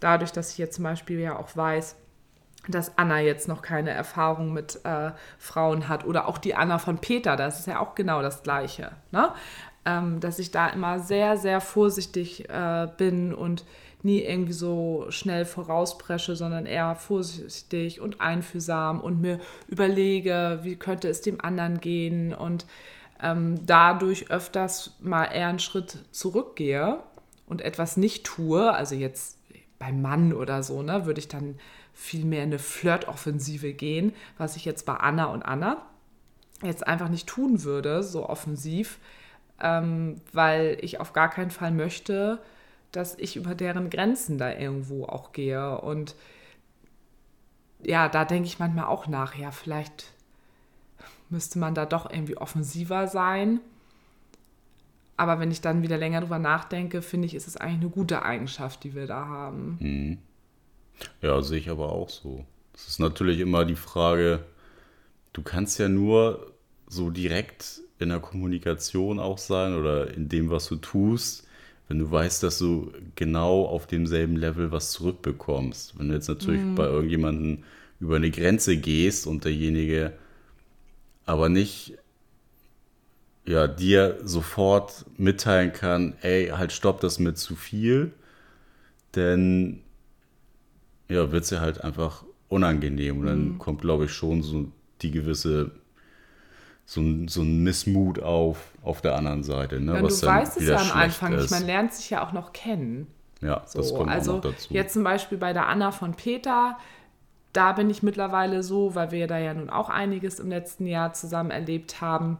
dadurch, 0.00 0.32
dass 0.32 0.52
ich 0.52 0.58
jetzt 0.58 0.76
zum 0.76 0.84
Beispiel 0.84 1.20
ja 1.20 1.36
auch 1.36 1.54
weiß, 1.54 1.96
dass 2.68 2.96
Anna 2.98 3.20
jetzt 3.20 3.48
noch 3.48 3.62
keine 3.62 3.90
Erfahrung 3.90 4.52
mit 4.52 4.84
äh, 4.84 5.12
Frauen 5.38 5.88
hat 5.88 6.04
oder 6.04 6.28
auch 6.28 6.38
die 6.38 6.54
Anna 6.54 6.78
von 6.78 6.98
Peter, 6.98 7.36
das 7.36 7.60
ist 7.60 7.66
ja 7.66 7.80
auch 7.80 7.94
genau 7.94 8.22
das 8.22 8.42
Gleiche, 8.42 8.92
ne? 9.12 9.32
Ähm, 9.84 10.20
dass 10.20 10.38
ich 10.38 10.50
da 10.50 10.68
immer 10.68 11.00
sehr, 11.00 11.36
sehr 11.36 11.60
vorsichtig 11.60 12.48
äh, 12.48 12.88
bin 12.96 13.34
und 13.34 13.64
nie 14.02 14.20
irgendwie 14.20 14.52
so 14.52 15.06
schnell 15.10 15.44
vorauspresche, 15.44 16.36
sondern 16.36 16.66
eher 16.66 16.94
vorsichtig 16.96 18.00
und 18.00 18.20
einfühlsam 18.20 19.00
und 19.00 19.20
mir 19.20 19.40
überlege, 19.68 20.60
wie 20.62 20.76
könnte 20.76 21.08
es 21.08 21.20
dem 21.20 21.40
anderen 21.40 21.80
gehen 21.80 22.34
und 22.34 22.66
ähm, 23.22 23.66
dadurch 23.66 24.30
öfters 24.30 24.96
mal 25.00 25.24
eher 25.24 25.48
einen 25.48 25.58
Schritt 25.58 25.98
zurückgehe 26.12 27.00
und 27.46 27.60
etwas 27.60 27.96
nicht 27.96 28.24
tue, 28.24 28.72
also 28.72 28.94
jetzt 28.94 29.38
beim 29.78 30.00
Mann 30.00 30.32
oder 30.32 30.62
so, 30.62 30.82
ne, 30.82 31.06
würde 31.06 31.20
ich 31.20 31.28
dann 31.28 31.56
viel 31.92 32.24
mehr 32.24 32.42
in 32.42 32.50
eine 32.50 32.58
Flirtoffensive 32.58 33.72
gehen, 33.74 34.14
was 34.38 34.56
ich 34.56 34.64
jetzt 34.64 34.86
bei 34.86 34.94
Anna 34.94 35.26
und 35.26 35.42
Anna 35.42 35.86
jetzt 36.62 36.86
einfach 36.86 37.08
nicht 37.08 37.26
tun 37.26 37.64
würde, 37.64 38.02
so 38.02 38.28
offensiv, 38.28 38.98
ähm, 39.60 40.20
weil 40.32 40.78
ich 40.80 41.00
auf 41.00 41.12
gar 41.12 41.30
keinen 41.30 41.50
Fall 41.50 41.72
möchte, 41.72 42.38
dass 42.92 43.16
ich 43.18 43.36
über 43.36 43.54
deren 43.54 43.90
Grenzen 43.90 44.38
da 44.38 44.52
irgendwo 44.52 45.04
auch 45.04 45.32
gehe. 45.32 45.80
Und 45.80 46.14
ja, 47.82 48.08
da 48.08 48.24
denke 48.24 48.48
ich 48.48 48.58
manchmal 48.58 48.86
auch 48.86 49.06
nach, 49.06 49.36
ja, 49.36 49.50
vielleicht 49.50 50.12
müsste 51.28 51.58
man 51.58 51.74
da 51.74 51.86
doch 51.86 52.10
irgendwie 52.10 52.36
offensiver 52.36 53.06
sein. 53.06 53.60
Aber 55.16 55.38
wenn 55.38 55.50
ich 55.50 55.60
dann 55.60 55.82
wieder 55.82 55.98
länger 55.98 56.20
drüber 56.20 56.38
nachdenke, 56.38 57.02
finde 57.02 57.26
ich, 57.26 57.34
ist 57.34 57.46
es 57.46 57.56
eigentlich 57.56 57.80
eine 57.82 57.90
gute 57.90 58.22
Eigenschaft, 58.22 58.82
die 58.84 58.94
wir 58.94 59.06
da 59.06 59.26
haben. 59.26 59.76
Ja, 61.20 61.40
sehe 61.42 61.58
ich 61.58 61.70
aber 61.70 61.92
auch 61.92 62.08
so. 62.08 62.44
Es 62.74 62.88
ist 62.88 62.98
natürlich 62.98 63.40
immer 63.40 63.64
die 63.64 63.76
Frage, 63.76 64.44
du 65.32 65.42
kannst 65.42 65.78
ja 65.78 65.88
nur 65.88 66.54
so 66.88 67.10
direkt 67.10 67.82
in 68.00 68.10
der 68.10 68.20
Kommunikation 68.20 69.18
auch 69.18 69.38
sein 69.38 69.74
oder 69.74 70.12
in 70.14 70.28
dem, 70.28 70.50
was 70.50 70.68
du 70.68 70.76
tust, 70.76 71.46
wenn 71.88 71.98
du 71.98 72.10
weißt, 72.10 72.42
dass 72.42 72.58
du 72.58 72.92
genau 73.14 73.64
auf 73.66 73.86
demselben 73.86 74.36
Level 74.36 74.70
was 74.70 74.92
zurückbekommst. 74.92 75.98
Wenn 75.98 76.08
du 76.08 76.14
jetzt 76.14 76.28
natürlich 76.28 76.62
bei 76.74 76.84
irgendjemandem 76.84 77.64
über 77.98 78.16
eine 78.16 78.30
Grenze 78.30 78.76
gehst 78.76 79.26
und 79.26 79.44
derjenige 79.44 80.12
aber 81.26 81.48
nicht 81.48 81.94
ja, 83.46 83.66
dir 83.66 84.18
sofort 84.22 85.04
mitteilen 85.16 85.72
kann, 85.72 86.14
ey, 86.22 86.48
halt 86.48 86.72
stopp, 86.72 87.00
das 87.00 87.14
ist 87.14 87.18
mir 87.18 87.34
zu 87.34 87.56
viel, 87.56 88.12
denn 89.14 89.80
ja, 91.08 91.32
wird 91.32 91.44
es 91.44 91.50
ja 91.50 91.60
halt 91.60 91.82
einfach 91.82 92.24
unangenehm. 92.48 93.18
Und 93.18 93.26
dann 93.26 93.58
kommt, 93.58 93.80
glaube 93.80 94.04
ich, 94.04 94.12
schon 94.12 94.42
so 94.42 94.70
die 95.02 95.10
gewisse, 95.10 95.72
so 96.90 97.00
ein, 97.00 97.28
so 97.28 97.42
ein 97.42 97.62
Missmut 97.62 98.20
auf, 98.20 98.72
auf 98.82 99.00
der 99.00 99.14
anderen 99.14 99.44
Seite. 99.44 99.80
Ne? 99.80 99.94
Ja, 99.94 100.02
was 100.02 100.22
du 100.22 100.26
weißt 100.26 100.56
es 100.56 100.66
ja 100.66 100.76
am 100.76 100.90
Anfang 100.90 101.36
nicht, 101.36 101.48
man 101.52 101.64
lernt 101.64 101.94
sich 101.94 102.10
ja 102.10 102.26
auch 102.26 102.32
noch 102.32 102.52
kennen. 102.52 103.06
Ja, 103.40 103.62
das 103.72 103.90
So, 103.90 103.94
kommt 103.94 104.10
also 104.10 104.32
auch 104.32 104.34
noch 104.42 104.50
dazu. 104.50 104.74
jetzt 104.74 104.94
zum 104.94 105.04
Beispiel 105.04 105.38
bei 105.38 105.52
der 105.52 105.68
Anna 105.68 105.92
von 105.92 106.14
Peter, 106.14 106.76
da 107.52 107.74
bin 107.74 107.90
ich 107.90 108.02
mittlerweile 108.02 108.64
so, 108.64 108.96
weil 108.96 109.12
wir 109.12 109.28
da 109.28 109.38
ja 109.38 109.54
nun 109.54 109.70
auch 109.70 109.88
einiges 109.88 110.40
im 110.40 110.48
letzten 110.48 110.84
Jahr 110.84 111.12
zusammen 111.12 111.52
erlebt 111.52 112.00
haben. 112.00 112.38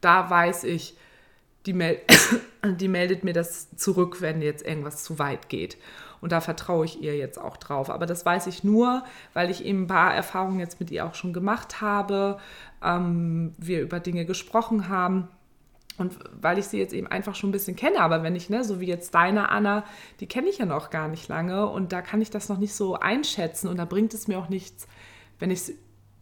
Da 0.00 0.30
weiß 0.30 0.64
ich, 0.64 0.96
die, 1.66 1.74
mel 1.74 1.98
die 2.64 2.88
meldet 2.88 3.24
mir 3.24 3.34
das 3.34 3.76
zurück, 3.76 4.22
wenn 4.22 4.40
jetzt 4.40 4.64
irgendwas 4.64 5.04
zu 5.04 5.18
weit 5.18 5.50
geht. 5.50 5.76
Und 6.22 6.32
da 6.32 6.40
vertraue 6.40 6.86
ich 6.86 7.02
ihr 7.02 7.16
jetzt 7.16 7.38
auch 7.38 7.58
drauf. 7.58 7.90
Aber 7.90 8.06
das 8.06 8.24
weiß 8.24 8.46
ich 8.46 8.64
nur, 8.64 9.02
weil 9.34 9.50
ich 9.50 9.64
eben 9.64 9.82
ein 9.82 9.86
paar 9.88 10.14
Erfahrungen 10.14 10.60
jetzt 10.60 10.78
mit 10.80 10.90
ihr 10.90 11.04
auch 11.04 11.14
schon 11.14 11.32
gemacht 11.32 11.80
habe, 11.82 12.38
ähm, 12.82 13.52
wir 13.58 13.82
über 13.82 14.00
Dinge 14.00 14.24
gesprochen 14.24 14.88
haben. 14.88 15.28
Und 15.98 16.14
weil 16.40 16.58
ich 16.58 16.66
sie 16.66 16.78
jetzt 16.78 16.94
eben 16.94 17.08
einfach 17.08 17.34
schon 17.34 17.50
ein 17.50 17.52
bisschen 17.52 17.76
kenne, 17.76 18.00
aber 18.00 18.22
wenn 18.22 18.34
ich, 18.34 18.48
ne, 18.48 18.64
so 18.64 18.80
wie 18.80 18.86
jetzt 18.86 19.14
deine 19.14 19.50
Anna, 19.50 19.84
die 20.20 20.26
kenne 20.26 20.48
ich 20.48 20.58
ja 20.58 20.64
noch 20.64 20.90
gar 20.90 21.08
nicht 21.08 21.28
lange 21.28 21.66
und 21.68 21.92
da 21.92 22.00
kann 22.00 22.22
ich 22.22 22.30
das 22.30 22.48
noch 22.48 22.58
nicht 22.58 22.74
so 22.74 22.94
einschätzen 22.94 23.68
und 23.68 23.76
da 23.76 23.84
bringt 23.84 24.14
es 24.14 24.26
mir 24.26 24.38
auch 24.38 24.48
nichts, 24.48 24.86
wenn 25.38 25.50
ich 25.50 25.60
es 25.60 25.72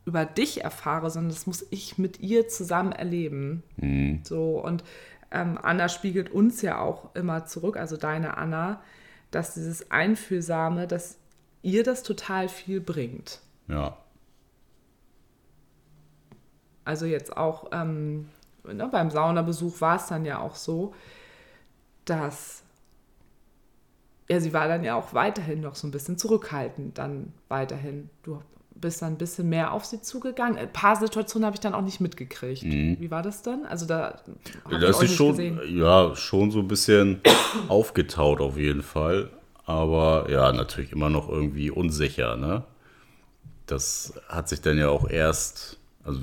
über 0.06 0.24
dich 0.24 0.64
erfahre, 0.64 1.08
sondern 1.10 1.30
das 1.30 1.46
muss 1.46 1.64
ich 1.70 1.98
mit 1.98 2.18
ihr 2.20 2.48
zusammen 2.48 2.90
erleben. 2.90 3.62
So 4.24 4.60
und 4.60 4.82
ähm, 5.30 5.58
Anna 5.62 5.88
spiegelt 5.88 6.30
uns 6.30 6.62
ja 6.62 6.80
auch 6.80 7.14
immer 7.14 7.46
zurück, 7.46 7.76
also 7.76 7.96
deine 7.96 8.36
Anna, 8.36 8.82
dass 9.30 9.54
dieses 9.54 9.90
Einfühlsame, 9.90 10.86
dass 10.86 11.18
ihr 11.62 11.84
das 11.84 12.02
total 12.02 12.48
viel 12.48 12.80
bringt. 12.80 13.40
ja, 13.68 13.96
Also 16.84 17.06
jetzt 17.06 17.36
auch 17.36 17.70
ähm, 17.72 18.28
ne, 18.64 18.88
beim 18.90 19.10
Saunabesuch 19.10 19.80
war 19.80 19.96
es 19.96 20.06
dann 20.06 20.24
ja 20.24 20.38
auch 20.40 20.54
so, 20.56 20.94
dass 22.04 22.62
ja, 24.28 24.40
sie 24.40 24.52
war 24.52 24.68
dann 24.68 24.84
ja 24.84 24.94
auch 24.94 25.12
weiterhin 25.12 25.60
noch 25.60 25.74
so 25.74 25.88
ein 25.88 25.90
bisschen 25.90 26.16
zurückhaltend, 26.16 26.98
dann 26.98 27.32
weiterhin. 27.48 28.10
Du 28.22 28.40
bist 28.80 29.02
dann 29.02 29.14
ein 29.14 29.18
bisschen 29.18 29.48
mehr 29.48 29.72
auf 29.72 29.84
sie 29.84 30.00
zugegangen. 30.00 30.58
Ein 30.58 30.72
paar 30.72 30.96
Situationen 30.96 31.46
habe 31.46 31.56
ich 31.56 31.60
dann 31.60 31.74
auch 31.74 31.82
nicht 31.82 32.00
mitgekriegt. 32.00 32.62
Mhm. 32.62 32.96
Wie 32.98 33.10
war 33.10 33.22
das 33.22 33.42
dann? 33.42 33.66
Also 33.66 33.86
da 33.86 34.20
das 34.70 35.02
ist 35.02 35.14
schon, 35.14 35.30
gesehen. 35.30 35.60
ja, 35.76 36.14
schon 36.16 36.50
so 36.50 36.60
ein 36.60 36.68
bisschen 36.68 37.20
aufgetaut 37.68 38.40
auf 38.40 38.56
jeden 38.56 38.82
Fall. 38.82 39.30
Aber 39.64 40.28
ja, 40.30 40.52
natürlich 40.52 40.92
immer 40.92 41.10
noch 41.10 41.28
irgendwie 41.28 41.70
unsicher, 41.70 42.36
ne? 42.36 42.64
Das 43.66 44.14
hat 44.28 44.48
sich 44.48 44.60
dann 44.60 44.78
ja 44.78 44.88
auch 44.88 45.08
erst, 45.08 45.78
also 46.02 46.22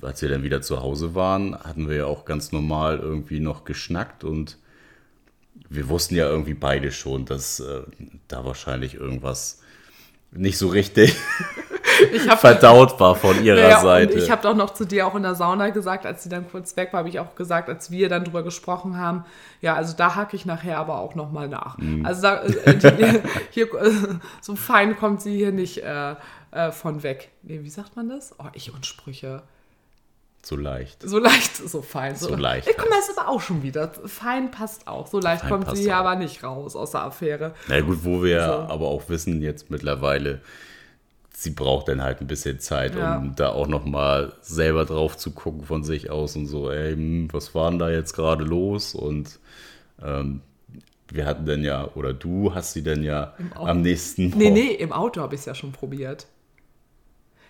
als 0.00 0.22
wir 0.22 0.30
dann 0.30 0.42
wieder 0.42 0.62
zu 0.62 0.80
Hause 0.80 1.14
waren, 1.14 1.58
hatten 1.58 1.88
wir 1.88 1.96
ja 1.96 2.06
auch 2.06 2.24
ganz 2.24 2.52
normal 2.52 2.98
irgendwie 2.98 3.40
noch 3.40 3.64
geschnackt 3.64 4.24
und 4.24 4.56
wir 5.68 5.88
wussten 5.88 6.14
ja 6.14 6.28
irgendwie 6.28 6.54
beide 6.54 6.92
schon, 6.92 7.24
dass 7.24 7.60
äh, 7.60 7.82
da 8.28 8.44
wahrscheinlich 8.44 8.94
irgendwas 8.94 9.60
nicht 10.36 10.58
so 10.58 10.68
richtig 10.68 11.16
hab, 12.28 12.40
verdaut 12.40 12.98
war 13.00 13.14
von 13.14 13.42
ihrer 13.44 13.68
ja, 13.68 13.80
Seite. 13.80 14.18
ich 14.18 14.30
habe 14.30 14.42
doch 14.42 14.54
noch 14.54 14.70
zu 14.70 14.84
dir 14.84 15.06
auch 15.06 15.14
in 15.14 15.22
der 15.22 15.34
Sauna 15.34 15.70
gesagt, 15.70 16.06
als 16.06 16.22
sie 16.22 16.28
dann 16.28 16.48
kurz 16.50 16.76
weg 16.76 16.92
war, 16.92 16.98
habe 16.98 17.08
ich 17.08 17.18
auch 17.20 17.34
gesagt, 17.34 17.68
als 17.68 17.90
wir 17.90 18.08
dann 18.08 18.24
drüber 18.24 18.42
gesprochen 18.42 18.98
haben, 18.98 19.24
ja, 19.60 19.74
also 19.74 19.94
da 19.96 20.14
hacke 20.14 20.36
ich 20.36 20.46
nachher 20.46 20.78
aber 20.78 20.98
auch 20.98 21.14
nochmal 21.14 21.48
nach. 21.48 21.78
Mhm. 21.78 22.04
Also 22.04 22.22
da, 22.22 22.42
äh, 22.42 22.76
die, 22.76 23.20
hier, 23.50 23.72
äh, 23.74 23.90
so 24.40 24.56
fein 24.56 24.96
kommt 24.96 25.22
sie 25.22 25.36
hier 25.36 25.52
nicht 25.52 25.82
äh, 25.82 26.14
äh, 26.50 26.72
von 26.72 27.02
weg. 27.02 27.30
Nee, 27.42 27.60
wie 27.62 27.70
sagt 27.70 27.96
man 27.96 28.08
das? 28.08 28.34
Oh, 28.38 28.46
ich 28.52 28.72
und 28.72 28.86
Sprüche. 28.86 29.42
So 30.46 30.54
leicht. 30.54 31.02
So 31.02 31.18
leicht, 31.18 31.56
so 31.56 31.82
fein. 31.82 32.14
So, 32.14 32.28
so 32.28 32.36
leicht. 32.36 32.68
Ich 32.68 32.76
komme 32.76 32.92
das 32.92 33.18
aber 33.18 33.28
auch 33.28 33.40
schon 33.40 33.64
wieder. 33.64 33.90
Fein 34.04 34.52
passt 34.52 34.86
auch. 34.86 35.08
So 35.08 35.18
leicht 35.18 35.40
fein 35.40 35.50
kommt 35.50 35.76
sie 35.76 35.82
hier 35.82 35.96
aber 35.96 36.14
nicht 36.14 36.44
raus 36.44 36.76
aus 36.76 36.92
der 36.92 37.02
Affäre. 37.02 37.52
Na 37.66 37.80
gut, 37.80 38.04
wo 38.04 38.22
wir 38.22 38.44
so. 38.44 38.52
aber 38.52 38.86
auch 38.86 39.08
wissen 39.08 39.42
jetzt 39.42 39.72
mittlerweile, 39.72 40.40
sie 41.34 41.50
braucht 41.50 41.88
dann 41.88 42.00
halt 42.00 42.20
ein 42.20 42.28
bisschen 42.28 42.60
Zeit, 42.60 42.94
ja. 42.94 43.16
um 43.16 43.34
da 43.34 43.48
auch 43.48 43.66
nochmal 43.66 44.34
selber 44.40 44.84
drauf 44.84 45.16
zu 45.16 45.32
gucken 45.32 45.64
von 45.64 45.82
sich 45.82 46.10
aus 46.10 46.36
und 46.36 46.46
so, 46.46 46.70
ey, 46.70 46.92
hm, 46.92 47.28
was 47.32 47.52
war 47.56 47.68
denn 47.70 47.80
da 47.80 47.90
jetzt 47.90 48.12
gerade 48.12 48.44
los? 48.44 48.94
Und 48.94 49.40
ähm, 50.00 50.42
wir 51.08 51.26
hatten 51.26 51.44
dann 51.44 51.64
ja, 51.64 51.88
oder 51.96 52.12
du 52.12 52.54
hast 52.54 52.72
sie 52.72 52.84
dann 52.84 53.02
ja 53.02 53.34
am 53.56 53.82
nächsten 53.82 54.28
Nee, 54.28 54.50
nee, 54.50 54.74
im 54.74 54.92
Auto 54.92 55.22
habe 55.22 55.34
ich 55.34 55.40
es 55.40 55.46
ja 55.46 55.56
schon 55.56 55.72
probiert. 55.72 56.28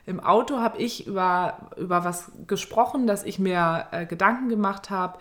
Im 0.06 0.20
Auto 0.20 0.58
habe 0.58 0.78
ich 0.78 1.06
über, 1.06 1.70
über 1.76 2.04
was 2.04 2.30
gesprochen, 2.46 3.06
dass 3.06 3.24
ich 3.24 3.38
mir 3.38 3.86
äh, 3.90 4.06
Gedanken 4.06 4.48
gemacht 4.48 4.88
habe 4.88 5.18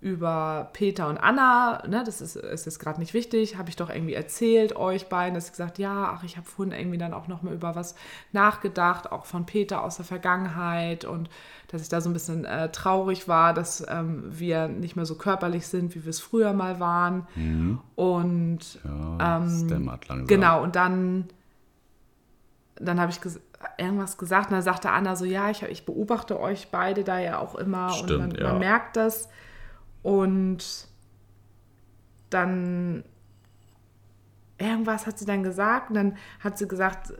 über 0.00 0.70
Peter 0.74 1.08
und 1.08 1.18
Anna, 1.18 1.82
ne, 1.88 2.04
das 2.06 2.20
ist, 2.20 2.36
ist 2.36 2.66
jetzt 2.66 2.78
gerade 2.78 3.00
nicht 3.00 3.14
wichtig, 3.14 3.56
habe 3.56 3.68
ich 3.68 3.74
doch 3.74 3.90
irgendwie 3.90 4.14
erzählt 4.14 4.76
euch 4.76 5.08
beiden, 5.08 5.34
dass 5.34 5.46
ich 5.46 5.50
gesagt, 5.50 5.78
ja, 5.78 6.12
ach, 6.14 6.22
ich 6.22 6.36
habe 6.36 6.46
vorhin 6.46 6.72
irgendwie 6.72 6.98
dann 6.98 7.12
auch 7.12 7.26
nochmal 7.26 7.52
über 7.52 7.74
was 7.74 7.96
nachgedacht, 8.30 9.10
auch 9.10 9.26
von 9.26 9.44
Peter 9.44 9.82
aus 9.82 9.96
der 9.96 10.04
Vergangenheit 10.04 11.04
und 11.04 11.28
dass 11.66 11.82
ich 11.82 11.88
da 11.88 12.00
so 12.00 12.08
ein 12.08 12.12
bisschen 12.12 12.44
äh, 12.44 12.70
traurig 12.70 13.26
war, 13.26 13.52
dass 13.52 13.84
ähm, 13.88 14.22
wir 14.28 14.68
nicht 14.68 14.94
mehr 14.94 15.04
so 15.04 15.16
körperlich 15.16 15.66
sind, 15.66 15.96
wie 15.96 16.04
wir 16.04 16.10
es 16.10 16.20
früher 16.20 16.52
mal 16.52 16.78
waren. 16.78 17.26
Mhm. 17.34 17.80
Und 17.96 18.78
ja, 18.84 19.38
ähm, 19.38 20.26
genau, 20.28 20.62
und 20.62 20.76
dann, 20.76 21.24
dann 22.76 23.00
habe 23.00 23.10
ich 23.10 23.20
gesagt, 23.20 23.47
irgendwas 23.76 24.16
gesagt 24.18 24.50
und 24.50 24.52
dann 24.52 24.62
sagte 24.62 24.90
Anna 24.90 25.16
so, 25.16 25.24
ja, 25.24 25.50
ich, 25.50 25.62
ich 25.62 25.84
beobachte 25.84 26.38
euch 26.38 26.68
beide 26.70 27.04
da 27.04 27.18
ja 27.18 27.38
auch 27.38 27.54
immer 27.54 27.90
Stimmt, 27.90 28.10
und 28.10 28.18
man, 28.18 28.34
ja. 28.34 28.52
man, 28.52 28.58
merkt 28.58 28.96
das. 28.96 29.28
Und 30.02 30.86
dann 32.30 33.04
irgendwas 34.58 35.06
hat 35.06 35.18
sie 35.18 35.24
dann 35.24 35.42
gesagt 35.42 35.90
und 35.90 35.96
dann 35.96 36.16
hat 36.40 36.58
sie 36.58 36.68
gesagt, 36.68 37.12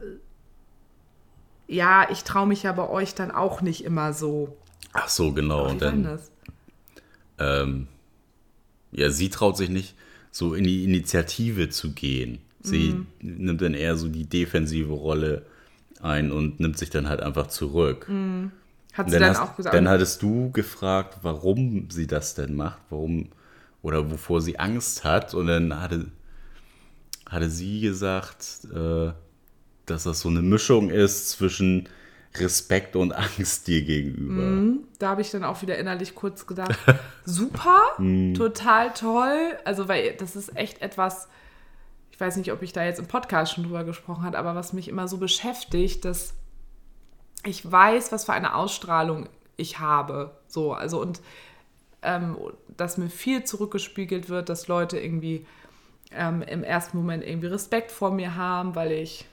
ja, 1.67 2.09
ich 2.11 2.25
traue 2.25 2.47
mich 2.47 2.63
ja 2.63 2.73
bei 2.73 2.89
euch 2.89 3.15
dann 3.15 3.31
auch 3.31 3.61
nicht 3.61 3.85
immer 3.85 4.13
so. 4.13 4.57
Ach 4.93 5.09
so, 5.09 5.33
genau. 5.33 5.67
Ach, 5.67 5.71
und 5.73 5.83
dann? 5.83 6.19
Ähm, 7.39 7.89
ja, 8.91 9.11
sie 9.11 9.29
traut 9.29 9.57
sich 9.57 9.69
nicht 9.69 9.95
so 10.31 10.55
in 10.55 10.65
die 10.65 10.85
Initiative 10.85 11.69
zu 11.69 11.93
gehen. 11.93 12.39
Sie 12.61 12.95
mhm. 12.95 13.07
nimmt 13.21 13.63
dann 13.63 13.75
eher 13.75 13.97
so 13.97 14.09
die 14.09 14.25
defensive 14.25 14.93
Rolle 14.93 15.47
ein 16.03 16.33
und 16.33 16.61
nimmt 16.61 16.79
sich 16.79 16.91
dann 16.91 17.09
halt 17.09 17.21
einfach 17.21 17.49
zurück. 17.49 18.09
Mhm. 18.09 18.53
Hat 18.95 19.11
sie 19.11 19.13
dann, 19.13 19.23
dann 19.23 19.31
hast, 19.31 19.41
auch 19.41 19.57
gesagt. 19.57 19.75
Dann 19.75 19.89
hattest 19.89 20.23
du 20.23 20.51
gefragt, 20.51 21.19
warum 21.23 21.91
sie 21.91 22.07
das 22.07 22.35
denn 22.35 22.55
macht, 22.55 22.79
warum 22.91 23.29
oder 23.83 24.11
wovor 24.11 24.41
sie 24.41 24.59
Angst 24.59 25.05
hat. 25.05 25.35
Und 25.35 25.47
dann 25.47 25.81
hatte, 25.81 26.07
hatte 27.29 27.49
sie 27.51 27.81
gesagt, 27.81 28.67
äh, 28.75 29.13
dass 29.87 30.05
das 30.05 30.21
so 30.21 30.29
eine 30.29 30.43
Mischung 30.43 30.91
ist 30.91 31.31
zwischen 31.31 31.89
Respekt 32.37 32.97
und 32.97 33.13
Angst 33.13 33.67
dir 33.69 33.83
gegenüber. 33.83 34.43
Mm, 34.43 34.81
da 34.99 35.11
habe 35.11 35.23
ich 35.23 35.31
dann 35.31 35.45
auch 35.45 35.63
wieder 35.63 35.79
innerlich 35.79 36.15
kurz 36.15 36.47
gedacht, 36.47 36.77
super, 37.25 37.81
mm. 37.99 38.35
total 38.35 38.93
toll. 38.93 39.57
Also, 39.65 39.89
weil 39.89 40.15
das 40.15 40.37
ist 40.37 40.57
echt 40.57 40.83
etwas, 40.83 41.29
ich 42.19 42.21
weiß 42.21 42.37
nicht, 42.37 42.51
ob 42.51 42.63
ich 42.63 42.73
da 42.73 42.85
jetzt 42.85 42.99
im 42.99 43.07
Podcast 43.07 43.53
schon 43.53 43.63
drüber 43.63 43.85
gesprochen 43.85 44.25
habe, 44.25 44.37
aber 44.37 44.57
was 44.57 44.73
mich 44.73 44.89
immer 44.89 45.07
so 45.07 45.19
beschäftigt, 45.19 46.05
dass 46.05 46.35
ich 47.45 47.71
weiß, 47.71 48.11
was 48.11 48.25
für 48.25 48.33
eine 48.33 48.57
Ausstrahlung 48.57 49.29
ich 49.57 49.79
habe. 49.79 50.37
So, 50.49 50.73
also 50.73 51.01
und 51.01 51.21
ähm, 52.03 52.37
dass 52.77 52.99
mir 52.99 53.09
viel 53.09 53.45
zurückgespiegelt 53.45 54.29
wird, 54.29 54.49
dass 54.49 54.67
Leute 54.67 54.99
irgendwie 54.99 55.47
ähm, 56.11 56.43
im 56.43 56.65
ersten 56.65 56.97
Moment 56.97 57.23
irgendwie 57.23 57.47
Respekt 57.47 57.93
vor 57.93 58.11
mir 58.11 58.35
haben, 58.35 58.75
weil 58.75 58.91
ich. 58.91 59.27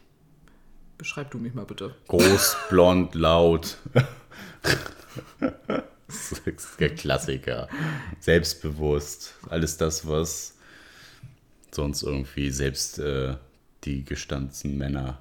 Beschreib 1.00 1.32
du 1.32 1.40
mich 1.40 1.56
mal 1.56 1.66
bitte. 1.66 1.96
Groß, 2.08 2.56
blond, 2.70 3.16
laut. 3.16 3.80
das 5.40 6.32
ist 6.34 6.80
der 6.80 6.94
Klassiker. 6.94 7.68
Selbstbewusst. 8.20 9.34
Alles 9.50 9.78
das, 9.78 10.08
was 10.08 10.55
sonst 11.76 12.04
irgendwie 12.04 12.50
selbst 12.50 13.00
äh, 13.00 13.36
die 13.84 14.04
gestanzten 14.04 14.78
Männer 14.78 15.20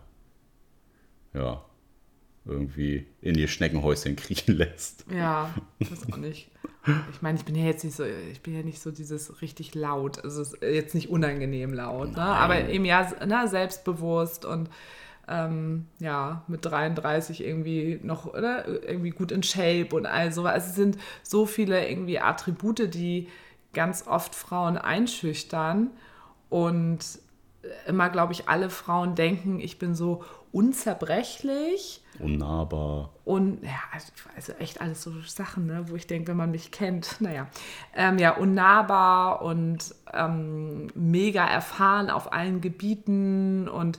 ja, 1.35 1.65
irgendwie 2.45 3.07
in 3.21 3.37
ihr 3.37 3.49
Schneckenhäuschen 3.49 4.17
kriechen 4.17 4.57
lässt. 4.57 5.05
Ja, 5.13 5.53
das 5.79 6.11
auch 6.13 6.17
nicht. 6.17 6.51
Ich 7.13 7.23
meine, 7.23 7.39
ich 7.39 7.45
bin 7.47 7.55
ja 7.55 7.65
jetzt 7.65 7.83
nicht 7.83 7.97
so, 7.97 8.05
ich 8.05 8.43
bin 8.43 8.55
ja 8.55 8.63
nicht 8.63 8.81
so 8.81 8.91
dieses 8.91 9.41
richtig 9.41 9.75
laut, 9.75 10.23
also 10.23 10.43
es 10.43 10.53
ist 10.53 10.63
jetzt 10.63 10.95
nicht 10.95 11.09
unangenehm 11.09 11.73
laut, 11.73 12.13
ne? 12.13 12.21
aber 12.21 12.69
eben 12.69 12.85
ja 12.85 13.11
ne, 13.25 13.49
selbstbewusst 13.49 14.45
und 14.45 14.69
ähm, 15.27 15.87
ja, 15.99 16.45
mit 16.47 16.67
33 16.67 17.43
irgendwie 17.43 17.99
noch 18.03 18.27
oder, 18.27 18.69
irgendwie 18.69 19.11
gut 19.11 19.33
in 19.33 19.43
Shape 19.43 19.97
und 19.97 20.05
all 20.05 20.31
so. 20.31 20.45
Also 20.45 20.69
es 20.69 20.75
sind 20.75 20.99
so 21.23 21.47
viele 21.47 21.89
irgendwie 21.89 22.19
Attribute, 22.19 22.93
die 22.93 23.29
ganz 23.73 24.07
oft 24.07 24.35
Frauen 24.35 24.77
einschüchtern 24.77 25.91
und 26.55 27.01
immer, 27.89 28.11
glaube 28.11 28.33
ich, 28.33 28.49
alle 28.49 28.71
Frauen 28.71 29.17
denken, 29.17 29.59
ich 29.59 29.81
bin 29.81 29.97
so 29.97 30.23
unzerbrechlich. 30.53 32.01
Unnahbar. 32.21 33.11
Und 33.25 33.65
ja, 33.65 33.81
also, 33.91 34.13
also 34.37 34.53
echt 34.61 34.81
alles 34.81 35.03
so 35.03 35.11
Sachen, 35.27 35.67
ne, 35.67 35.87
wo 35.89 35.97
ich 35.97 36.07
denke, 36.07 36.29
wenn 36.29 36.37
man 36.37 36.53
mich 36.53 36.71
kennt, 36.71 37.21
naja, 37.21 37.49
ähm, 37.97 38.19
ja, 38.19 38.37
unnahbar 38.37 39.43
und 39.43 39.97
ähm, 40.13 40.87
mega 40.95 41.45
erfahren 41.45 42.09
auf 42.09 42.33
allen 42.33 42.61
Gebieten 42.61 43.69
und 43.69 43.99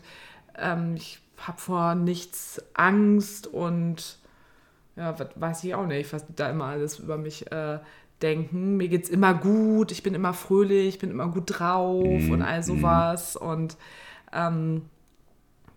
ähm, 0.58 0.96
ich 0.96 1.20
habe 1.36 1.60
vor 1.60 1.94
nichts 1.94 2.64
Angst 2.74 3.48
und 3.48 4.18
ja, 4.96 5.14
weiß 5.36 5.66
ich 5.66 5.76
auch 5.76 5.88
nicht, 5.88 6.14
was 6.14 6.24
da 6.34 6.50
immer 6.52 6.68
alles 6.68 7.00
über 7.00 7.18
mich 7.18 7.52
äh, 7.52 7.80
denken. 8.26 8.78
Mir 8.78 8.88
geht 8.88 9.04
es 9.04 9.10
immer 9.10 9.34
gut, 9.34 9.92
ich 9.92 10.02
bin 10.02 10.16
immer 10.16 10.34
fröhlich, 10.34 10.96
ich 10.96 11.00
bin 11.00 11.12
immer 11.12 11.28
gut 11.28 11.44
drauf 11.46 12.04
mm, 12.04 12.32
und 12.32 12.42
all 12.42 12.64
sowas. 12.64 13.36
Mm. 13.40 13.46
Und 13.46 13.78
ähm, 14.34 14.82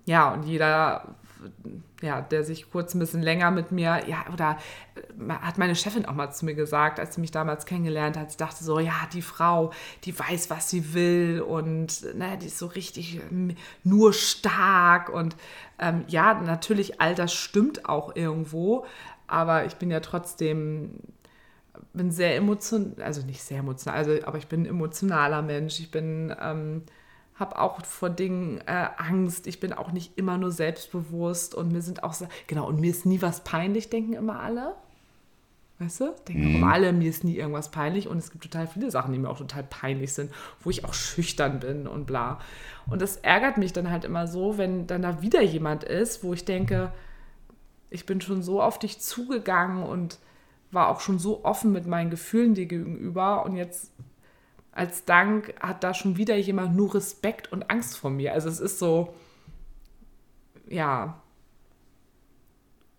ja, 0.06 0.32
und 0.32 0.44
jeder, 0.44 1.14
ja, 2.00 2.22
der 2.22 2.44
sich 2.44 2.70
kurz 2.70 2.94
ein 2.94 2.98
bisschen 2.98 3.22
länger 3.22 3.50
mit 3.50 3.70
mir, 3.72 4.00
ja, 4.06 4.24
oder 4.32 4.56
äh, 4.96 5.32
hat 5.32 5.58
meine 5.58 5.76
Chefin 5.76 6.06
auch 6.06 6.14
mal 6.14 6.30
zu 6.30 6.46
mir 6.46 6.54
gesagt, 6.54 6.98
als 6.98 7.16
sie 7.16 7.20
mich 7.20 7.30
damals 7.30 7.66
kennengelernt 7.66 8.16
hat, 8.16 8.30
sie 8.30 8.38
dachte 8.38 8.64
so, 8.64 8.78
ja, 8.78 8.94
die 9.12 9.22
Frau, 9.22 9.70
die 10.04 10.18
weiß, 10.18 10.48
was 10.48 10.70
sie 10.70 10.94
will 10.94 11.44
und 11.46 12.14
ne, 12.14 12.38
die 12.40 12.46
ist 12.46 12.58
so 12.58 12.66
richtig 12.66 13.20
ähm, 13.30 13.54
nur 13.84 14.14
stark 14.14 15.10
und 15.10 15.36
ähm, 15.78 16.04
ja, 16.08 16.34
natürlich, 16.40 17.00
all 17.00 17.14
das 17.14 17.34
stimmt 17.34 17.86
auch 17.86 18.16
irgendwo, 18.16 18.86
aber 19.26 19.66
ich 19.66 19.74
bin 19.74 19.90
ja 19.90 20.00
trotzdem 20.00 21.00
bin 21.92 22.10
sehr 22.10 22.36
emotional, 22.36 23.02
also 23.02 23.22
nicht 23.22 23.42
sehr 23.42 23.58
emotional, 23.58 23.98
also, 23.98 24.12
aber 24.24 24.38
ich 24.38 24.46
bin 24.46 24.62
ein 24.62 24.66
emotionaler 24.66 25.42
Mensch. 25.42 25.80
Ich 25.80 25.90
bin, 25.90 26.34
ähm, 26.40 26.82
habe 27.34 27.58
auch 27.58 27.84
vor 27.84 28.10
Dingen 28.10 28.60
äh, 28.66 28.88
Angst. 28.96 29.46
Ich 29.46 29.60
bin 29.60 29.72
auch 29.72 29.92
nicht 29.92 30.18
immer 30.18 30.38
nur 30.38 30.50
selbstbewusst 30.50 31.54
und 31.54 31.72
mir 31.72 31.82
sind 31.82 32.02
auch, 32.02 32.14
genau, 32.46 32.66
und 32.66 32.80
mir 32.80 32.90
ist 32.90 33.06
nie 33.06 33.22
was 33.22 33.44
peinlich, 33.44 33.90
denken 33.90 34.14
immer 34.14 34.40
alle. 34.40 34.74
Weißt 35.78 36.00
du? 36.00 36.14
Denken 36.26 36.58
mhm. 36.58 36.64
alle, 36.64 36.92
mir 36.92 37.08
ist 37.08 37.22
nie 37.22 37.36
irgendwas 37.36 37.70
peinlich 37.70 38.08
und 38.08 38.18
es 38.18 38.32
gibt 38.32 38.42
total 38.42 38.66
viele 38.66 38.90
Sachen, 38.90 39.12
die 39.12 39.18
mir 39.18 39.30
auch 39.30 39.38
total 39.38 39.62
peinlich 39.62 40.12
sind, 40.12 40.32
wo 40.60 40.70
ich 40.70 40.84
auch 40.84 40.92
schüchtern 40.92 41.60
bin 41.60 41.86
und 41.86 42.06
bla. 42.06 42.40
Und 42.90 43.00
das 43.00 43.16
ärgert 43.18 43.58
mich 43.58 43.72
dann 43.72 43.88
halt 43.88 44.04
immer 44.04 44.26
so, 44.26 44.58
wenn 44.58 44.88
dann 44.88 45.02
da 45.02 45.22
wieder 45.22 45.40
jemand 45.40 45.84
ist, 45.84 46.24
wo 46.24 46.34
ich 46.34 46.44
denke, 46.44 46.92
ich 47.90 48.06
bin 48.06 48.20
schon 48.20 48.42
so 48.42 48.60
auf 48.60 48.80
dich 48.80 48.98
zugegangen 48.98 49.84
und 49.84 50.18
war 50.70 50.88
auch 50.88 51.00
schon 51.00 51.18
so 51.18 51.44
offen 51.44 51.72
mit 51.72 51.86
meinen 51.86 52.10
Gefühlen 52.10 52.54
dir 52.54 52.66
gegenüber 52.66 53.44
und 53.44 53.56
jetzt 53.56 53.92
als 54.72 55.04
Dank 55.04 55.54
hat 55.60 55.82
da 55.82 55.92
schon 55.92 56.16
wieder 56.16 56.36
jemand 56.36 56.76
nur 56.76 56.94
Respekt 56.94 57.50
und 57.52 57.70
Angst 57.70 57.98
vor 57.98 58.10
mir. 58.10 58.32
Also 58.32 58.48
es 58.48 58.60
ist 58.60 58.78
so, 58.78 59.14
ja, 60.68 61.20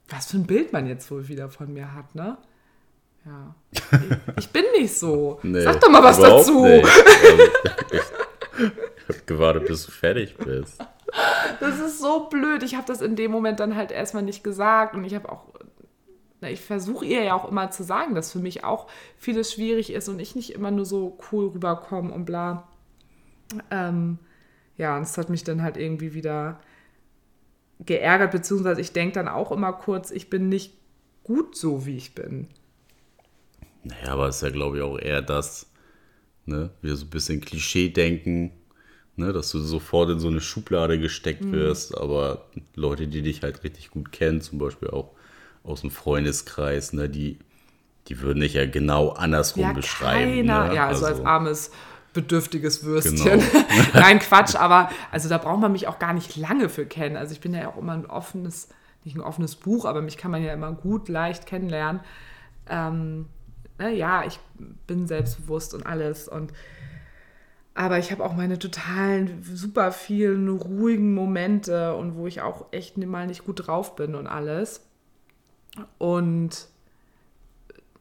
was 0.09 0.31
für 0.31 0.37
ein 0.37 0.47
Bild 0.47 0.73
man 0.73 0.87
jetzt 0.87 1.09
wohl 1.11 1.27
wieder 1.27 1.49
von 1.49 1.71
mir 1.71 1.93
hat, 1.93 2.15
ne? 2.15 2.37
Ja. 3.25 3.55
Ich, 4.37 4.49
bin 4.49 4.63
nicht 4.77 4.97
so. 4.97 5.39
Nee, 5.43 5.61
Sag 5.61 5.79
doch 5.81 5.89
mal 5.89 6.03
was 6.03 6.19
dazu. 6.19 6.65
Nicht. 6.65 6.85
Also, 6.85 8.03
ich 8.59 9.15
habe 9.15 9.25
gewartet, 9.25 9.67
bis 9.67 9.85
du 9.85 9.91
fertig 9.91 10.35
bist. 10.37 10.83
Das 11.59 11.79
ist 11.79 11.99
so 11.99 12.27
blöd. 12.29 12.63
Ich 12.63 12.75
habe 12.75 12.87
das 12.87 13.01
in 13.01 13.15
dem 13.15 13.31
Moment 13.31 13.59
dann 13.59 13.75
halt 13.75 13.91
erstmal 13.91 14.23
nicht 14.23 14.43
gesagt 14.43 14.95
und 14.95 15.03
ich 15.03 15.15
habe 15.15 15.31
auch 15.31 15.45
ich 16.41 16.61
versuche 16.61 17.05
ihr 17.05 17.23
ja 17.23 17.33
auch 17.33 17.49
immer 17.49 17.69
zu 17.71 17.83
sagen, 17.83 18.15
dass 18.15 18.31
für 18.31 18.39
mich 18.39 18.63
auch 18.63 18.87
vieles 19.17 19.53
schwierig 19.53 19.91
ist 19.91 20.07
und 20.07 20.19
ich 20.19 20.35
nicht 20.35 20.51
immer 20.51 20.71
nur 20.71 20.85
so 20.85 21.17
cool 21.31 21.47
rüberkomme 21.47 22.13
und 22.13 22.25
bla. 22.25 22.67
Ähm, 23.71 24.19
ja, 24.77 24.95
und 24.95 25.03
es 25.03 25.17
hat 25.17 25.29
mich 25.29 25.43
dann 25.43 25.61
halt 25.61 25.75
irgendwie 25.75 26.13
wieder 26.13 26.59
geärgert, 27.85 28.31
beziehungsweise 28.31 28.81
ich 28.81 28.93
denke 28.93 29.15
dann 29.15 29.27
auch 29.27 29.51
immer 29.51 29.73
kurz, 29.73 30.11
ich 30.11 30.29
bin 30.29 30.49
nicht 30.49 30.73
gut 31.23 31.55
so, 31.55 31.85
wie 31.85 31.97
ich 31.97 32.15
bin. 32.15 32.47
Naja, 33.83 34.13
aber 34.13 34.27
es 34.27 34.37
ist 34.37 34.41
ja, 34.43 34.49
glaube 34.49 34.77
ich, 34.77 34.83
auch 34.83 34.97
eher 34.97 35.21
das, 35.21 35.71
ne, 36.45 36.69
wir 36.81 36.95
so 36.95 37.05
ein 37.05 37.09
bisschen 37.09 37.41
Klischee 37.41 37.89
denken, 37.89 38.51
ne, 39.15 39.33
dass 39.33 39.51
du 39.51 39.59
sofort 39.59 40.09
in 40.09 40.19
so 40.19 40.27
eine 40.27 40.41
Schublade 40.41 40.99
gesteckt 40.99 41.43
mhm. 41.43 41.51
wirst, 41.53 41.97
aber 41.97 42.49
Leute, 42.75 43.07
die 43.07 43.21
dich 43.21 43.43
halt 43.43 43.63
richtig 43.63 43.91
gut 43.91 44.11
kennen, 44.11 44.41
zum 44.41 44.59
Beispiel 44.59 44.89
auch 44.89 45.11
aus 45.69 45.81
dem 45.81 45.91
Freundeskreis, 45.91 46.93
ne, 46.93 47.09
die, 47.09 47.39
die 48.07 48.21
würden 48.21 48.41
dich 48.41 48.53
ja 48.53 48.65
genau 48.65 49.09
andersrum 49.09 49.63
ja, 49.63 49.73
beschreiben. 49.73 50.31
Keiner, 50.31 50.67
ne? 50.69 50.75
ja, 50.75 50.87
also, 50.87 51.05
also, 51.05 51.19
als 51.19 51.27
armes 51.27 51.71
bedürftiges 52.13 52.83
Würstchen. 52.83 53.39
Genau. 53.39 53.43
Nein, 53.93 54.19
Quatsch, 54.19 54.55
aber 54.55 54.89
also 55.11 55.29
da 55.29 55.37
braucht 55.37 55.61
man 55.61 55.71
mich 55.71 55.87
auch 55.87 55.99
gar 55.99 56.13
nicht 56.13 56.35
lange 56.35 56.69
für 56.69 56.85
kennen. 56.85 57.15
Also 57.15 57.33
ich 57.33 57.39
bin 57.39 57.53
ja 57.53 57.69
auch 57.69 57.77
immer 57.77 57.93
ein 57.93 58.05
offenes, 58.07 58.69
nicht 59.03 59.15
ein 59.15 59.21
offenes 59.21 59.55
Buch, 59.55 59.85
aber 59.85 60.01
mich 60.01 60.17
kann 60.17 60.31
man 60.31 60.43
ja 60.43 60.53
immer 60.53 60.71
gut, 60.71 61.07
leicht 61.07 61.45
kennenlernen. 61.45 62.01
Ähm, 62.67 63.27
ne, 63.77 63.93
ja, 63.93 64.23
ich 64.25 64.39
bin 64.87 65.07
selbstbewusst 65.07 65.73
und 65.73 65.85
alles 65.85 66.27
und 66.27 66.51
aber 67.75 67.97
ich 67.97 68.11
habe 68.11 68.25
auch 68.25 68.35
meine 68.35 68.59
totalen, 68.59 69.41
super 69.41 69.93
vielen 69.93 70.49
ruhigen 70.49 71.13
Momente 71.13 71.95
und 71.95 72.15
wo 72.15 72.27
ich 72.27 72.41
auch 72.41 72.65
echt 72.71 72.97
mal 72.97 73.25
nicht 73.25 73.45
gut 73.45 73.67
drauf 73.67 73.95
bin 73.95 74.15
und 74.15 74.27
alles. 74.27 74.88
Und 75.97 76.67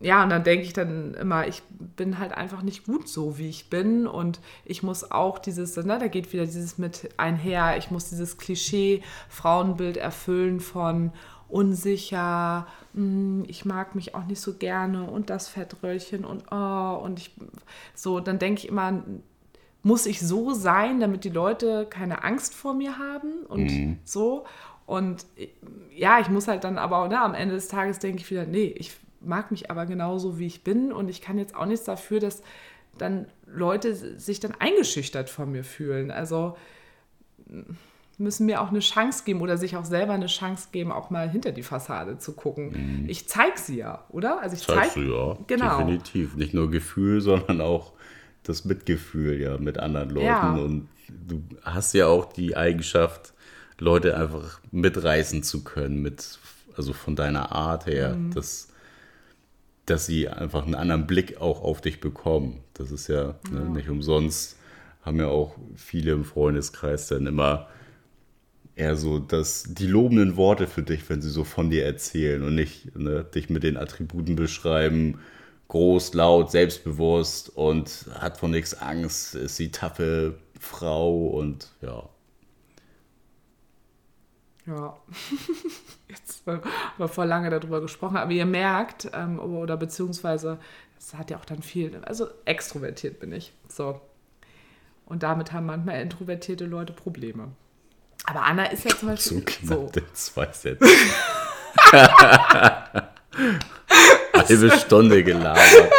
ja, 0.00 0.22
und 0.22 0.30
dann 0.30 0.44
denke 0.44 0.64
ich 0.64 0.72
dann 0.72 1.14
immer, 1.14 1.48
ich 1.48 1.62
bin 1.96 2.20
halt 2.20 2.32
einfach 2.32 2.62
nicht 2.62 2.86
gut 2.86 3.08
so, 3.08 3.36
wie 3.36 3.48
ich 3.48 3.68
bin. 3.68 4.06
Und 4.06 4.40
ich 4.64 4.82
muss 4.82 5.10
auch 5.10 5.38
dieses, 5.38 5.76
ne, 5.76 5.98
da 5.98 6.06
geht 6.06 6.32
wieder 6.32 6.46
dieses 6.46 6.78
mit 6.78 7.10
einher, 7.16 7.76
ich 7.78 7.90
muss 7.90 8.08
dieses 8.08 8.38
Klischee-Frauenbild 8.38 9.96
erfüllen 9.96 10.60
von 10.60 11.12
unsicher, 11.48 12.66
hm, 12.94 13.44
ich 13.48 13.64
mag 13.64 13.94
mich 13.94 14.14
auch 14.14 14.26
nicht 14.26 14.40
so 14.40 14.54
gerne 14.54 15.04
und 15.04 15.30
das 15.30 15.48
Fettröllchen 15.48 16.24
und 16.24 16.44
oh, 16.52 17.00
und 17.02 17.18
ich 17.18 17.30
so, 17.94 18.20
dann 18.20 18.38
denke 18.38 18.60
ich 18.60 18.68
immer, 18.68 19.02
muss 19.82 20.06
ich 20.06 20.20
so 20.20 20.52
sein, 20.52 21.00
damit 21.00 21.24
die 21.24 21.30
Leute 21.30 21.86
keine 21.88 22.22
Angst 22.22 22.54
vor 22.54 22.74
mir 22.74 22.98
haben 22.98 23.46
und 23.48 23.70
mhm. 23.70 23.98
so. 24.04 24.44
Und 24.88 25.26
ja, 25.94 26.18
ich 26.18 26.30
muss 26.30 26.48
halt 26.48 26.64
dann 26.64 26.78
aber 26.78 27.06
ne, 27.08 27.20
am 27.20 27.34
Ende 27.34 27.54
des 27.54 27.68
Tages 27.68 27.98
denke 27.98 28.22
ich 28.22 28.30
wieder, 28.30 28.46
nee, 28.46 28.74
ich 28.74 28.96
mag 29.20 29.50
mich 29.50 29.70
aber 29.70 29.84
genauso, 29.84 30.38
wie 30.38 30.46
ich 30.46 30.64
bin. 30.64 30.92
Und 30.92 31.10
ich 31.10 31.20
kann 31.20 31.36
jetzt 31.36 31.54
auch 31.54 31.66
nichts 31.66 31.84
dafür, 31.84 32.20
dass 32.20 32.42
dann 32.96 33.26
Leute 33.46 33.94
sich 33.94 34.40
dann 34.40 34.54
eingeschüchtert 34.58 35.28
von 35.28 35.52
mir 35.52 35.62
fühlen. 35.62 36.10
Also 36.10 36.56
müssen 38.16 38.46
mir 38.46 38.62
auch 38.62 38.70
eine 38.70 38.78
Chance 38.78 39.24
geben 39.26 39.42
oder 39.42 39.58
sich 39.58 39.76
auch 39.76 39.84
selber 39.84 40.14
eine 40.14 40.24
Chance 40.24 40.68
geben, 40.72 40.90
auch 40.90 41.10
mal 41.10 41.28
hinter 41.28 41.52
die 41.52 41.62
Fassade 41.62 42.16
zu 42.16 42.32
gucken. 42.32 43.02
Mhm. 43.02 43.08
Ich 43.10 43.28
zeige 43.28 43.58
sie 43.58 43.76
ja, 43.76 44.06
oder? 44.08 44.40
Also 44.40 44.56
ich 44.56 44.62
zeige 44.62 45.06
du 45.06 45.14
ja, 45.14 45.38
genau. 45.46 45.80
definitiv. 45.80 46.34
Nicht 46.34 46.54
nur 46.54 46.70
Gefühl, 46.70 47.20
sondern 47.20 47.60
auch 47.60 47.92
das 48.42 48.64
Mitgefühl 48.64 49.38
ja 49.38 49.58
mit 49.58 49.76
anderen 49.76 50.08
Leuten. 50.08 50.24
Ja. 50.24 50.54
Und 50.54 50.88
du 51.08 51.42
hast 51.62 51.92
ja 51.92 52.06
auch 52.06 52.32
die 52.32 52.56
Eigenschaft, 52.56 53.34
Leute 53.78 54.16
einfach 54.16 54.60
mitreißen 54.70 55.42
zu 55.42 55.64
können, 55.64 56.02
mit, 56.02 56.38
also 56.76 56.92
von 56.92 57.16
deiner 57.16 57.52
Art 57.52 57.86
her, 57.86 58.14
mhm. 58.14 58.32
dass, 58.34 58.68
dass 59.86 60.06
sie 60.06 60.28
einfach 60.28 60.64
einen 60.64 60.74
anderen 60.74 61.06
Blick 61.06 61.40
auch 61.40 61.62
auf 61.62 61.80
dich 61.80 62.00
bekommen. 62.00 62.60
Das 62.74 62.90
ist 62.90 63.08
ja, 63.08 63.24
ne, 63.24 63.34
ja. 63.52 63.60
Ne, 63.60 63.70
nicht 63.70 63.88
umsonst, 63.88 64.56
haben 65.02 65.18
ja 65.18 65.28
auch 65.28 65.56
viele 65.76 66.12
im 66.12 66.24
Freundeskreis 66.24 67.08
dann 67.08 67.26
immer 67.26 67.68
eher 68.78 68.96
so 68.96 69.18
dass 69.18 69.64
die 69.68 69.86
lobenden 69.86 70.36
Worte 70.36 70.66
für 70.68 70.82
dich, 70.82 71.08
wenn 71.08 71.20
sie 71.20 71.30
so 71.30 71.44
von 71.44 71.68
dir 71.70 71.84
erzählen 71.84 72.42
und 72.42 72.54
nicht 72.54 72.96
ne, 72.96 73.24
dich 73.24 73.50
mit 73.50 73.64
den 73.64 73.76
Attributen 73.76 74.36
beschreiben, 74.36 75.18
groß, 75.66 76.14
laut, 76.14 76.50
selbstbewusst 76.50 77.50
und 77.56 78.06
hat 78.14 78.38
von 78.38 78.52
nichts 78.52 78.74
Angst, 78.74 79.34
ist 79.34 79.58
die 79.58 79.70
taffe 79.70 80.38
Frau 80.60 81.26
und 81.26 81.72
ja. 81.82 82.08
Ja, 84.68 84.96
jetzt 86.08 86.46
haben 86.46 86.62
wir 86.98 87.08
vor 87.08 87.24
lange 87.24 87.48
darüber 87.48 87.80
gesprochen, 87.80 88.18
aber 88.18 88.32
ihr 88.32 88.44
merkt, 88.44 89.08
ähm, 89.14 89.38
oder 89.38 89.78
beziehungsweise, 89.78 90.58
das 90.96 91.14
hat 91.14 91.30
ja 91.30 91.38
auch 91.38 91.46
dann 91.46 91.62
viel, 91.62 91.98
also 92.04 92.28
extrovertiert 92.44 93.18
bin 93.18 93.32
ich. 93.32 93.52
So. 93.68 94.00
Und 95.06 95.22
damit 95.22 95.52
haben 95.52 95.66
manchmal 95.66 96.02
introvertierte 96.02 96.66
Leute 96.66 96.92
Probleme. 96.92 97.48
Aber 98.26 98.42
Anna 98.42 98.66
ist 98.66 98.84
ja 98.84 98.94
zum 98.94 99.08
Beispiel. 99.08 99.42
So, 99.62 99.90
so. 99.94 100.00
zwei 100.12 100.52
Sätze. 100.52 100.84
Halbe 104.34 104.70
Stunde 104.72 105.24
gelabert. 105.24 105.92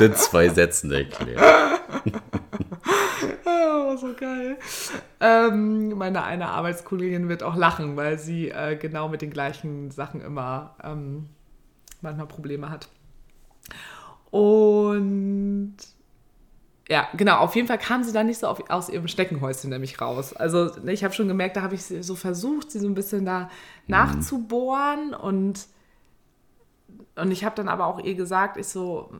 in 0.00 0.14
zwei 0.16 0.50
Sätzen 0.50 0.92
erklärt. 0.92 1.80
oh, 3.90 3.96
so 3.96 4.12
geil. 4.14 4.58
Ähm, 5.20 5.90
meine 5.96 6.24
eine 6.24 6.48
Arbeitskollegin 6.48 7.28
wird 7.28 7.42
auch 7.42 7.56
lachen, 7.56 7.96
weil 7.96 8.18
sie 8.18 8.50
äh, 8.50 8.76
genau 8.76 9.08
mit 9.08 9.22
den 9.22 9.30
gleichen 9.30 9.90
Sachen 9.90 10.20
immer 10.20 10.76
ähm, 10.82 11.28
manchmal 12.00 12.26
Probleme 12.26 12.70
hat. 12.70 12.88
Und 14.30 15.76
ja, 16.88 17.08
genau, 17.16 17.38
auf 17.38 17.56
jeden 17.56 17.66
Fall 17.66 17.78
kam 17.78 18.04
sie 18.04 18.12
dann 18.12 18.26
nicht 18.26 18.38
so 18.38 18.46
auf, 18.46 18.70
aus 18.70 18.88
ihrem 18.88 19.08
Steckenhäuschen 19.08 19.70
nämlich 19.70 20.00
raus. 20.00 20.32
Also 20.32 20.70
ich 20.86 21.02
habe 21.02 21.14
schon 21.14 21.28
gemerkt, 21.28 21.56
da 21.56 21.62
habe 21.62 21.74
ich 21.74 21.84
so 21.84 22.14
versucht, 22.14 22.70
sie 22.70 22.78
so 22.78 22.86
ein 22.86 22.94
bisschen 22.94 23.24
da 23.24 23.40
mhm. 23.40 23.48
nachzubohren 23.88 25.14
und, 25.14 25.66
und 27.16 27.30
ich 27.30 27.44
habe 27.44 27.56
dann 27.56 27.68
aber 27.68 27.86
auch 27.86 27.98
ihr 28.00 28.14
gesagt, 28.14 28.56
ich 28.56 28.68
so, 28.68 29.10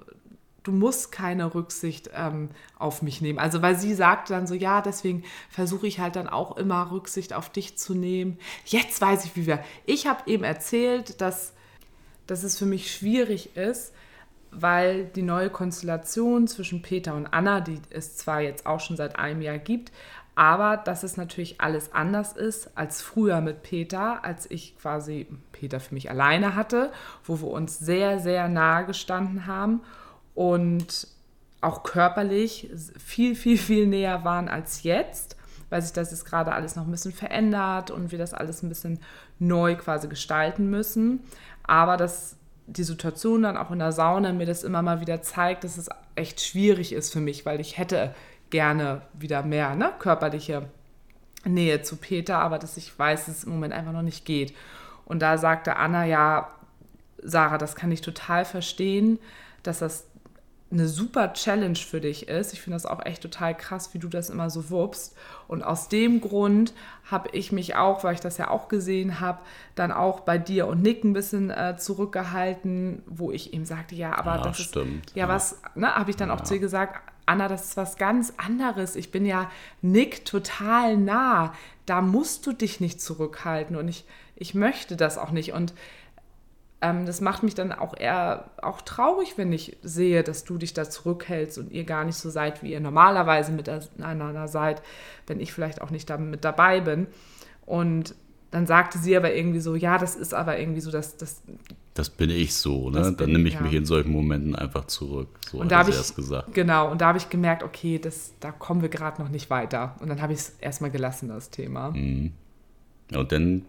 du 0.66 0.72
musst 0.72 1.12
keine 1.12 1.54
Rücksicht 1.54 2.10
ähm, 2.14 2.50
auf 2.78 3.02
mich 3.02 3.20
nehmen. 3.20 3.38
Also 3.38 3.62
weil 3.62 3.76
sie 3.76 3.94
sagte 3.94 4.32
dann 4.32 4.46
so, 4.46 4.54
ja, 4.54 4.82
deswegen 4.82 5.22
versuche 5.48 5.86
ich 5.86 6.00
halt 6.00 6.16
dann 6.16 6.28
auch 6.28 6.56
immer 6.56 6.90
Rücksicht 6.90 7.32
auf 7.32 7.50
dich 7.50 7.78
zu 7.78 7.94
nehmen. 7.94 8.38
Jetzt 8.64 9.00
weiß 9.00 9.24
ich, 9.24 9.36
wie 9.36 9.46
wir. 9.46 9.60
Ich 9.84 10.06
habe 10.06 10.28
eben 10.28 10.44
erzählt, 10.44 11.20
dass, 11.20 11.52
dass 12.26 12.42
es 12.42 12.58
für 12.58 12.66
mich 12.66 12.92
schwierig 12.92 13.56
ist, 13.56 13.92
weil 14.50 15.04
die 15.04 15.22
neue 15.22 15.50
Konstellation 15.50 16.48
zwischen 16.48 16.82
Peter 16.82 17.14
und 17.14 17.26
Anna, 17.26 17.60
die 17.60 17.80
es 17.90 18.16
zwar 18.16 18.40
jetzt 18.40 18.66
auch 18.66 18.80
schon 18.80 18.96
seit 18.96 19.18
einem 19.18 19.42
Jahr 19.42 19.58
gibt, 19.58 19.92
aber 20.34 20.76
dass 20.76 21.02
es 21.02 21.16
natürlich 21.16 21.60
alles 21.60 21.92
anders 21.92 22.32
ist 22.32 22.76
als 22.76 23.02
früher 23.02 23.40
mit 23.40 23.62
Peter, 23.62 24.24
als 24.24 24.50
ich 24.50 24.76
quasi 24.78 25.26
Peter 25.52 25.80
für 25.80 25.94
mich 25.94 26.10
alleine 26.10 26.54
hatte, 26.54 26.92
wo 27.24 27.40
wir 27.40 27.48
uns 27.48 27.78
sehr, 27.78 28.18
sehr 28.18 28.48
nahe 28.48 28.84
gestanden 28.84 29.46
haben 29.46 29.80
und 30.36 31.08
auch 31.62 31.82
körperlich 31.82 32.70
viel, 33.02 33.34
viel, 33.34 33.58
viel 33.58 33.86
näher 33.86 34.22
waren 34.22 34.48
als 34.48 34.84
jetzt, 34.84 35.36
weil 35.70 35.82
sich 35.82 35.92
das 35.92 36.12
jetzt 36.12 36.26
gerade 36.26 36.52
alles 36.52 36.76
noch 36.76 36.84
ein 36.84 36.90
bisschen 36.90 37.12
verändert 37.12 37.90
und 37.90 38.12
wir 38.12 38.18
das 38.18 38.34
alles 38.34 38.62
ein 38.62 38.68
bisschen 38.68 39.00
neu 39.38 39.74
quasi 39.74 40.06
gestalten 40.06 40.70
müssen. 40.70 41.20
Aber 41.64 41.96
dass 41.96 42.36
die 42.66 42.84
Situation 42.84 43.42
dann 43.42 43.56
auch 43.56 43.70
in 43.70 43.78
der 43.78 43.92
Sauna 43.92 44.32
mir 44.32 44.46
das 44.46 44.62
immer 44.62 44.82
mal 44.82 45.00
wieder 45.00 45.22
zeigt, 45.22 45.64
dass 45.64 45.78
es 45.78 45.88
echt 46.14 46.40
schwierig 46.40 46.92
ist 46.92 47.12
für 47.12 47.20
mich, 47.20 47.46
weil 47.46 47.58
ich 47.58 47.78
hätte 47.78 48.14
gerne 48.50 49.02
wieder 49.14 49.42
mehr 49.42 49.74
ne, 49.74 49.90
körperliche 49.98 50.68
Nähe 51.44 51.80
zu 51.80 51.96
Peter, 51.96 52.38
aber 52.38 52.58
dass 52.58 52.76
ich 52.76 52.96
weiß, 52.96 53.26
dass 53.26 53.38
es 53.38 53.44
im 53.44 53.52
Moment 53.52 53.72
einfach 53.72 53.92
noch 53.92 54.02
nicht 54.02 54.26
geht. 54.26 54.54
Und 55.06 55.20
da 55.20 55.38
sagte 55.38 55.76
Anna, 55.76 56.04
ja, 56.04 56.50
Sarah, 57.22 57.56
das 57.56 57.74
kann 57.74 57.90
ich 57.90 58.02
total 58.02 58.44
verstehen, 58.44 59.18
dass 59.62 59.78
das 59.78 60.06
eine 60.70 60.88
super 60.88 61.32
Challenge 61.32 61.76
für 61.76 62.00
dich 62.00 62.28
ist. 62.28 62.52
Ich 62.52 62.60
finde 62.60 62.74
das 62.74 62.86
auch 62.86 63.04
echt 63.06 63.22
total 63.22 63.56
krass, 63.56 63.94
wie 63.94 63.98
du 64.00 64.08
das 64.08 64.30
immer 64.30 64.50
so 64.50 64.68
wuppst. 64.70 65.16
Und 65.46 65.62
aus 65.62 65.88
dem 65.88 66.20
Grund 66.20 66.74
habe 67.08 67.28
ich 67.32 67.52
mich 67.52 67.76
auch, 67.76 68.02
weil 68.02 68.14
ich 68.14 68.20
das 68.20 68.36
ja 68.36 68.50
auch 68.50 68.66
gesehen 68.66 69.20
habe, 69.20 69.38
dann 69.76 69.92
auch 69.92 70.20
bei 70.20 70.38
dir 70.38 70.66
und 70.66 70.82
Nick 70.82 71.04
ein 71.04 71.12
bisschen 71.12 71.50
äh, 71.50 71.76
zurückgehalten, 71.78 73.02
wo 73.06 73.30
ich 73.30 73.52
ihm 73.52 73.64
sagte, 73.64 73.94
ja, 73.94 74.16
aber 74.18 74.36
Ja, 74.36 74.42
das 74.42 74.60
stimmt, 74.60 75.06
ist, 75.06 75.16
ja, 75.16 75.26
ja. 75.26 75.28
was, 75.32 75.60
ne, 75.76 75.94
habe 75.94 76.10
ich 76.10 76.16
dann 76.16 76.32
auch 76.32 76.40
zu 76.40 76.54
ihr 76.54 76.60
gesagt, 76.60 77.00
Anna, 77.26 77.48
das 77.48 77.64
ist 77.68 77.76
was 77.76 77.96
ganz 77.96 78.32
anderes. 78.36 78.96
Ich 78.96 79.10
bin 79.10 79.24
ja 79.24 79.50
Nick 79.82 80.24
total 80.24 80.96
nah. 80.96 81.52
Da 81.84 82.00
musst 82.00 82.46
du 82.46 82.52
dich 82.52 82.80
nicht 82.80 83.00
zurückhalten 83.00 83.76
und 83.76 83.88
ich, 83.88 84.04
ich 84.34 84.54
möchte 84.54 84.96
das 84.96 85.18
auch 85.18 85.30
nicht. 85.30 85.52
Und 85.52 85.74
ähm, 86.86 87.06
das 87.06 87.20
macht 87.20 87.42
mich 87.42 87.54
dann 87.54 87.72
auch 87.72 87.96
eher 87.96 88.50
auch 88.62 88.80
traurig, 88.80 89.34
wenn 89.36 89.52
ich 89.52 89.76
sehe, 89.82 90.22
dass 90.22 90.44
du 90.44 90.58
dich 90.58 90.74
da 90.74 90.88
zurückhältst 90.88 91.58
und 91.58 91.72
ihr 91.72 91.84
gar 91.84 92.04
nicht 92.04 92.16
so 92.16 92.30
seid, 92.30 92.62
wie 92.62 92.72
ihr 92.72 92.80
normalerweise 92.80 93.52
miteinander 93.52 94.48
seid, 94.48 94.82
wenn 95.26 95.40
ich 95.40 95.52
vielleicht 95.52 95.80
auch 95.80 95.90
nicht 95.90 96.08
da 96.08 96.16
mit 96.18 96.44
dabei 96.44 96.80
bin. 96.80 97.06
Und 97.64 98.14
dann 98.50 98.66
sagte 98.66 98.98
sie 98.98 99.16
aber 99.16 99.34
irgendwie 99.34 99.60
so, 99.60 99.74
ja, 99.74 99.98
das 99.98 100.14
ist 100.14 100.32
aber 100.32 100.58
irgendwie 100.58 100.80
so, 100.80 100.90
dass 100.90 101.16
das 101.16 101.42
Das 101.94 102.10
bin 102.10 102.30
ich 102.30 102.54
so, 102.54 102.90
ne? 102.90 103.12
Dann 103.12 103.32
nehme 103.32 103.48
ich 103.48 103.54
ich, 103.54 103.60
mich 103.60 103.72
ja. 103.72 103.78
in 103.78 103.84
solchen 103.84 104.12
Momenten 104.12 104.54
einfach 104.54 104.84
zurück. 104.84 105.28
So 105.50 105.58
und 105.58 105.72
da 105.72 105.78
habe 105.78 105.90
ich 105.90 105.96
erst 105.96 106.14
gesagt. 106.14 106.54
genau 106.54 106.90
und 106.90 107.00
da 107.00 107.08
habe 107.08 107.18
ich 107.18 107.28
gemerkt, 107.28 107.62
okay, 107.62 107.98
das 107.98 108.34
da 108.38 108.52
kommen 108.52 108.82
wir 108.82 108.88
gerade 108.88 109.20
noch 109.20 109.28
nicht 109.28 109.50
weiter 109.50 109.96
und 110.00 110.08
dann 110.08 110.22
habe 110.22 110.32
ich 110.32 110.38
es 110.38 110.50
erstmal 110.60 110.90
gelassen 110.90 111.28
das 111.28 111.50
Thema. 111.50 111.90
Mhm. 111.90 112.32
Ja, 113.10 113.20
und 113.20 113.32
dann 113.32 113.66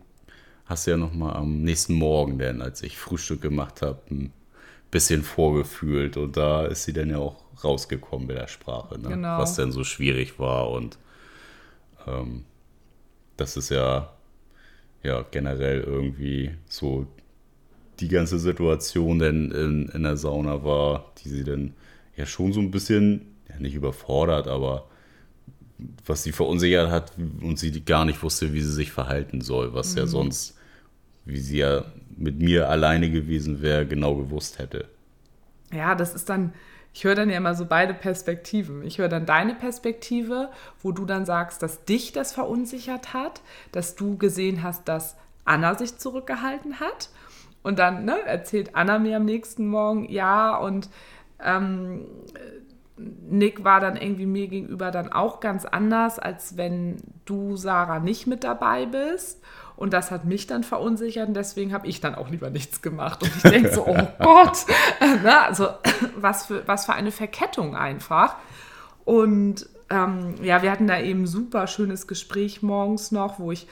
hast 0.67 0.85
du 0.85 0.91
ja 0.91 0.97
noch 0.97 1.13
mal 1.13 1.33
am 1.33 1.63
nächsten 1.63 1.93
Morgen, 1.93 2.37
denn 2.37 2.61
als 2.61 2.83
ich 2.83 2.97
Frühstück 2.97 3.41
gemacht 3.41 3.81
habe, 3.81 3.99
ein 4.11 4.33
bisschen 4.91 5.23
vorgefühlt 5.23 6.17
und 6.17 6.37
da 6.37 6.65
ist 6.65 6.83
sie 6.83 6.93
dann 6.93 7.09
ja 7.09 7.17
auch 7.17 7.43
rausgekommen 7.63 8.27
mit 8.27 8.37
der 8.37 8.47
Sprache, 8.47 8.99
ne? 8.99 9.09
Genau. 9.09 9.39
was 9.39 9.55
denn 9.55 9.71
so 9.71 9.83
schwierig 9.83 10.39
war 10.39 10.69
und 10.69 10.97
ähm, 12.05 12.45
das 13.35 13.57
ist 13.57 13.69
ja 13.69 14.13
ja 15.03 15.25
generell 15.31 15.81
irgendwie 15.81 16.51
so 16.67 17.07
die 17.99 18.07
ganze 18.07 18.39
Situation 18.39 19.19
denn 19.19 19.51
in, 19.51 19.89
in 19.89 20.03
der 20.03 20.17
Sauna 20.17 20.63
war, 20.63 21.11
die 21.23 21.29
sie 21.29 21.43
dann 21.43 21.73
ja 22.15 22.25
schon 22.25 22.53
so 22.53 22.59
ein 22.59 22.71
bisschen, 22.71 23.35
ja 23.49 23.59
nicht 23.59 23.75
überfordert, 23.75 24.47
aber 24.47 24.87
was 26.05 26.23
sie 26.23 26.31
verunsichert 26.31 26.89
hat 26.89 27.13
und 27.41 27.59
sie 27.59 27.71
gar 27.81 28.05
nicht 28.05 28.21
wusste, 28.23 28.53
wie 28.53 28.61
sie 28.61 28.73
sich 28.73 28.91
verhalten 28.91 29.41
soll, 29.41 29.73
was 29.73 29.95
ja 29.95 30.07
sonst, 30.07 30.56
wie 31.27 31.39
sie 31.39 31.57
ja 31.57 31.83
mit 32.15 32.39
mir 32.39 32.69
alleine 32.69 33.09
gewesen 33.09 33.61
wäre, 33.61 33.85
genau 33.85 34.15
gewusst 34.15 34.59
hätte. 34.59 34.85
Ja, 35.71 35.93
das 35.93 36.15
ist 36.15 36.29
dann, 36.29 36.53
ich 36.93 37.03
höre 37.03 37.15
dann 37.15 37.29
ja 37.29 37.37
immer 37.37 37.53
so 37.53 37.65
beide 37.65 37.93
Perspektiven. 37.93 38.83
Ich 38.83 38.97
höre 38.97 39.09
dann 39.09 39.25
deine 39.25 39.53
Perspektive, 39.53 40.49
wo 40.81 40.91
du 40.91 41.05
dann 41.05 41.25
sagst, 41.25 41.61
dass 41.61 41.83
dich 41.83 42.13
das 42.13 42.31
verunsichert 42.31 43.13
hat, 43.13 43.41
dass 43.71 43.95
du 43.95 44.17
gesehen 44.17 44.63
hast, 44.63 44.87
dass 44.87 45.15
Anna 45.45 45.75
sich 45.75 45.97
zurückgehalten 45.97 46.79
hat. 46.79 47.09
Und 47.61 47.79
dann 47.79 48.05
ne, 48.05 48.17
erzählt 48.25 48.75
Anna 48.75 48.97
mir 48.97 49.17
am 49.17 49.25
nächsten 49.25 49.67
Morgen, 49.67 50.09
ja, 50.09 50.55
und 50.57 50.89
ähm, 51.43 52.05
Nick 52.97 53.63
war 53.63 53.79
dann 53.79 53.95
irgendwie 53.95 54.25
mir 54.25 54.47
gegenüber 54.47 54.89
dann 54.89 55.11
auch 55.11 55.39
ganz 55.39 55.65
anders, 55.65 56.17
als 56.17 56.57
wenn 56.57 56.97
du, 57.25 57.55
Sarah, 57.55 57.99
nicht 57.99 58.25
mit 58.25 58.43
dabei 58.43 58.85
bist. 58.85 59.43
Und 59.77 59.93
das 59.93 60.09
hat 60.09 60.25
mich 60.25 60.47
dann 60.47 60.63
verunsichert 60.63 61.27
und 61.27 61.35
deswegen 61.35 61.71
habe 61.71 61.87
ich 61.87 62.01
dann 62.01 62.15
auch 62.15 62.29
lieber 62.29 62.49
nichts 62.49 62.81
gemacht. 62.81 63.21
Und 63.21 63.31
ich 63.35 63.43
denke 63.43 63.71
so, 63.71 63.85
oh 63.87 64.07
Gott, 64.19 64.65
ne? 65.23 65.39
also 65.41 65.69
was 66.17 66.47
für, 66.47 66.67
was 66.67 66.87
für 66.87 66.93
eine 66.93 67.11
Verkettung 67.11 67.75
einfach. 67.75 68.35
Und 69.05 69.69
ähm, 69.89 70.35
ja, 70.41 70.63
wir 70.63 70.71
hatten 70.71 70.87
da 70.87 70.99
eben 70.99 71.23
ein 71.23 71.27
super 71.27 71.67
schönes 71.67 72.07
Gespräch 72.07 72.63
morgens 72.63 73.11
noch, 73.11 73.37
wo 73.39 73.51
ich, 73.51 73.67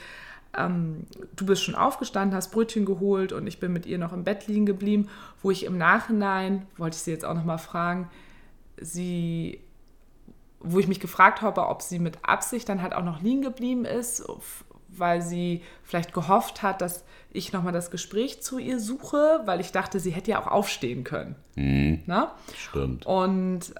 ähm, 0.56 1.06
du 1.34 1.44
bist 1.44 1.64
schon 1.64 1.74
aufgestanden, 1.74 2.36
hast 2.36 2.52
Brötchen 2.52 2.86
geholt 2.86 3.32
und 3.32 3.48
ich 3.48 3.58
bin 3.58 3.72
mit 3.72 3.84
ihr 3.84 3.98
noch 3.98 4.12
im 4.12 4.22
Bett 4.22 4.46
liegen 4.46 4.64
geblieben, 4.64 5.08
wo 5.42 5.50
ich 5.50 5.64
im 5.64 5.76
Nachhinein, 5.76 6.66
wollte 6.76 6.96
ich 6.96 7.02
sie 7.02 7.10
jetzt 7.10 7.24
auch 7.24 7.34
noch 7.34 7.44
mal 7.44 7.58
fragen, 7.58 8.08
sie, 8.80 9.60
wo 10.60 10.78
ich 10.78 10.88
mich 10.88 11.00
gefragt 11.00 11.42
habe, 11.42 11.66
ob 11.66 11.82
sie 11.82 11.98
mit 11.98 12.18
Absicht 12.22 12.68
dann 12.68 12.80
halt 12.80 12.94
auch 12.94 13.04
noch 13.04 13.20
liegen 13.20 13.42
geblieben 13.42 13.84
ist, 13.84 14.24
weil 14.98 15.22
sie 15.22 15.62
vielleicht 15.82 16.12
gehofft 16.12 16.62
hat, 16.62 16.80
dass 16.80 17.04
ich 17.32 17.52
nochmal 17.52 17.72
das 17.72 17.90
Gespräch 17.90 18.42
zu 18.42 18.58
ihr 18.58 18.80
suche, 18.80 19.40
weil 19.44 19.60
ich 19.60 19.72
dachte, 19.72 20.00
sie 20.00 20.10
hätte 20.10 20.30
ja 20.32 20.40
auch 20.42 20.46
aufstehen 20.46 21.04
können. 21.04 21.36
Mhm, 21.54 22.02
Ne? 22.06 22.28
stimmt. 22.56 23.04
Und 23.06 23.74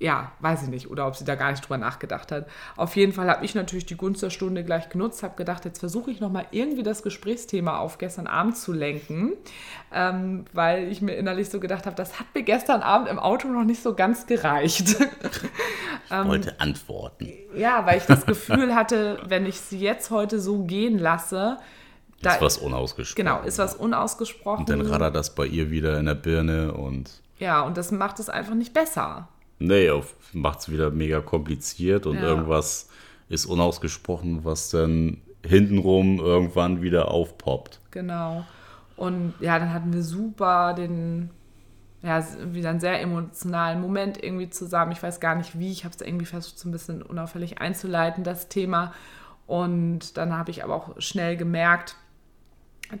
ja, 0.00 0.30
weiß 0.40 0.62
ich 0.62 0.68
nicht, 0.68 0.90
oder 0.90 1.08
ob 1.08 1.16
sie 1.16 1.24
da 1.24 1.34
gar 1.34 1.50
nicht 1.50 1.62
drüber 1.62 1.78
nachgedacht 1.78 2.30
hat. 2.30 2.46
Auf 2.76 2.94
jeden 2.94 3.12
Fall 3.12 3.28
habe 3.28 3.44
ich 3.44 3.56
natürlich 3.56 3.84
die 3.84 3.96
Gunst 3.96 4.22
der 4.22 4.30
Stunde 4.30 4.62
gleich 4.62 4.88
genutzt, 4.90 5.24
habe 5.24 5.34
gedacht, 5.34 5.64
jetzt 5.64 5.80
versuche 5.80 6.12
ich 6.12 6.20
nochmal 6.20 6.46
irgendwie 6.52 6.84
das 6.84 7.02
Gesprächsthema 7.02 7.78
auf 7.78 7.98
gestern 7.98 8.28
Abend 8.28 8.56
zu 8.56 8.72
lenken, 8.72 9.32
ähm, 9.92 10.44
weil 10.52 10.88
ich 10.88 11.02
mir 11.02 11.14
innerlich 11.14 11.50
so 11.50 11.58
gedacht 11.58 11.86
habe, 11.86 11.96
das 11.96 12.20
hat 12.20 12.26
mir 12.32 12.44
gestern 12.44 12.82
Abend 12.82 13.08
im 13.08 13.18
Auto 13.18 13.48
noch 13.48 13.64
nicht 13.64 13.82
so 13.82 13.94
ganz 13.94 14.26
gereicht. 14.26 14.96
Ich 16.10 16.26
wollte 16.26 16.58
antworten. 16.58 17.30
ja, 17.54 17.84
weil 17.84 17.98
ich 17.98 18.04
das 18.04 18.24
Gefühl 18.24 18.74
hatte, 18.74 19.18
wenn 19.26 19.44
ich 19.44 19.60
sie 19.60 19.78
jetzt 19.78 20.10
heute 20.10 20.40
so 20.40 20.64
gehen 20.64 20.98
lasse, 20.98 21.58
da 22.22 22.34
ist 22.34 22.40
was 22.40 22.56
unausgesprochen. 22.56 23.26
genau, 23.26 23.42
ist 23.42 23.58
was 23.58 23.74
unausgesprochen. 23.74 24.60
Und 24.60 24.70
dann 24.70 24.80
rattert 24.80 25.14
das 25.14 25.34
bei 25.34 25.44
ihr 25.44 25.70
wieder 25.70 25.98
in 25.98 26.06
der 26.06 26.14
Birne 26.14 26.72
und 26.72 27.20
ja, 27.38 27.60
und 27.60 27.76
das 27.76 27.92
macht 27.92 28.20
es 28.20 28.30
einfach 28.30 28.54
nicht 28.54 28.72
besser. 28.72 29.28
Nee, 29.58 29.90
macht 30.32 30.60
es 30.60 30.70
wieder 30.70 30.90
mega 30.90 31.20
kompliziert 31.20 32.06
und 32.06 32.16
Ja. 32.16 32.22
irgendwas 32.22 32.88
ist 33.28 33.46
unausgesprochen, 33.46 34.44
was 34.44 34.70
dann 34.70 35.18
hintenrum 35.44 36.18
irgendwann 36.18 36.82
wieder 36.82 37.10
aufpoppt. 37.10 37.80
Genau. 37.90 38.44
Und 38.96 39.34
ja, 39.40 39.58
dann 39.58 39.72
hatten 39.72 39.92
wir 39.92 40.02
super 40.02 40.74
den, 40.74 41.30
ja, 42.02 42.24
wieder 42.52 42.70
einen 42.70 42.80
sehr 42.80 43.00
emotionalen 43.00 43.80
Moment 43.80 44.22
irgendwie 44.22 44.50
zusammen. 44.50 44.92
Ich 44.92 45.02
weiß 45.02 45.20
gar 45.20 45.34
nicht 45.36 45.58
wie, 45.58 45.70
ich 45.70 45.84
habe 45.84 45.94
es 45.94 46.00
irgendwie 46.00 46.26
versucht, 46.26 46.58
so 46.58 46.68
ein 46.68 46.72
bisschen 46.72 47.02
unauffällig 47.02 47.60
einzuleiten, 47.60 48.24
das 48.24 48.48
Thema. 48.48 48.92
Und 49.46 50.16
dann 50.16 50.36
habe 50.36 50.50
ich 50.50 50.64
aber 50.64 50.74
auch 50.74 51.00
schnell 51.00 51.36
gemerkt, 51.36 51.96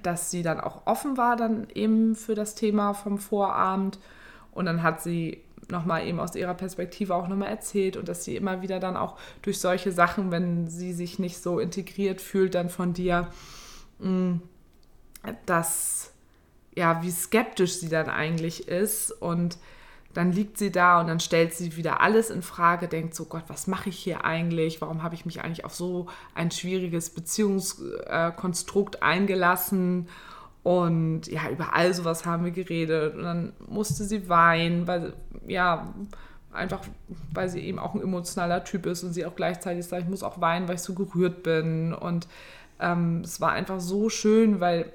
dass 0.02 0.30
sie 0.30 0.42
dann 0.42 0.60
auch 0.60 0.86
offen 0.86 1.16
war 1.16 1.36
dann 1.36 1.66
eben 1.74 2.14
für 2.14 2.34
das 2.34 2.54
Thema 2.54 2.94
vom 2.94 3.18
Vorabend. 3.18 3.98
Und 4.52 4.66
dann 4.66 4.82
hat 4.82 5.02
sie 5.02 5.42
nochmal 5.70 6.06
eben 6.06 6.20
aus 6.20 6.34
ihrer 6.34 6.54
Perspektive 6.54 7.14
auch 7.14 7.28
nochmal 7.28 7.48
erzählt 7.48 7.96
und 7.96 8.08
dass 8.08 8.24
sie 8.24 8.36
immer 8.36 8.62
wieder 8.62 8.80
dann 8.80 8.96
auch 8.96 9.16
durch 9.42 9.60
solche 9.60 9.92
Sachen, 9.92 10.30
wenn 10.30 10.68
sie 10.68 10.92
sich 10.92 11.18
nicht 11.18 11.42
so 11.42 11.58
integriert 11.58 12.20
fühlt, 12.20 12.54
dann 12.54 12.70
von 12.70 12.92
dir, 12.92 13.28
mh, 13.98 14.40
dass, 15.46 16.12
ja, 16.74 17.02
wie 17.02 17.10
skeptisch 17.10 17.74
sie 17.74 17.88
dann 17.88 18.08
eigentlich 18.08 18.68
ist 18.68 19.10
und 19.10 19.58
dann 20.14 20.32
liegt 20.32 20.58
sie 20.58 20.72
da 20.72 21.00
und 21.00 21.06
dann 21.06 21.20
stellt 21.20 21.54
sie 21.54 21.76
wieder 21.76 22.00
alles 22.00 22.30
in 22.30 22.42
Frage, 22.42 22.88
denkt 22.88 23.14
so, 23.14 23.26
Gott, 23.26 23.44
was 23.48 23.66
mache 23.66 23.90
ich 23.90 23.98
hier 23.98 24.24
eigentlich? 24.24 24.80
Warum 24.80 25.02
habe 25.02 25.14
ich 25.14 25.26
mich 25.26 25.42
eigentlich 25.42 25.64
auf 25.64 25.74
so 25.74 26.06
ein 26.34 26.50
schwieriges 26.50 27.10
Beziehungskonstrukt 27.10 29.02
eingelassen? 29.02 30.08
Und 30.62 31.26
ja, 31.28 31.48
über 31.50 31.74
all 31.74 31.94
sowas 31.94 32.26
haben 32.26 32.44
wir 32.44 32.50
geredet. 32.50 33.14
Und 33.14 33.22
dann 33.22 33.52
musste 33.68 34.04
sie 34.04 34.28
weinen, 34.28 34.86
weil, 34.86 35.14
ja, 35.46 35.94
einfach, 36.52 36.80
weil 37.32 37.48
sie 37.48 37.60
eben 37.60 37.78
auch 37.78 37.94
ein 37.94 38.02
emotionaler 38.02 38.64
Typ 38.64 38.86
ist 38.86 39.02
und 39.04 39.12
sie 39.12 39.24
auch 39.24 39.34
gleichzeitig 39.36 39.86
sagt, 39.86 40.02
ich 40.02 40.08
muss 40.08 40.22
auch 40.22 40.40
weinen, 40.40 40.68
weil 40.68 40.74
ich 40.74 40.82
so 40.82 40.94
gerührt 40.94 41.42
bin. 41.42 41.94
Und 41.94 42.28
ähm, 42.80 43.22
es 43.24 43.40
war 43.40 43.52
einfach 43.52 43.80
so 43.80 44.08
schön, 44.10 44.60
weil 44.60 44.92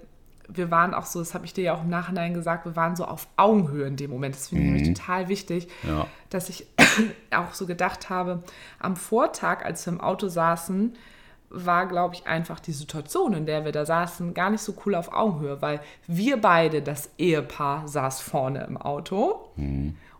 wir 0.49 0.69
waren 0.69 0.93
auch 0.93 1.05
so, 1.05 1.19
das 1.19 1.33
habe 1.33 1.45
ich 1.45 1.53
dir 1.53 1.63
ja 1.63 1.73
auch 1.73 1.83
im 1.83 1.89
Nachhinein 1.89 2.33
gesagt, 2.33 2.65
wir 2.65 2.75
waren 2.75 2.95
so 2.95 3.05
auf 3.05 3.27
Augenhöhe 3.37 3.87
in 3.87 3.95
dem 3.95 4.11
Moment. 4.11 4.35
Das 4.35 4.49
finde 4.49 4.65
ich 4.65 4.71
nämlich 4.71 4.97
total 4.99 5.29
wichtig, 5.29 5.69
Ja. 5.87 6.05
dass 6.29 6.49
ich 6.49 6.67
auch 7.31 7.53
so 7.53 7.65
gedacht 7.65 8.09
habe, 8.09 8.43
am 8.79 8.95
Vortag, 8.95 9.63
als 9.65 9.85
wir 9.85 9.93
im 9.93 10.01
Auto 10.01 10.27
saßen, 10.27 10.93
war, 11.53 11.87
glaube 11.87 12.15
ich, 12.15 12.27
einfach 12.27 12.59
die 12.59 12.71
Situation, 12.71 13.33
in 13.33 13.45
der 13.45 13.63
wir 13.63 13.71
da 13.71 13.85
saßen, 13.85 14.33
gar 14.33 14.49
nicht 14.49 14.61
so 14.61 14.73
cool 14.85 14.95
auf 14.95 15.13
Augenhöhe, 15.13 15.61
weil 15.61 15.79
wir 16.07 16.41
beide, 16.41 16.81
das 16.81 17.11
Ehepaar, 17.17 17.87
saß 17.87 18.21
vorne 18.21 18.65
im 18.65 18.75
Auto 18.75 19.49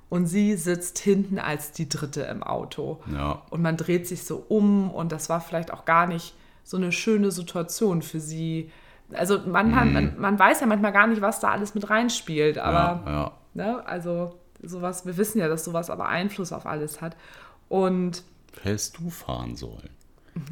und 0.10 0.28
sie 0.28 0.56
sitzt 0.56 1.00
hinten 1.00 1.40
als 1.40 1.72
die 1.72 1.90
Dritte 1.90 2.22
im 2.22 2.44
Auto. 2.44 3.02
Ja. 3.12 3.42
Und 3.50 3.64
man 3.64 3.78
dreht 3.78 4.08
sich 4.08 4.26
so 4.26 4.46
um 4.48 4.92
und 4.92 5.12
das 5.12 5.28
war 5.28 5.42
vielleicht 5.42 5.74
auch 5.74 5.86
gar 5.86 6.06
nicht 6.06 6.36
so 6.64 6.78
eine 6.78 6.92
schöne 6.92 7.32
Situation 7.32 8.04
für 8.04 8.20
sie. 8.20 8.72
Also 9.12 9.40
man, 9.40 9.72
man, 9.72 10.14
man 10.20 10.38
weiß 10.38 10.62
ja 10.62 10.68
manchmal 10.68 10.94
gar 10.94 11.08
nicht, 11.08 11.22
was 11.22 11.40
da 11.40 11.50
alles 11.50 11.74
mit 11.74 11.90
reinspielt, 11.90 12.60
aber 12.60 13.02
ja, 13.06 13.12
ja. 13.12 13.32
Ne? 13.56 13.88
Also 13.88 14.40
sowas, 14.62 15.06
wir 15.06 15.18
wissen 15.18 15.40
ja, 15.40 15.48
dass 15.48 15.66
sowas 15.66 15.90
aber 15.90 16.08
Einfluss 16.08 16.54
auf 16.54 16.66
alles 16.66 17.02
hat. 17.02 17.18
Und 17.68 18.24
Hättest 18.62 19.00
du 19.00 19.10
fahren 19.10 19.56
sollen. 19.56 19.90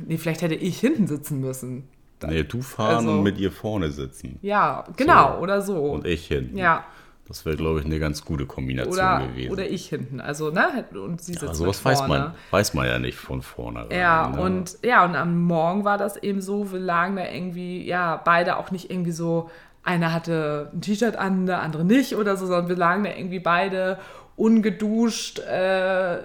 Nee, 0.06 0.18
vielleicht 0.18 0.42
hätte 0.42 0.56
ich 0.56 0.80
hinten 0.80 1.08
sitzen 1.08 1.40
müssen. 1.40 1.88
Nee, 2.26 2.44
du 2.44 2.62
fahren 2.62 2.98
Also- 2.98 3.12
und 3.12 3.24
mit 3.24 3.38
ihr 3.40 3.52
vorne 3.52 3.92
sitzen. 3.92 4.38
Ja, 4.42 4.86
genau, 4.96 5.34
So. 5.38 5.40
oder 5.44 5.62
so. 5.62 5.76
Und 5.78 6.06
ich 6.06 6.28
hinten. 6.28 6.58
Ja, 6.58 6.84
Das 7.28 7.46
wäre, 7.46 7.56
glaube 7.56 7.80
ich, 7.80 7.86
eine 7.86 7.98
ganz 7.98 8.26
gute 8.26 8.46
Kombination 8.46 8.94
oder, 8.94 9.26
gewesen. 9.26 9.52
oder 9.54 9.66
ich 9.70 9.88
hinten. 9.88 10.20
Also, 10.20 10.52
ne? 10.52 10.84
Und 10.94 11.22
sie 11.22 11.32
sitzt 11.34 11.44
ja, 11.46 11.54
sowas 11.54 11.80
vorne. 11.80 11.98
weiß 12.00 12.08
man, 12.10 12.34
weiß 12.52 12.74
man 12.74 12.86
ja 12.88 13.00
nicht 13.00 13.18
von 13.18 13.42
vornherein. 13.42 13.98
Ja, 13.98 14.28
ne? 14.28 14.42
und 14.42 14.78
ja, 14.84 15.06
und 15.06 15.16
am 15.16 15.42
Morgen 15.44 15.86
war 15.86 15.98
das 15.98 16.18
eben 16.18 16.42
so, 16.42 16.72
wir 16.74 16.80
lagen 16.80 17.16
da 17.16 17.24
irgendwie, 17.32 17.86
ja, 17.88 18.18
beide 18.24 18.58
auch 18.58 18.72
nicht 18.72 18.92
irgendwie 18.92 19.12
so, 19.14 19.50
einer 19.82 20.14
hatte 20.14 20.70
ein 20.74 20.82
T-Shirt 20.82 21.16
an, 21.16 21.46
der 21.46 21.62
andere 21.62 21.86
nicht 21.86 22.16
oder 22.18 22.36
so, 22.36 22.46
sondern 22.48 22.68
wir 22.68 22.76
lagen 22.76 23.04
da 23.06 23.12
irgendwie 23.16 23.40
beide 23.40 23.98
ungeduscht, 24.36 25.40
äh, 25.40 26.18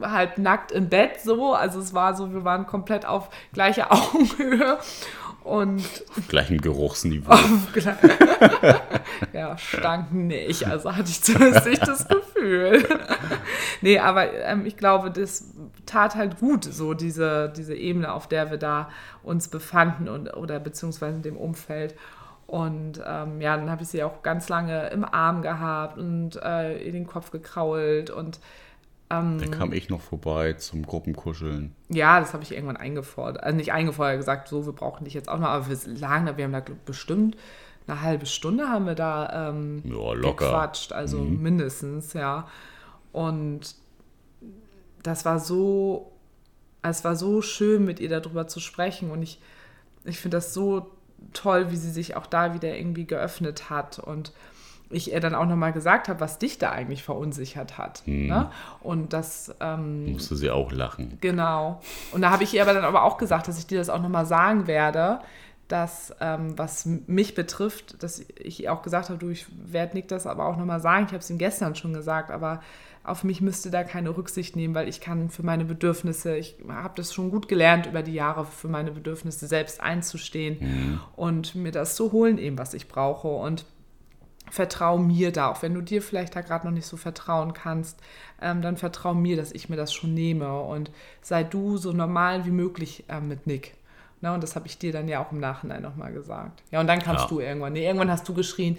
halb 0.00 0.38
nackt 0.38 0.72
im 0.72 0.88
Bett 0.88 1.20
so. 1.22 1.54
Also 1.54 1.78
es 1.80 1.94
war 1.94 2.14
so, 2.16 2.32
wir 2.32 2.44
waren 2.44 2.66
komplett 2.66 3.06
auf 3.06 3.28
gleicher 3.52 3.88
Augenhöhe 3.92 4.78
und 5.44 5.80
Auf 6.16 6.28
gleichem 6.28 6.58
Geruchsniveau. 6.60 7.32
auf 7.32 7.68
gle- 7.74 8.80
ja, 9.32 9.56
stank 9.58 10.12
nicht. 10.12 10.66
Also 10.66 10.94
hatte 10.96 11.10
ich 11.10 11.22
zumindest 11.22 11.66
nicht 11.66 11.86
das 11.86 12.08
Gefühl. 12.08 12.82
nee, 13.82 13.98
aber 13.98 14.32
ähm, 14.32 14.64
ich 14.66 14.76
glaube, 14.76 15.10
das 15.10 15.44
tat 15.86 16.14
halt 16.14 16.38
gut, 16.40 16.64
so 16.64 16.94
diese, 16.94 17.52
diese 17.54 17.74
Ebene, 17.74 18.12
auf 18.12 18.26
der 18.26 18.50
wir 18.50 18.56
da 18.58 18.88
uns 19.22 19.48
befanden 19.48 20.08
und, 20.08 20.34
oder 20.34 20.58
beziehungsweise 20.60 21.16
in 21.16 21.22
dem 21.22 21.36
Umfeld. 21.36 21.94
Und 22.46 23.02
ähm, 23.06 23.40
ja, 23.40 23.56
dann 23.56 23.70
habe 23.70 23.82
ich 23.82 23.88
sie 23.88 24.02
auch 24.02 24.22
ganz 24.22 24.48
lange 24.48 24.88
im 24.88 25.04
Arm 25.04 25.42
gehabt 25.42 25.98
und 25.98 26.36
äh, 26.42 26.78
in 26.78 26.92
den 26.92 27.06
Kopf 27.06 27.30
gekrault 27.30 28.10
und 28.10 28.38
Dann 29.08 29.50
kam 29.50 29.72
ich 29.72 29.90
noch 29.90 30.00
vorbei 30.00 30.54
zum 30.54 30.84
Gruppenkuscheln. 30.84 31.72
ja, 31.88 32.18
das 32.18 32.32
habe 32.32 32.42
ich 32.42 32.52
irgendwann 32.52 32.76
eingefordert. 32.76 33.44
Also 33.44 33.56
nicht 33.56 33.72
eingefordert, 33.72 34.16
gesagt, 34.16 34.48
so, 34.48 34.66
wir 34.66 34.72
brauchen 34.72 35.04
dich 35.04 35.14
jetzt 35.14 35.28
auch 35.28 35.38
noch. 35.38 35.48
Aber 35.48 35.68
wir 35.68 35.78
lagen 35.94 36.26
da, 36.26 36.36
wir 36.36 36.44
haben 36.44 36.52
da 36.52 36.64
bestimmt 36.84 37.36
eine 37.86 38.00
halbe 38.00 38.26
Stunde 38.26 38.68
haben 38.68 38.86
wir 38.86 38.94
da 38.94 39.50
ähm, 39.50 39.82
Ja, 39.84 40.12
locker. 40.14 40.46
gequatscht, 40.46 40.92
also 40.92 41.18
mindestens, 41.20 42.14
ja. 42.14 42.48
Und 43.12 43.74
das 45.02 45.24
war 45.24 45.38
so, 45.38 46.12
es 46.82 47.04
war 47.04 47.14
so 47.14 47.42
schön, 47.42 47.84
mit 47.84 48.00
ihr 48.00 48.08
darüber 48.08 48.46
zu 48.48 48.58
sprechen. 48.60 49.10
Und 49.10 49.22
ich, 49.22 49.40
ich 50.04 50.18
finde 50.18 50.38
das 50.38 50.54
so 50.54 50.90
toll, 51.32 51.70
wie 51.70 51.76
sie 51.76 51.90
sich 51.90 52.16
auch 52.16 52.26
da 52.26 52.54
wieder 52.54 52.74
irgendwie 52.76 53.06
geöffnet 53.06 53.68
hat. 53.68 53.98
Und 53.98 54.32
ich 54.90 55.12
ihr 55.12 55.20
dann 55.20 55.34
auch 55.34 55.46
nochmal 55.46 55.72
gesagt 55.72 56.08
habe, 56.08 56.20
was 56.20 56.38
dich 56.38 56.58
da 56.58 56.70
eigentlich 56.70 57.02
verunsichert 57.02 57.78
hat. 57.78 58.02
Ne? 58.06 58.50
Und 58.80 59.12
das 59.12 59.54
ähm, 59.60 60.12
Musste 60.12 60.36
sie 60.36 60.50
auch 60.50 60.72
lachen. 60.72 61.18
Genau. 61.20 61.80
Und 62.12 62.22
da 62.22 62.30
habe 62.30 62.44
ich 62.44 62.54
ihr 62.54 62.62
aber 62.62 62.74
dann 62.74 62.84
aber 62.84 63.02
auch 63.04 63.18
gesagt, 63.18 63.48
dass 63.48 63.58
ich 63.58 63.66
dir 63.66 63.78
das 63.78 63.88
auch 63.88 64.00
nochmal 64.00 64.26
sagen 64.26 64.66
werde, 64.66 65.20
dass, 65.68 66.14
ähm, 66.20 66.58
was 66.58 66.86
mich 67.06 67.34
betrifft, 67.34 68.02
dass 68.02 68.24
ich 68.38 68.62
ihr 68.62 68.72
auch 68.72 68.82
gesagt 68.82 69.08
habe, 69.08 69.18
du, 69.18 69.30
ich 69.30 69.46
werde 69.64 69.94
Nick 69.94 70.08
das 70.08 70.26
aber 70.26 70.46
auch 70.46 70.56
nochmal 70.56 70.80
sagen. 70.80 71.06
Ich 71.06 71.12
habe 71.12 71.18
es 71.18 71.30
ihm 71.30 71.38
gestern 71.38 71.74
schon 71.74 71.94
gesagt, 71.94 72.30
aber 72.30 72.60
auf 73.02 73.22
mich 73.22 73.40
müsste 73.40 73.70
da 73.70 73.84
keine 73.84 74.16
Rücksicht 74.16 74.56
nehmen, 74.56 74.74
weil 74.74 74.88
ich 74.88 75.00
kann 75.00 75.28
für 75.28 75.42
meine 75.42 75.64
Bedürfnisse, 75.64 76.36
ich 76.36 76.56
habe 76.68 76.94
das 76.96 77.12
schon 77.12 77.30
gut 77.30 77.48
gelernt 77.48 77.86
über 77.86 78.02
die 78.02 78.14
Jahre, 78.14 78.46
für 78.46 78.68
meine 78.68 78.92
Bedürfnisse 78.92 79.46
selbst 79.46 79.80
einzustehen 79.80 81.00
und 81.14 81.54
mir 81.54 81.70
das 81.70 81.96
zu 81.96 82.12
holen, 82.12 82.38
eben 82.38 82.56
was 82.56 82.72
ich 82.72 82.88
brauche. 82.88 83.28
Und 83.28 83.66
vertrau 84.50 84.98
mir 84.98 85.32
da, 85.32 85.48
auch 85.50 85.62
wenn 85.62 85.74
du 85.74 85.80
dir 85.80 86.02
vielleicht 86.02 86.36
da 86.36 86.40
gerade 86.42 86.66
noch 86.66 86.72
nicht 86.74 86.86
so 86.86 86.96
vertrauen 86.96 87.52
kannst, 87.54 87.98
ähm, 88.40 88.62
dann 88.62 88.76
vertrau 88.76 89.14
mir, 89.14 89.36
dass 89.36 89.52
ich 89.52 89.68
mir 89.68 89.76
das 89.76 89.92
schon 89.92 90.14
nehme 90.14 90.60
und 90.60 90.90
sei 91.22 91.44
du 91.44 91.76
so 91.76 91.92
normal 91.92 92.44
wie 92.44 92.50
möglich 92.50 93.04
ähm, 93.08 93.28
mit 93.28 93.46
Nick. 93.46 93.74
Na, 94.20 94.34
und 94.34 94.42
das 94.42 94.54
habe 94.56 94.66
ich 94.66 94.78
dir 94.78 94.92
dann 94.92 95.08
ja 95.08 95.22
auch 95.22 95.32
im 95.32 95.40
Nachhinein 95.40 95.82
nochmal 95.82 96.12
gesagt. 96.12 96.62
Ja, 96.70 96.80
und 96.80 96.86
dann 96.86 97.00
kamst 97.00 97.24
Ja. 97.24 97.28
du 97.28 97.40
irgendwann. 97.40 97.72
Nee, 97.74 97.84
irgendwann 97.86 98.10
hast 98.10 98.28
du 98.28 98.34
geschrien, 98.34 98.78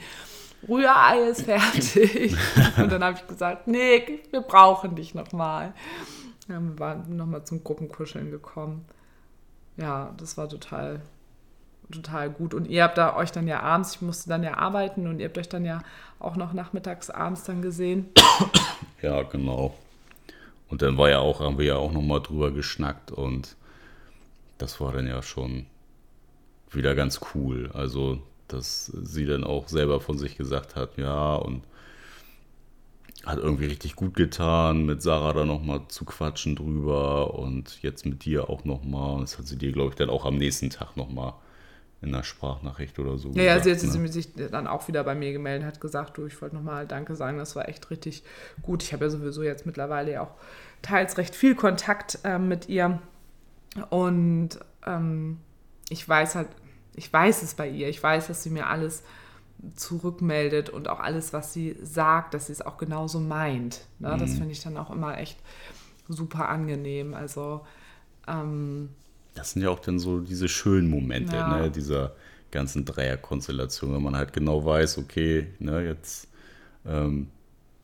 Rührei 0.68 1.20
ist 1.30 1.44
fertig. 1.44 2.36
und 2.78 2.92
dann 2.92 3.04
habe 3.04 3.18
ich 3.20 3.28
gesagt, 3.28 3.68
Nick, 3.68 4.32
wir 4.32 4.42
brauchen 4.42 4.96
dich 4.96 5.14
nochmal. 5.14 5.74
Ja, 6.48 6.60
wir 6.60 6.80
waren 6.80 7.16
nochmal 7.16 7.44
zum 7.44 7.64
Gruppenkuscheln 7.64 8.32
gekommen. 8.32 8.86
Ja, 9.78 10.14
das 10.18 10.38
war 10.38 10.48
total 10.50 11.02
total 11.92 12.30
gut. 12.30 12.54
Und 12.54 12.68
ihr 12.68 12.84
habt 12.84 12.98
da 12.98 13.16
euch 13.16 13.32
dann 13.32 13.48
ja 13.48 13.62
abends, 13.62 13.96
ich 13.96 14.02
musste 14.02 14.30
dann 14.30 14.44
ja 14.44 14.58
arbeiten 14.58 15.08
und 15.08 15.20
ihr 15.20 15.28
habt 15.28 15.38
euch 15.38 15.50
dann 15.50 15.66
ja 15.66 15.82
auch 16.20 16.36
noch 16.36 16.54
nachmittags 16.54 17.10
abends 17.10 17.44
dann 17.44 17.62
gesehen. 17.62 18.10
Ja, 19.02 19.22
genau. 19.22 19.76
Und 20.68 20.82
dann 20.82 20.98
war 20.98 21.10
ja 21.10 21.20
auch, 21.20 21.42
haben 21.42 21.60
wir 21.60 21.66
ja 21.66 21.76
auch 21.76 21.92
nochmal 21.92 22.22
drüber 22.22 22.50
geschnackt 22.50 23.12
und 23.12 23.56
das 24.58 24.82
war 24.82 24.94
dann 24.94 25.06
ja 25.06 25.22
schon 25.22 25.68
wieder 26.72 26.96
ganz 26.96 27.20
cool. 27.34 27.70
Also, 27.74 28.20
dass 28.48 28.86
sie 28.86 29.28
dann 29.28 29.44
auch 29.44 29.68
selber 29.68 30.00
von 30.02 30.18
sich 30.18 30.38
gesagt 30.38 30.76
hat, 30.76 30.98
ja, 30.98 31.36
und 31.36 31.62
hat 33.26 33.38
irgendwie 33.38 33.66
richtig 33.66 33.96
gut 33.96 34.16
getan, 34.16 34.86
mit 34.86 35.02
Sarah 35.02 35.34
da 35.34 35.46
nochmal 35.46 35.82
zu 35.88 36.06
quatschen 36.06 36.56
drüber 36.56 37.34
und 37.34 37.82
jetzt 37.82 38.06
mit 38.06 38.26
dir 38.26 38.50
auch 38.50 38.66
nochmal. 38.66 39.16
Und 39.16 39.22
das 39.22 39.38
hat 39.38 39.48
sie 39.48 39.58
dir, 39.58 39.72
glaube 39.72 39.90
ich, 39.90 39.96
dann 39.96 40.10
auch 40.10 40.26
am 40.26 40.38
nächsten 40.38 40.70
Tag 40.70 40.96
nochmal 40.96 41.34
in 42.06 42.14
einer 42.14 42.24
Sprachnachricht 42.24 43.00
oder 43.00 43.18
so 43.18 43.32
Ja, 43.32 43.44
ja, 43.44 43.60
sie 43.60 43.72
hat 43.72 43.80
gesagt, 43.80 43.94
sie 43.94 44.00
ne? 44.00 44.08
sich 44.08 44.34
dann 44.34 44.68
auch 44.68 44.88
wieder 44.88 45.04
bei 45.04 45.16
mir 45.16 45.34
gemeldet, 45.34 45.68
hat 45.68 45.82
gesagt, 45.82 46.18
du, 46.18 46.26
ich 46.26 46.42
wollte 46.42 46.56
nochmal 46.56 46.88
Danke 46.88 47.16
sagen, 47.16 47.38
das 47.38 47.56
war 47.56 47.68
echt 47.68 47.90
richtig 47.90 48.24
gut. 48.62 48.84
Ich 48.84 48.94
habe 48.94 49.06
ja 49.06 49.10
sowieso 49.10 49.44
jetzt 49.44 49.66
mittlerweile 49.66 50.14
ja 50.14 50.22
auch 50.22 50.36
teils 50.82 51.18
recht 51.18 51.36
viel 51.36 51.56
Kontakt 51.56 52.20
ähm, 52.24 52.48
mit 52.48 52.70
ihr 52.70 53.00
und 53.90 54.50
ähm, 54.86 55.40
ich 55.90 56.08
weiß 56.08 56.36
halt, 56.36 56.48
ich 56.94 57.12
weiß 57.12 57.44
es 57.44 57.56
bei 57.56 57.68
ihr, 57.68 57.90
ich 57.90 58.02
weiß, 58.02 58.28
dass 58.28 58.44
sie 58.44 58.50
mir 58.50 58.68
alles 58.68 59.04
zurückmeldet 59.76 60.70
und 60.70 60.88
auch 60.88 61.00
alles, 61.00 61.34
was 61.34 61.54
sie 61.54 61.76
sagt, 61.82 62.34
dass 62.34 62.48
sie 62.48 62.54
es 62.54 62.62
auch 62.62 62.78
genauso 62.78 63.20
meint. 63.20 63.86
Ne? 64.00 64.16
Das 64.20 64.36
finde 64.36 64.52
ich 64.52 64.62
dann 64.62 64.78
auch 64.78 64.92
immer 64.92 65.18
echt 65.18 65.40
super 66.08 66.50
angenehm. 66.50 67.14
Also 67.14 67.62
ähm, 68.28 68.90
Das 69.36 69.52
sind 69.52 69.62
ja 69.62 69.70
auch 69.70 69.80
dann 69.80 70.00
so 70.00 70.20
diese 70.20 70.48
schönen 70.48 70.90
Momente, 70.90 71.38
Ja. 71.38 71.48
ne, 71.48 71.70
dieser 71.72 72.16
ganzen 72.52 72.86
Dreierkonstellation, 72.86 73.94
wenn 73.94 74.02
man 74.04 74.16
halt 74.16 74.34
genau 74.34 74.66
weiß, 74.66 74.98
okay, 74.98 75.48
ne, 75.60 75.86
jetzt 75.86 76.28
ähm, 76.86 77.28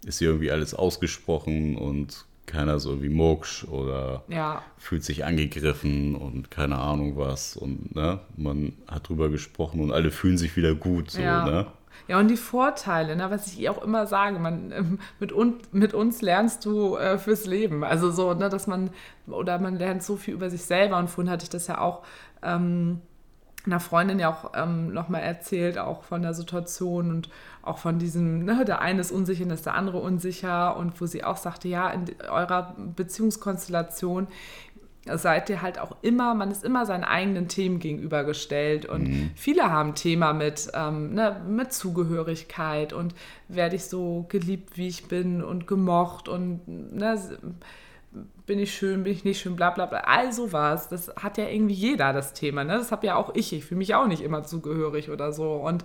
ist 0.05 0.19
hier 0.19 0.29
irgendwie 0.29 0.51
alles 0.51 0.73
ausgesprochen 0.73 1.75
und 1.77 2.25
keiner 2.45 2.75
ist 2.75 2.85
irgendwie 2.85 3.09
mucksch 3.09 3.65
oder 3.65 4.23
ja, 4.27 4.63
fühlt 4.77 5.03
sich 5.03 5.25
angegriffen 5.25 6.15
und 6.15 6.49
keine 6.51 6.77
Ahnung 6.77 7.15
was 7.17 7.55
und 7.55 7.95
ne, 7.95 8.19
man 8.35 8.73
hat 8.87 9.09
drüber 9.09 9.29
gesprochen 9.29 9.79
und 9.81 9.91
alle 9.91 10.11
fühlen 10.11 10.37
sich 10.37 10.55
wieder 10.55 10.73
gut, 10.75 11.11
so, 11.11 11.21
Ja. 11.21 11.45
ne? 11.45 11.67
Ja, 12.07 12.19
und 12.19 12.27
die 12.27 12.37
Vorteile, 12.37 13.15
ne, 13.15 13.29
was 13.29 13.47
ich 13.47 13.69
auch 13.69 13.81
immer 13.83 14.07
sage, 14.07 14.39
man, 14.39 14.71
ähm, 14.71 14.99
mit, 15.19 15.31
un, 15.31 15.59
mit 15.71 15.93
uns 15.93 16.21
lernst 16.21 16.65
du 16.65 16.95
äh, 16.95 17.17
fürs 17.17 17.45
Leben. 17.45 17.83
Also 17.83 18.11
so, 18.11 18.33
ne, 18.33 18.49
dass 18.49 18.67
man, 18.67 18.89
oder 19.27 19.59
man 19.59 19.75
lernt 19.75 20.03
so 20.03 20.15
viel 20.15 20.33
über 20.33 20.49
sich 20.49 20.63
selber. 20.63 20.97
Und 20.97 21.09
vorhin 21.09 21.31
hatte 21.31 21.43
ich 21.43 21.49
das 21.49 21.67
ja 21.67 21.79
auch 21.79 22.03
ähm, 22.43 23.01
einer 23.65 23.79
Freundin 23.79 24.19
ja 24.19 24.29
auch 24.29 24.51
ähm, 24.55 24.91
nochmal 24.91 25.21
erzählt, 25.21 25.77
auch 25.77 26.03
von 26.03 26.21
der 26.21 26.33
Situation 26.33 27.11
und 27.11 27.29
auch 27.61 27.77
von 27.77 27.99
diesem, 27.99 28.43
ne, 28.43 28.65
der 28.65 28.81
eine 28.81 29.01
ist 29.01 29.11
unsicher, 29.11 29.45
ist 29.51 29.65
der 29.65 29.75
andere 29.75 29.99
unsicher. 29.99 30.75
Und 30.77 30.99
wo 30.99 31.05
sie 31.05 31.23
auch 31.23 31.37
sagte, 31.37 31.67
ja, 31.67 31.89
in 31.91 32.05
eurer 32.29 32.75
Beziehungskonstellation 32.95 34.27
seid 35.05 35.49
ihr 35.49 35.61
halt 35.61 35.79
auch 35.79 35.97
immer, 36.01 36.35
man 36.35 36.51
ist 36.51 36.63
immer 36.63 36.85
seinen 36.85 37.03
eigenen 37.03 37.47
Themen 37.47 37.79
gegenübergestellt 37.79 38.85
und 38.85 39.31
viele 39.35 39.71
haben 39.71 39.95
Thema 39.95 40.33
mit, 40.33 40.69
ähm, 40.73 41.13
ne, 41.13 41.41
mit 41.47 41.73
Zugehörigkeit 41.73 42.93
und 42.93 43.15
werde 43.47 43.75
ich 43.77 43.85
so 43.85 44.25
geliebt, 44.29 44.77
wie 44.77 44.87
ich 44.87 45.07
bin 45.07 45.43
und 45.43 45.65
gemocht 45.65 46.27
und 46.27 46.67
ne, 46.67 47.19
bin 48.45 48.59
ich 48.59 48.73
schön, 48.73 49.03
bin 49.03 49.13
ich 49.13 49.23
nicht 49.23 49.39
schön, 49.39 49.55
bla 49.55 49.71
bla 49.71 49.87
bla, 49.87 49.99
all 49.99 50.31
sowas, 50.33 50.89
das 50.89 51.11
hat 51.15 51.37
ja 51.37 51.47
irgendwie 51.47 51.73
jeder 51.73 52.13
das 52.13 52.33
Thema, 52.33 52.63
ne? 52.63 52.73
das 52.73 52.91
habe 52.91 53.07
ja 53.07 53.15
auch 53.15 53.33
ich, 53.33 53.53
ich 53.53 53.65
fühle 53.65 53.79
mich 53.79 53.95
auch 53.95 54.07
nicht 54.07 54.21
immer 54.21 54.43
zugehörig 54.43 55.09
oder 55.09 55.31
so. 55.31 55.53
Und 55.53 55.83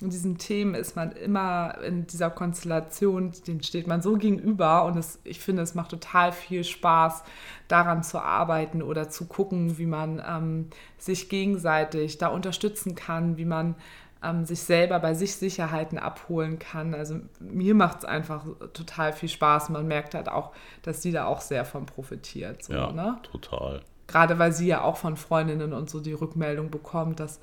in 0.00 0.10
diesen 0.10 0.38
Themen 0.38 0.74
ist 0.74 0.94
man 0.94 1.12
immer 1.12 1.78
in 1.82 2.06
dieser 2.06 2.30
Konstellation, 2.30 3.32
den 3.46 3.62
steht 3.62 3.88
man 3.88 4.00
so 4.00 4.14
gegenüber 4.14 4.84
und 4.84 4.96
es, 4.96 5.18
ich 5.24 5.40
finde, 5.40 5.62
es 5.62 5.74
macht 5.74 5.90
total 5.90 6.30
viel 6.30 6.62
Spaß, 6.62 7.24
daran 7.66 8.04
zu 8.04 8.20
arbeiten 8.20 8.80
oder 8.80 9.08
zu 9.10 9.26
gucken, 9.26 9.76
wie 9.76 9.86
man 9.86 10.22
ähm, 10.26 10.70
sich 10.98 11.28
gegenseitig 11.28 12.18
da 12.18 12.28
unterstützen 12.28 12.94
kann, 12.94 13.36
wie 13.38 13.44
man 13.44 13.74
ähm, 14.22 14.44
sich 14.44 14.60
selber 14.60 15.00
bei 15.00 15.14
sich 15.14 15.34
Sicherheiten 15.34 15.98
abholen 15.98 16.58
kann. 16.58 16.94
Also 16.94 17.16
mir 17.40 17.74
macht 17.74 17.98
es 17.98 18.04
einfach 18.04 18.44
total 18.72 19.12
viel 19.12 19.28
Spaß. 19.28 19.68
Man 19.70 19.88
merkt 19.88 20.14
halt 20.14 20.28
auch, 20.28 20.52
dass 20.82 21.00
die 21.00 21.12
da 21.12 21.26
auch 21.26 21.40
sehr 21.40 21.64
von 21.64 21.86
profitiert. 21.86 22.62
So, 22.64 22.72
Ja, 22.72 22.92
ne? 22.92 23.18
total. 23.22 23.82
Gerade 24.06 24.38
weil 24.38 24.52
sie 24.52 24.68
ja 24.68 24.82
auch 24.82 24.96
von 24.96 25.16
Freundinnen 25.16 25.72
und 25.72 25.90
so 25.90 26.00
die 26.00 26.14
Rückmeldung 26.14 26.70
bekommt, 26.70 27.20
dass 27.20 27.40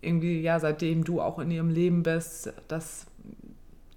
irgendwie, 0.00 0.40
ja, 0.40 0.60
seitdem 0.60 1.04
du 1.04 1.20
auch 1.20 1.38
in 1.38 1.50
ihrem 1.50 1.70
Leben 1.70 2.02
bist, 2.02 2.52
dass, 2.68 3.06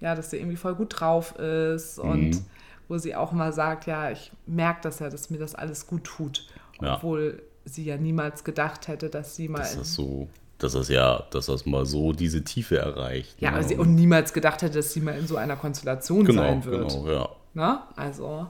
ja, 0.00 0.14
dass 0.14 0.30
sie 0.30 0.38
irgendwie 0.38 0.56
voll 0.56 0.74
gut 0.74 1.00
drauf 1.00 1.36
ist 1.38 1.98
und 1.98 2.30
Mhm. 2.30 2.44
wo 2.88 2.98
sie 2.98 3.14
auch 3.14 3.32
mal 3.32 3.52
sagt, 3.52 3.86
ja, 3.86 4.10
ich 4.10 4.32
merke 4.46 4.80
das 4.82 4.98
ja, 4.98 5.08
dass 5.10 5.30
mir 5.30 5.38
das 5.38 5.54
alles 5.54 5.86
gut 5.86 6.04
tut, 6.04 6.46
Ja. 6.80 6.96
obwohl 6.96 7.42
sie 7.64 7.84
ja 7.84 7.96
niemals 7.96 8.42
gedacht 8.44 8.88
hätte, 8.88 9.10
dass 9.10 9.36
sie 9.36 9.48
mal. 9.48 9.58
Dass 9.58 9.76
das 9.76 9.94
so, 9.94 10.28
dass 10.58 10.72
das 10.72 10.88
ja, 10.88 11.24
dass 11.30 11.46
das 11.46 11.66
mal 11.66 11.86
so 11.86 12.12
diese 12.12 12.42
Tiefe 12.42 12.78
erreicht. 12.78 13.40
ja, 13.40 13.50
ne? 13.50 13.56
aber 13.58 13.66
sie 13.68 13.76
und 13.76 13.94
niemals 13.94 14.32
gedacht 14.32 14.62
hätte, 14.62 14.78
dass 14.78 14.92
sie 14.92 15.00
mal 15.00 15.16
in 15.16 15.26
so 15.26 15.36
einer 15.36 15.56
Konstellation 15.56 16.24
genau, 16.24 16.42
sein 16.42 16.64
wird. 16.64 16.88
genau, 16.88 17.08
ja. 17.10 17.28
Ne? 17.54 17.80
Also, 17.96 18.46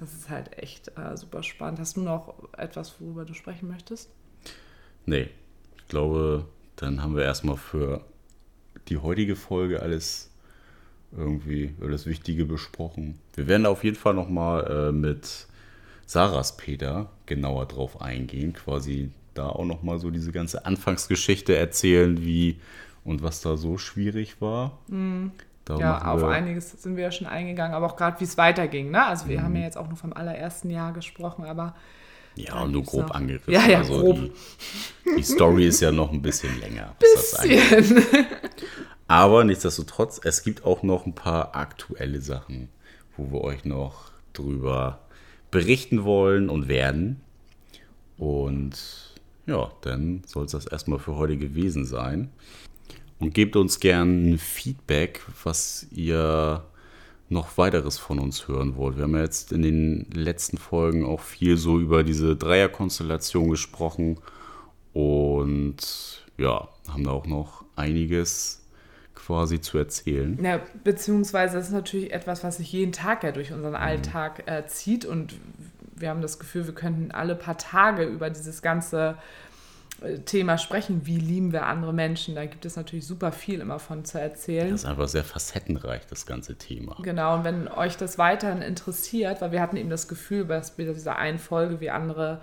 das 0.00 0.12
ist 0.14 0.28
halt 0.30 0.58
echt 0.58 0.88
äh, 0.98 1.16
super 1.16 1.42
spannend. 1.42 1.78
Hast 1.78 1.96
du 1.96 2.00
noch 2.00 2.34
etwas, 2.56 2.94
worüber 3.00 3.24
du 3.24 3.34
sprechen 3.34 3.68
möchtest? 3.68 4.10
Nee, 5.06 5.28
ich 5.84 5.88
glaube, 5.88 6.46
dann 6.76 7.02
haben 7.02 7.14
wir 7.14 7.24
erstmal 7.24 7.56
für 7.56 8.00
die 8.88 8.96
heutige 8.96 9.36
Folge 9.36 9.80
alles 9.82 10.30
irgendwie, 11.16 11.74
alles 11.80 12.06
Wichtige 12.06 12.44
besprochen. 12.46 13.18
Wir 13.34 13.46
werden 13.46 13.66
auf 13.66 13.84
jeden 13.84 13.96
Fall 13.96 14.14
nochmal 14.14 14.88
äh, 14.88 14.92
mit 14.92 15.46
Sarahs 16.06 16.56
Peter 16.56 17.10
genauer 17.26 17.66
drauf 17.66 18.00
eingehen, 18.00 18.52
quasi 18.54 19.10
da 19.34 19.48
auch 19.48 19.64
nochmal 19.64 19.98
so 19.98 20.10
diese 20.10 20.32
ganze 20.32 20.64
Anfangsgeschichte 20.66 21.54
erzählen, 21.54 22.20
wie 22.22 22.58
und 23.04 23.22
was 23.22 23.40
da 23.42 23.56
so 23.56 23.78
schwierig 23.78 24.40
war. 24.40 24.78
Mhm. 24.88 25.32
ja, 25.68 26.00
auf 26.02 26.24
einiges 26.24 26.70
sind 26.82 26.96
wir 26.96 27.04
ja 27.04 27.12
schon 27.12 27.26
eingegangen, 27.26 27.74
aber 27.74 27.86
auch 27.86 27.96
gerade, 27.96 28.18
wie 28.20 28.24
es 28.24 28.36
weiterging. 28.38 28.90
Ne? 28.90 29.04
Also, 29.04 29.28
wir 29.28 29.40
Mhm. 29.40 29.44
haben 29.44 29.56
ja 29.56 29.62
jetzt 29.62 29.76
auch 29.76 29.88
nur 29.88 29.96
vom 29.96 30.12
allerersten 30.12 30.70
Jahr 30.70 30.92
gesprochen, 30.92 31.44
aber 31.44 31.74
Ja, 32.36 32.60
Dann 32.60 32.72
nur 32.72 32.82
grob 32.82 33.08
noch- 33.08 33.14
angerissen. 33.14 33.52
Ja, 33.52 33.66
ja, 33.68 33.78
also 33.78 34.00
grob. 34.00 34.16
Die, 35.04 35.16
die 35.16 35.22
Story 35.22 35.66
ist 35.68 35.80
ja 35.80 35.92
noch 35.92 36.10
ein 36.12 36.20
bisschen 36.22 36.58
länger. 36.60 36.96
bisschen. 36.98 37.96
Aber 39.06 39.44
nichtsdestotrotz, 39.44 40.20
es 40.24 40.42
gibt 40.42 40.64
auch 40.64 40.82
noch 40.82 41.06
ein 41.06 41.14
paar 41.14 41.54
aktuelle 41.54 42.20
Sachen, 42.20 42.68
wo 43.16 43.30
wir 43.32 43.42
euch 43.42 43.64
noch 43.64 44.10
drüber 44.32 45.00
berichten 45.50 46.04
wollen 46.04 46.48
und 46.48 46.68
werden. 46.68 47.20
Und 48.16 48.74
ja, 49.46 49.70
dann 49.82 50.22
soll 50.26 50.46
es 50.46 50.52
das 50.52 50.66
erstmal 50.66 50.98
für 50.98 51.16
heute 51.16 51.36
gewesen 51.36 51.84
sein. 51.84 52.30
Und 53.20 53.34
gebt 53.34 53.56
uns 53.56 53.78
gern 53.78 54.30
ein 54.32 54.38
Feedback, 54.38 55.22
was 55.44 55.86
ihr 55.92 56.64
noch 57.34 57.58
weiteres 57.58 57.98
von 57.98 58.18
uns 58.18 58.48
hören 58.48 58.76
wollt. 58.76 58.96
Wir 58.96 59.04
haben 59.04 59.14
ja 59.14 59.22
jetzt 59.22 59.52
in 59.52 59.60
den 59.62 60.06
letzten 60.12 60.56
Folgen 60.56 61.04
auch 61.04 61.20
viel 61.20 61.56
so 61.58 61.78
über 61.78 62.02
diese 62.02 62.36
Dreierkonstellation 62.36 63.50
gesprochen 63.50 64.18
und 64.92 66.24
ja, 66.38 66.68
haben 66.88 67.04
da 67.04 67.10
auch 67.10 67.26
noch 67.26 67.64
einiges 67.76 68.62
quasi 69.14 69.60
zu 69.60 69.78
erzählen. 69.78 70.38
Ja, 70.42 70.60
beziehungsweise 70.84 71.56
das 71.56 71.66
ist 71.68 71.72
natürlich 71.72 72.12
etwas, 72.12 72.44
was 72.44 72.58
sich 72.58 72.72
jeden 72.72 72.92
Tag 72.92 73.22
ja 73.24 73.32
durch 73.32 73.50
Mhm. 73.50 73.56
unseren 73.56 73.74
Alltag 73.74 74.44
äh, 74.46 74.66
zieht 74.66 75.04
und 75.04 75.34
wir 75.96 76.10
haben 76.10 76.22
das 76.22 76.38
Gefühl, 76.38 76.66
wir 76.66 76.74
könnten 76.74 77.10
alle 77.10 77.34
paar 77.34 77.56
Tage 77.56 78.04
über 78.04 78.28
dieses 78.30 78.62
ganze 78.62 79.16
Thema 80.26 80.58
sprechen. 80.58 81.06
Wie 81.06 81.16
lieben 81.16 81.52
wir 81.52 81.66
andere 81.66 81.92
Menschen? 81.92 82.34
Da 82.34 82.44
gibt 82.46 82.64
es 82.66 82.76
natürlich 82.76 83.06
super 83.06 83.32
viel 83.32 83.60
immer 83.60 83.78
von 83.78 84.04
zu 84.04 84.20
erzählen. 84.20 84.70
Das 84.70 84.82
ist 84.82 84.86
einfach 84.86 85.08
sehr 85.08 85.24
facettenreich, 85.24 86.02
das 86.08 86.26
ganze 86.26 86.56
Thema. 86.56 86.96
Genau, 87.02 87.36
und 87.36 87.44
wenn 87.44 87.68
euch 87.68 87.96
das 87.96 88.18
weiterhin 88.18 88.62
interessiert, 88.62 89.40
weil 89.40 89.52
wir 89.52 89.60
hatten 89.60 89.76
eben 89.76 89.90
das 89.90 90.08
Gefühl, 90.08 90.44
dass 90.46 90.76
bei 90.76 90.84
dieser 90.84 91.16
einen 91.16 91.38
Folge, 91.38 91.80
wie 91.80 91.90
andere, 91.90 92.40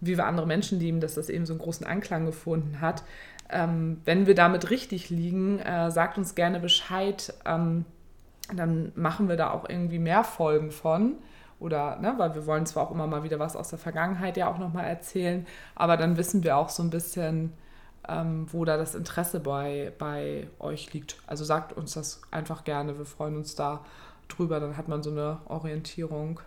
wie 0.00 0.16
wir 0.16 0.26
andere 0.26 0.46
Menschen 0.46 0.78
lieben, 0.78 1.00
dass 1.00 1.14
das 1.14 1.28
eben 1.28 1.44
so 1.44 1.52
einen 1.52 1.60
großen 1.60 1.86
Anklang 1.86 2.24
gefunden 2.24 2.80
hat. 2.80 3.02
Ähm, 3.50 4.00
wenn 4.04 4.26
wir 4.26 4.34
damit 4.34 4.70
richtig 4.70 5.10
liegen, 5.10 5.58
äh, 5.58 5.90
sagt 5.90 6.18
uns 6.18 6.34
gerne 6.34 6.60
Bescheid. 6.60 7.34
Ähm, 7.44 7.84
dann 8.54 8.92
machen 8.94 9.28
wir 9.28 9.36
da 9.36 9.50
auch 9.50 9.68
irgendwie 9.68 9.98
mehr 9.98 10.24
Folgen 10.24 10.70
von. 10.70 11.14
Oder, 11.62 11.96
ne, 12.00 12.14
weil 12.16 12.34
wir 12.34 12.44
wollen 12.46 12.66
zwar 12.66 12.88
auch 12.88 12.90
immer 12.90 13.06
mal 13.06 13.22
wieder 13.22 13.38
was 13.38 13.54
aus 13.54 13.68
der 13.70 13.78
Vergangenheit 13.78 14.36
ja 14.36 14.50
auch 14.50 14.58
nochmal 14.58 14.84
erzählen, 14.86 15.46
aber 15.76 15.96
dann 15.96 16.16
wissen 16.16 16.42
wir 16.42 16.56
auch 16.56 16.68
so 16.68 16.82
ein 16.82 16.90
bisschen, 16.90 17.52
ähm, 18.08 18.48
wo 18.50 18.64
da 18.64 18.76
das 18.76 18.96
Interesse 18.96 19.38
bei, 19.38 19.92
bei 19.96 20.48
euch 20.58 20.92
liegt. 20.92 21.18
Also 21.28 21.44
sagt 21.44 21.72
uns 21.72 21.94
das 21.94 22.20
einfach 22.32 22.64
gerne, 22.64 22.98
wir 22.98 23.04
freuen 23.04 23.36
uns 23.36 23.54
da 23.54 23.84
drüber, 24.26 24.58
dann 24.58 24.76
hat 24.76 24.88
man 24.88 25.04
so 25.04 25.12
eine 25.12 25.38
Orientierung. 25.44 26.40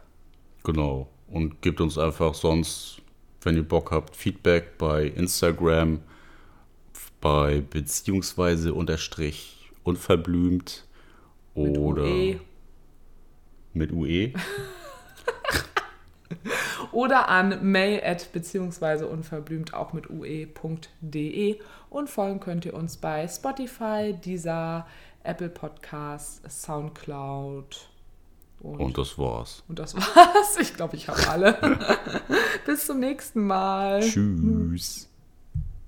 Genau. 0.66 1.08
Und 1.30 1.62
gebt 1.62 1.80
uns 1.80 1.98
einfach 1.98 2.34
sonst, 2.34 3.02
wenn 3.42 3.56
ihr 3.56 3.66
Bock 3.66 3.92
habt, 3.92 4.18
Feedback 4.18 4.78
bei 4.78 5.06
Instagram, 5.06 6.02
bei 7.22 7.62
beziehungsweise 7.62 8.74
unterstrich 8.74 9.72
unverblümt 9.86 10.86
Mit 11.56 11.78
oder 11.78 12.04
UE. 12.04 12.40
mit 13.74 13.94
UE. 13.94 14.34
Oder 16.92 17.30
an 17.30 17.70
mail 17.72 18.02
at 18.04 18.32
beziehungsweise 18.32 19.08
unverblümt 19.08 19.74
auch 19.74 19.94
mit 19.94 20.10
ue.de 20.10 21.60
und 21.90 22.10
folgen 22.10 22.40
könnt 22.40 22.66
ihr 22.66 22.74
uns 22.74 22.98
bei 22.98 23.28
Spotify, 23.28 24.16
dieser 24.24 24.88
Apple 25.24 25.50
Podcasts, 25.50 26.42
Soundcloud 26.64 27.90
und, 28.62 28.80
Und 28.80 28.98
das 28.98 29.18
war's. 29.18 29.64
und 29.68 29.80
das 29.80 29.96
war's. 29.96 30.58
Ich 30.60 30.74
glaube, 30.74 30.96
ich 30.96 31.08
habe 31.08 31.28
alle. 31.30 31.78
Bis 32.66 32.86
zum 32.86 33.00
nächsten 33.00 33.46
Mal. 33.46 34.02
Tschüss. 34.02 35.10